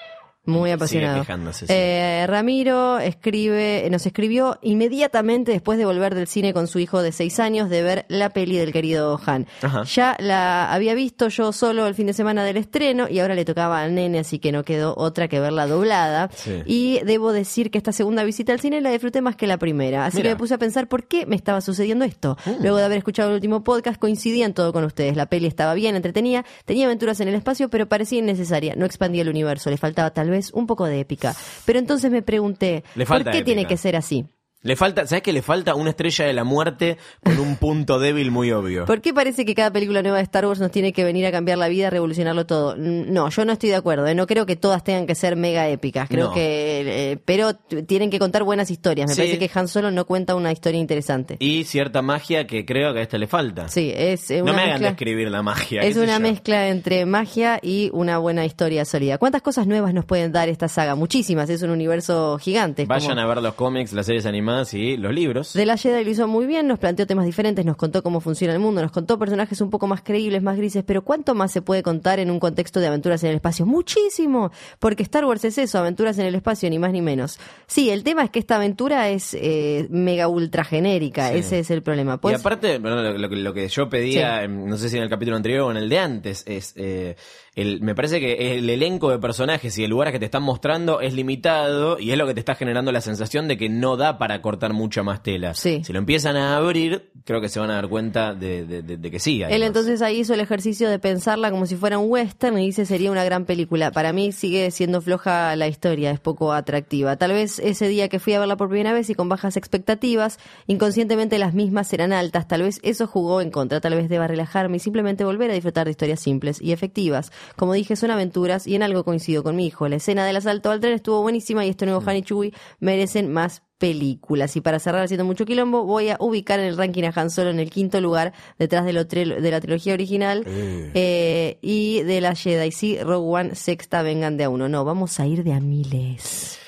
Muy 0.46 0.70
apasionado. 0.70 1.20
quejándose, 1.20 1.66
sí. 1.66 1.72
Eh, 1.72 2.24
Ramiro 2.26 2.98
escribe, 2.98 3.86
nos 3.90 4.06
escribió 4.06 4.58
inmediatamente 4.62 5.52
después 5.52 5.78
de 5.78 5.84
volver 5.84 6.14
del 6.14 6.26
cine 6.26 6.54
con 6.54 6.66
su 6.66 6.78
hijo 6.78 7.02
de 7.02 7.12
seis 7.12 7.38
años 7.38 7.68
de 7.68 7.82
ver 7.82 8.06
la 8.08 8.30
peli 8.30 8.56
del 8.56 8.72
querido 8.72 9.20
Han. 9.26 9.46
Ajá. 9.62 9.82
Ya 9.84 10.16
la 10.18 10.72
había 10.72 10.94
visto 10.94 11.28
yo 11.28 11.52
solo 11.52 11.86
el 11.86 11.94
fin 11.94 12.06
de 12.06 12.14
semana 12.14 12.42
del 12.42 12.56
estreno 12.56 13.06
y 13.08 13.18
ahora 13.18 13.34
le 13.34 13.44
tocaba 13.44 13.82
al 13.82 13.94
nene, 13.94 14.20
así 14.20 14.38
que 14.38 14.50
no 14.50 14.64
quedó 14.64 14.94
otra 14.96 15.28
que 15.28 15.38
verla 15.40 15.66
doblada. 15.66 16.30
Sí. 16.34 16.62
Y 16.64 17.00
debo 17.04 17.32
decir 17.32 17.70
que 17.70 17.76
esta 17.76 17.92
segunda 17.92 18.24
visita 18.24 18.52
al 18.52 18.60
cine 18.60 18.80
la 18.80 18.90
disfruté 18.90 19.20
más 19.20 19.36
que 19.36 19.46
la 19.46 19.58
primera. 19.58 20.06
Así 20.06 20.16
Mira. 20.18 20.30
que 20.30 20.34
me 20.36 20.38
puse 20.38 20.54
a 20.54 20.58
pensar 20.58 20.88
por 20.88 21.04
qué 21.06 21.26
me 21.26 21.36
estaba 21.36 21.60
sucediendo 21.60 22.06
esto. 22.06 22.38
Uh. 22.46 22.56
Luego 22.62 22.78
de 22.78 22.84
haber 22.84 22.98
escuchado 22.98 23.28
el 23.28 23.34
último 23.34 23.62
podcast, 23.62 24.00
coincidía 24.00 24.46
en 24.46 24.54
todo 24.54 24.72
con 24.72 24.84
ustedes. 24.84 25.16
La 25.16 25.26
peli 25.26 25.46
estaba 25.46 25.74
bien, 25.74 25.96
entretenida, 25.96 26.46
tenía 26.64 26.86
aventuras 26.86 27.20
en 27.20 27.28
el 27.28 27.34
espacio, 27.34 27.68
pero 27.68 27.88
parecía 27.88 28.20
innecesaria. 28.20 28.74
No 28.74 28.86
expandía 28.86 29.20
el 29.20 29.28
universo, 29.28 29.68
le 29.68 29.76
faltaba 29.76 30.10
tal 30.10 30.29
vez 30.30 30.52
un 30.52 30.66
poco 30.66 30.86
de 30.86 31.00
épica. 31.00 31.34
Pero 31.64 31.78
entonces 31.78 32.10
me 32.10 32.22
pregunté, 32.22 32.84
¿por 33.06 33.24
qué 33.24 33.30
épica. 33.30 33.44
tiene 33.44 33.66
que 33.66 33.76
ser 33.76 33.96
así? 33.96 34.26
Le 34.62 34.76
falta, 34.76 35.06
¿sabes 35.06 35.22
que 35.22 35.32
le 35.32 35.40
falta 35.40 35.74
una 35.74 35.88
estrella 35.90 36.26
de 36.26 36.34
la 36.34 36.44
muerte 36.44 36.98
con 37.24 37.38
un 37.40 37.56
punto 37.56 37.98
débil 37.98 38.30
muy 38.30 38.52
obvio? 38.52 38.84
¿Por 38.84 39.00
qué 39.00 39.14
parece 39.14 39.46
que 39.46 39.54
cada 39.54 39.72
película 39.72 40.02
nueva 40.02 40.18
de 40.18 40.22
Star 40.24 40.44
Wars 40.44 40.60
nos 40.60 40.70
tiene 40.70 40.92
que 40.92 41.02
venir 41.02 41.24
a 41.24 41.32
cambiar 41.32 41.56
la 41.56 41.68
vida, 41.68 41.86
a 41.86 41.90
revolucionarlo 41.90 42.44
todo? 42.44 42.76
No, 42.76 43.30
yo 43.30 43.44
no 43.46 43.54
estoy 43.54 43.70
de 43.70 43.76
acuerdo. 43.76 44.06
¿eh? 44.06 44.14
No 44.14 44.26
creo 44.26 44.44
que 44.44 44.56
todas 44.56 44.84
tengan 44.84 45.06
que 45.06 45.14
ser 45.14 45.34
mega 45.34 45.66
épicas. 45.68 46.10
Creo 46.10 46.26
No. 46.28 46.34
que, 46.34 47.12
eh, 47.12 47.16
pero 47.24 47.54
tienen 47.54 48.10
que 48.10 48.18
contar 48.18 48.42
buenas 48.44 48.70
historias. 48.70 49.08
Me 49.08 49.14
Sí. 49.14 49.22
parece 49.22 49.38
que 49.38 49.50
Han 49.58 49.66
Solo 49.66 49.90
no 49.90 50.04
cuenta 50.04 50.34
una 50.34 50.52
historia 50.52 50.78
interesante. 50.78 51.36
Y 51.38 51.64
cierta 51.64 52.02
magia 52.02 52.46
que 52.46 52.66
creo 52.66 52.92
que 52.92 52.98
a 52.98 53.02
este 53.02 53.18
le 53.18 53.28
falta. 53.28 53.68
Sí, 53.68 53.90
es 53.96 54.30
eh, 54.30 54.38
no 54.38 54.44
una 54.44 54.52
me 54.52 54.62
hagan 54.64 54.82
describir 54.82 55.30
la 55.30 55.42
magia. 55.42 55.80
Es 55.80 55.96
una 55.96 56.18
mezcla 56.18 56.68
entre 56.68 57.06
magia 57.06 57.60
y 57.62 57.88
una 57.94 58.18
buena 58.18 58.44
historia 58.44 58.84
sólida. 58.84 59.16
¿Cuántas 59.16 59.40
cosas 59.40 59.66
nuevas 59.66 59.94
nos 59.94 60.04
pueden 60.04 60.32
dar 60.32 60.50
esta 60.50 60.68
saga? 60.68 60.96
Muchísimas, 60.96 61.48
es 61.48 61.62
un 61.62 61.70
universo 61.70 62.36
gigante. 62.38 62.84
Vayan 62.84 63.10
como- 63.12 63.20
a 63.22 63.26
ver 63.26 63.42
los 63.42 63.54
cómics, 63.54 63.94
las 63.94 64.04
series 64.04 64.26
animadas 64.26 64.49
y 64.74 64.96
los 64.96 65.12
libros. 65.14 65.52
De 65.54 65.66
la 65.66 65.76
Jedi 65.76 66.04
lo 66.04 66.10
hizo 66.10 66.26
muy 66.28 66.46
bien, 66.46 66.66
nos 66.66 66.78
planteó 66.78 67.06
temas 67.06 67.26
diferentes, 67.26 67.64
nos 67.64 67.76
contó 67.76 68.02
cómo 68.02 68.20
funciona 68.20 68.52
el 68.54 68.60
mundo, 68.60 68.82
nos 68.82 68.92
contó 68.92 69.18
personajes 69.18 69.60
un 69.60 69.70
poco 69.70 69.86
más 69.86 70.02
creíbles, 70.02 70.42
más 70.42 70.56
grises, 70.56 70.84
pero 70.86 71.02
¿cuánto 71.02 71.34
más 71.34 71.52
se 71.52 71.62
puede 71.62 71.82
contar 71.82 72.18
en 72.18 72.30
un 72.30 72.40
contexto 72.40 72.80
de 72.80 72.86
aventuras 72.86 73.22
en 73.24 73.30
el 73.30 73.36
espacio? 73.36 73.66
Muchísimo, 73.66 74.50
porque 74.78 75.02
Star 75.02 75.24
Wars 75.24 75.44
es 75.44 75.58
eso, 75.58 75.78
aventuras 75.78 76.18
en 76.18 76.26
el 76.26 76.34
espacio, 76.34 76.68
ni 76.70 76.78
más 76.78 76.92
ni 76.92 77.02
menos. 77.02 77.38
Sí, 77.66 77.90
el 77.90 78.02
tema 78.04 78.24
es 78.24 78.30
que 78.30 78.38
esta 78.38 78.56
aventura 78.56 79.08
es 79.08 79.34
eh, 79.34 79.86
mega 79.90 80.28
ultra 80.28 80.64
genérica, 80.64 81.30
Sí. 81.32 81.38
ese 81.38 81.58
es 81.60 81.70
el 81.70 81.82
problema. 81.82 82.14
y 82.14 82.18
Pues, 82.18 82.38
aparte, 82.40 82.78
bueno, 82.78 83.02
lo, 83.02 83.18
lo 83.18 83.28
que- 83.28 83.36
lo 83.36 83.52
que 83.54 83.68
yo 83.68 83.88
pedía, 83.88 84.46
no 84.48 84.76
sé 84.76 84.88
si 84.88 84.96
en 84.96 85.02
el 85.02 85.08
capítulo 85.10 85.36
anterior 85.36 85.62
o 85.62 85.70
en 85.70 85.76
el 85.76 85.88
de 85.88 85.98
antes, 85.98 86.44
es 86.46 86.72
eh, 86.76 87.16
el, 87.56 87.80
me 87.80 87.94
parece 87.94 88.20
que 88.20 88.56
el 88.58 88.70
elenco 88.70 89.10
de 89.10 89.18
personajes 89.18 89.76
y 89.78 89.82
de 89.82 89.88
lugares 89.88 90.12
que 90.12 90.18
te 90.18 90.24
están 90.24 90.42
mostrando 90.42 91.00
es 91.00 91.12
limitado 91.14 91.98
y 91.98 92.12
es 92.12 92.18
lo 92.18 92.26
que 92.26 92.34
te 92.34 92.40
está 92.40 92.54
generando 92.54 92.92
la 92.92 93.00
sensación 93.00 93.48
de 93.48 93.56
que 93.56 93.68
no 93.68 93.96
da 93.96 94.18
para 94.18 94.40
cortar 94.40 94.72
mucha 94.72 95.02
más 95.02 95.22
tela. 95.22 95.54
Sí. 95.54 95.82
Si 95.84 95.92
lo 95.92 95.98
empiezan 95.98 96.36
a 96.36 96.56
abrir, 96.56 97.10
creo 97.24 97.40
que 97.40 97.48
se 97.48 97.58
van 97.60 97.70
a 97.70 97.74
dar 97.74 97.88
cuenta 97.88 98.34
de, 98.34 98.64
de- 98.64 98.82
de- 98.82 98.96
de 98.96 99.10
que 99.10 99.18
sí. 99.18 99.42
Él 99.42 99.62
entonces 99.64 100.00
ahí 100.02 100.20
hizo 100.20 100.34
el 100.34 100.40
ejercicio 100.40 100.88
de 100.88 100.98
pensarla 100.98 101.50
como 101.50 101.66
si 101.66 101.74
fuera 101.76 101.98
un 101.98 102.10
western 102.10 102.58
y 102.58 102.66
dice 102.66 102.86
sería 102.86 103.10
una 103.10 103.24
gran 103.24 103.44
película. 103.46 103.90
Para 103.90 104.12
mí 104.12 104.32
sigue 104.32 104.70
siendo 104.70 105.00
floja 105.00 105.54
la 105.56 105.66
historia, 105.68 106.10
es 106.12 106.20
poco 106.20 106.52
atractiva. 106.52 107.16
Tal 107.16 107.32
vez 107.32 107.58
ese 107.58 107.88
día 107.88 108.08
que 108.08 108.20
fui 108.20 108.32
a 108.34 108.38
verla 108.38 108.56
por 108.56 108.68
primera 108.68 108.92
vez 108.92 109.10
y 109.10 109.14
con 109.14 109.28
bajas 109.28 109.56
expectativas, 109.56 110.38
inconscientemente 110.68 111.38
las 111.38 111.52
mismas 111.54 111.92
eran 111.92 112.12
altas. 112.12 112.46
Tal 112.48 112.62
vez 112.62 112.78
eso 112.82 113.06
jugó 113.06 113.40
en 113.40 113.50
contra. 113.50 113.80
Tal 113.80 113.94
vez 113.94 114.08
deba 114.08 114.26
relajarme 114.28 114.76
y 114.76 114.80
simplemente 114.80 115.24
volver 115.24 115.50
a 115.50 115.54
disfrutar 115.54 115.84
de 115.86 115.90
historias 115.90 116.20
simples 116.20 116.60
y 116.62 116.72
efectivas. 116.72 117.32
Como 117.56 117.72
dije, 117.72 117.96
son 117.96 118.10
aventuras 118.10 118.66
y 118.66 118.74
en 118.74 118.82
algo 118.82 119.04
coincido 119.04 119.42
con 119.42 119.56
mi 119.56 119.66
hijo. 119.66 119.88
La 119.88 119.96
escena 119.96 120.24
del 120.24 120.36
asalto 120.36 120.70
al 120.70 120.80
tren 120.80 120.94
estuvo 120.94 121.22
buenísima 121.22 121.64
y 121.64 121.70
este 121.70 121.86
nuevo 121.86 122.02
Han 122.06 122.16
y 122.16 122.22
Chewie 122.22 122.52
merecen 122.78 123.32
más 123.32 123.62
películas. 123.78 124.54
Y 124.56 124.60
para 124.60 124.78
cerrar 124.78 125.02
haciendo 125.02 125.24
mucho 125.24 125.44
quilombo, 125.44 125.84
voy 125.84 126.10
a 126.10 126.16
ubicar 126.20 126.60
en 126.60 126.66
el 126.66 126.76
ranking 126.76 127.04
a 127.04 127.12
Han 127.14 127.30
Solo 127.30 127.50
en 127.50 127.58
el 127.58 127.70
quinto 127.70 128.00
lugar, 128.00 128.32
detrás 128.58 128.84
de, 128.84 128.92
lo 128.92 129.04
de 129.04 129.50
la 129.50 129.60
trilogía 129.60 129.94
original 129.94 130.44
eh, 130.46 131.58
y 131.62 132.02
de 132.02 132.20
la 132.20 132.34
Jedi. 132.34 132.70
Sí, 132.70 132.98
Rogue 132.98 133.40
One, 133.40 133.54
sexta, 133.54 134.02
vengan 134.02 134.36
de 134.36 134.44
a 134.44 134.50
uno. 134.50 134.68
No, 134.68 134.84
vamos 134.84 135.18
a 135.18 135.26
ir 135.26 135.42
de 135.42 135.54
a 135.54 135.60
miles. 135.60 136.59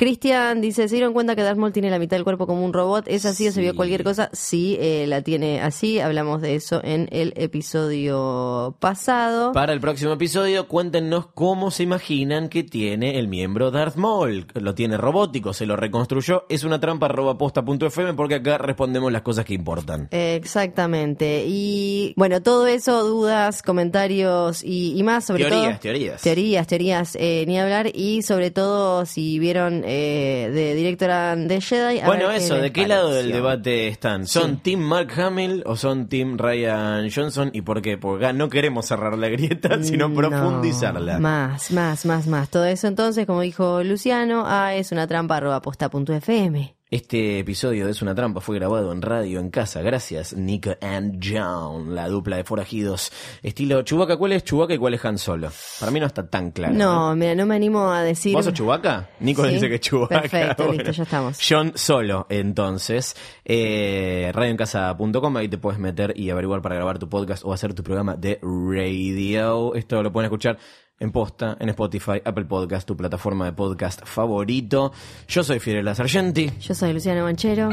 Cristian 0.00 0.62
dice, 0.62 0.88
¿se 0.88 0.94
dieron 0.94 1.12
cuenta 1.12 1.36
que 1.36 1.42
Darth 1.42 1.58
Maul 1.58 1.74
tiene 1.74 1.90
la 1.90 1.98
mitad 1.98 2.16
del 2.16 2.24
cuerpo 2.24 2.46
como 2.46 2.64
un 2.64 2.72
robot? 2.72 3.04
¿Es 3.06 3.26
así 3.26 3.46
o 3.48 3.52
se 3.52 3.60
vio 3.60 3.76
cualquier 3.76 4.02
cosa? 4.02 4.30
Sí, 4.32 4.78
eh, 4.80 5.04
la 5.06 5.20
tiene 5.20 5.60
así. 5.60 6.00
Hablamos 6.00 6.40
de 6.40 6.54
eso 6.54 6.80
en 6.82 7.06
el 7.12 7.34
episodio 7.36 8.74
pasado. 8.80 9.52
Para 9.52 9.74
el 9.74 9.80
próximo 9.80 10.14
episodio, 10.14 10.68
cuéntenos 10.68 11.26
cómo 11.34 11.70
se 11.70 11.82
imaginan 11.82 12.48
que 12.48 12.62
tiene 12.62 13.18
el 13.18 13.28
miembro 13.28 13.70
Darth 13.70 13.96
Maul. 13.96 14.46
Lo 14.54 14.74
tiene 14.74 14.96
robótico, 14.96 15.52
se 15.52 15.66
lo 15.66 15.76
reconstruyó. 15.76 16.46
Es 16.48 16.64
una 16.64 16.80
trampa 16.80 17.04
arroba 17.04 17.36
posta 17.36 17.62
punto 17.62 17.84
fm 17.84 18.14
porque 18.14 18.36
acá 18.36 18.56
respondemos 18.56 19.12
las 19.12 19.20
cosas 19.20 19.44
que 19.44 19.52
importan. 19.52 20.08
Exactamente. 20.12 21.44
Y 21.46 22.14
bueno, 22.16 22.40
todo 22.40 22.66
eso, 22.68 23.04
dudas, 23.04 23.60
comentarios 23.60 24.64
y, 24.64 24.98
y 24.98 25.02
más 25.02 25.26
sobre 25.26 25.44
Teorías, 25.44 25.72
todo. 25.72 25.80
teorías. 25.80 26.22
Teorías, 26.22 26.66
teorías, 26.66 27.16
eh, 27.20 27.44
ni 27.46 27.58
hablar. 27.58 27.90
Y 27.94 28.22
sobre 28.22 28.50
todo, 28.50 29.04
si 29.04 29.38
vieron 29.38 29.89
eh, 29.90 30.50
de 30.50 30.74
Directora 30.74 31.34
de 31.36 31.60
Jedi. 31.60 32.00
a 32.00 32.06
Bueno, 32.06 32.30
eso, 32.30 32.54
¿de 32.56 32.72
qué 32.72 32.86
lado 32.86 33.12
del 33.12 33.32
debate 33.32 33.88
están? 33.88 34.26
¿Son 34.26 34.52
Sí. 34.56 34.60
Team 34.62 34.80
Mark 34.80 35.10
Hamill 35.20 35.62
o 35.66 35.76
son 35.76 36.08
Team 36.08 36.38
Ryan 36.38 37.10
Johnson? 37.10 37.50
¿Y 37.52 37.62
por 37.62 37.82
qué? 37.82 37.98
Porque 37.98 38.32
no 38.32 38.48
queremos 38.48 38.86
cerrar 38.86 39.18
la 39.18 39.28
grieta, 39.28 39.78
sino 39.82 40.08
No, 40.08 40.14
profundizarla. 40.14 41.18
Más, 41.18 41.70
más, 41.70 42.06
más, 42.06 42.26
más. 42.26 42.48
Todo 42.50 42.66
eso 42.66 42.86
entonces, 42.86 43.26
como 43.26 43.40
dijo 43.40 43.82
Luciano, 43.82 44.44
ah, 44.46 44.74
es 44.74 44.92
una 44.92 45.06
trampa 45.06 45.36
arroba 45.36 45.60
posta 45.62 45.88
punto 45.90 46.12
FM. 46.14 46.74
Este 46.92 47.38
episodio 47.38 47.84
de 47.86 47.92
Es 47.92 48.02
una 48.02 48.16
trampa 48.16 48.40
fue 48.40 48.56
grabado 48.56 48.90
en 48.90 49.00
radio 49.00 49.38
en 49.38 49.50
casa. 49.50 49.80
Gracias, 49.80 50.34
Nico 50.34 50.72
and 50.80 51.24
John, 51.24 51.94
la 51.94 52.08
dupla 52.08 52.36
de 52.36 52.42
forajidos. 52.42 53.12
Estilo 53.44 53.82
Chubaca, 53.82 54.16
¿cuál 54.16 54.32
es 54.32 54.42
Chubaca 54.42 54.74
y 54.74 54.78
cuál 54.78 54.94
es 54.94 55.04
Han 55.04 55.16
Solo? 55.16 55.52
Para 55.78 55.92
mí 55.92 56.00
no 56.00 56.06
está 56.06 56.26
tan 56.28 56.50
claro. 56.50 56.74
No, 56.74 57.14
mira, 57.14 57.36
no 57.36 57.46
me 57.46 57.54
animo 57.54 57.92
a 57.92 58.02
decir. 58.02 58.34
¿Vos 58.34 58.44
sos 58.44 58.54
Chubaca? 58.54 59.08
Nico 59.20 59.44
Sí. 59.44 59.50
dice 59.54 59.68
que 59.68 59.76
es 59.76 59.80
Chubaca. 59.82 60.20
Perfecto, 60.22 60.72
listo, 60.72 60.90
ya 60.90 61.02
estamos. 61.04 61.38
John 61.48 61.72
Solo, 61.76 62.26
entonces. 62.28 63.14
Eh, 63.44 64.32
radioencasa.com, 64.34 65.36
ahí 65.36 65.46
te 65.48 65.58
puedes 65.58 65.78
meter 65.78 66.12
y 66.16 66.30
averiguar 66.30 66.60
para 66.60 66.74
grabar 66.74 66.98
tu 66.98 67.08
podcast 67.08 67.44
o 67.44 67.52
hacer 67.52 67.72
tu 67.72 67.84
programa 67.84 68.16
de 68.16 68.40
radio. 68.42 69.76
Esto 69.76 70.02
lo 70.02 70.10
pueden 70.10 70.24
escuchar 70.26 70.58
en 71.00 71.10
posta, 71.10 71.56
en 71.58 71.70
Spotify, 71.70 72.20
Apple 72.24 72.44
Podcast, 72.44 72.86
tu 72.86 72.96
plataforma 72.96 73.46
de 73.46 73.52
podcast 73.54 74.02
favorito. 74.04 74.92
Yo 75.26 75.42
soy 75.42 75.58
Fiorella 75.58 75.94
Sargenti. 75.94 76.50
Yo 76.60 76.74
soy 76.74 76.92
Luciano 76.92 77.24
Manchero. 77.24 77.70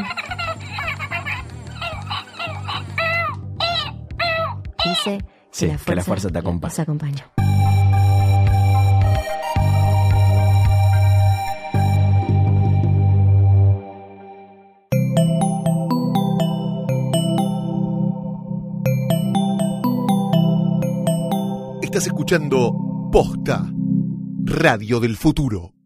Dice 4.83 5.19
Sí, 5.51 5.71
que 5.85 5.95
la 5.95 6.03
fuerza 6.03 6.29
te 6.29 6.39
acompañe. 6.39 6.69
Nos 6.71 6.79
acompaña. 6.79 7.31
Estás 21.81 22.05
escuchando 22.07 22.86
Posta, 23.17 23.67
Radio 24.43 24.99
del 24.99 25.15
Futuro. 25.15 25.76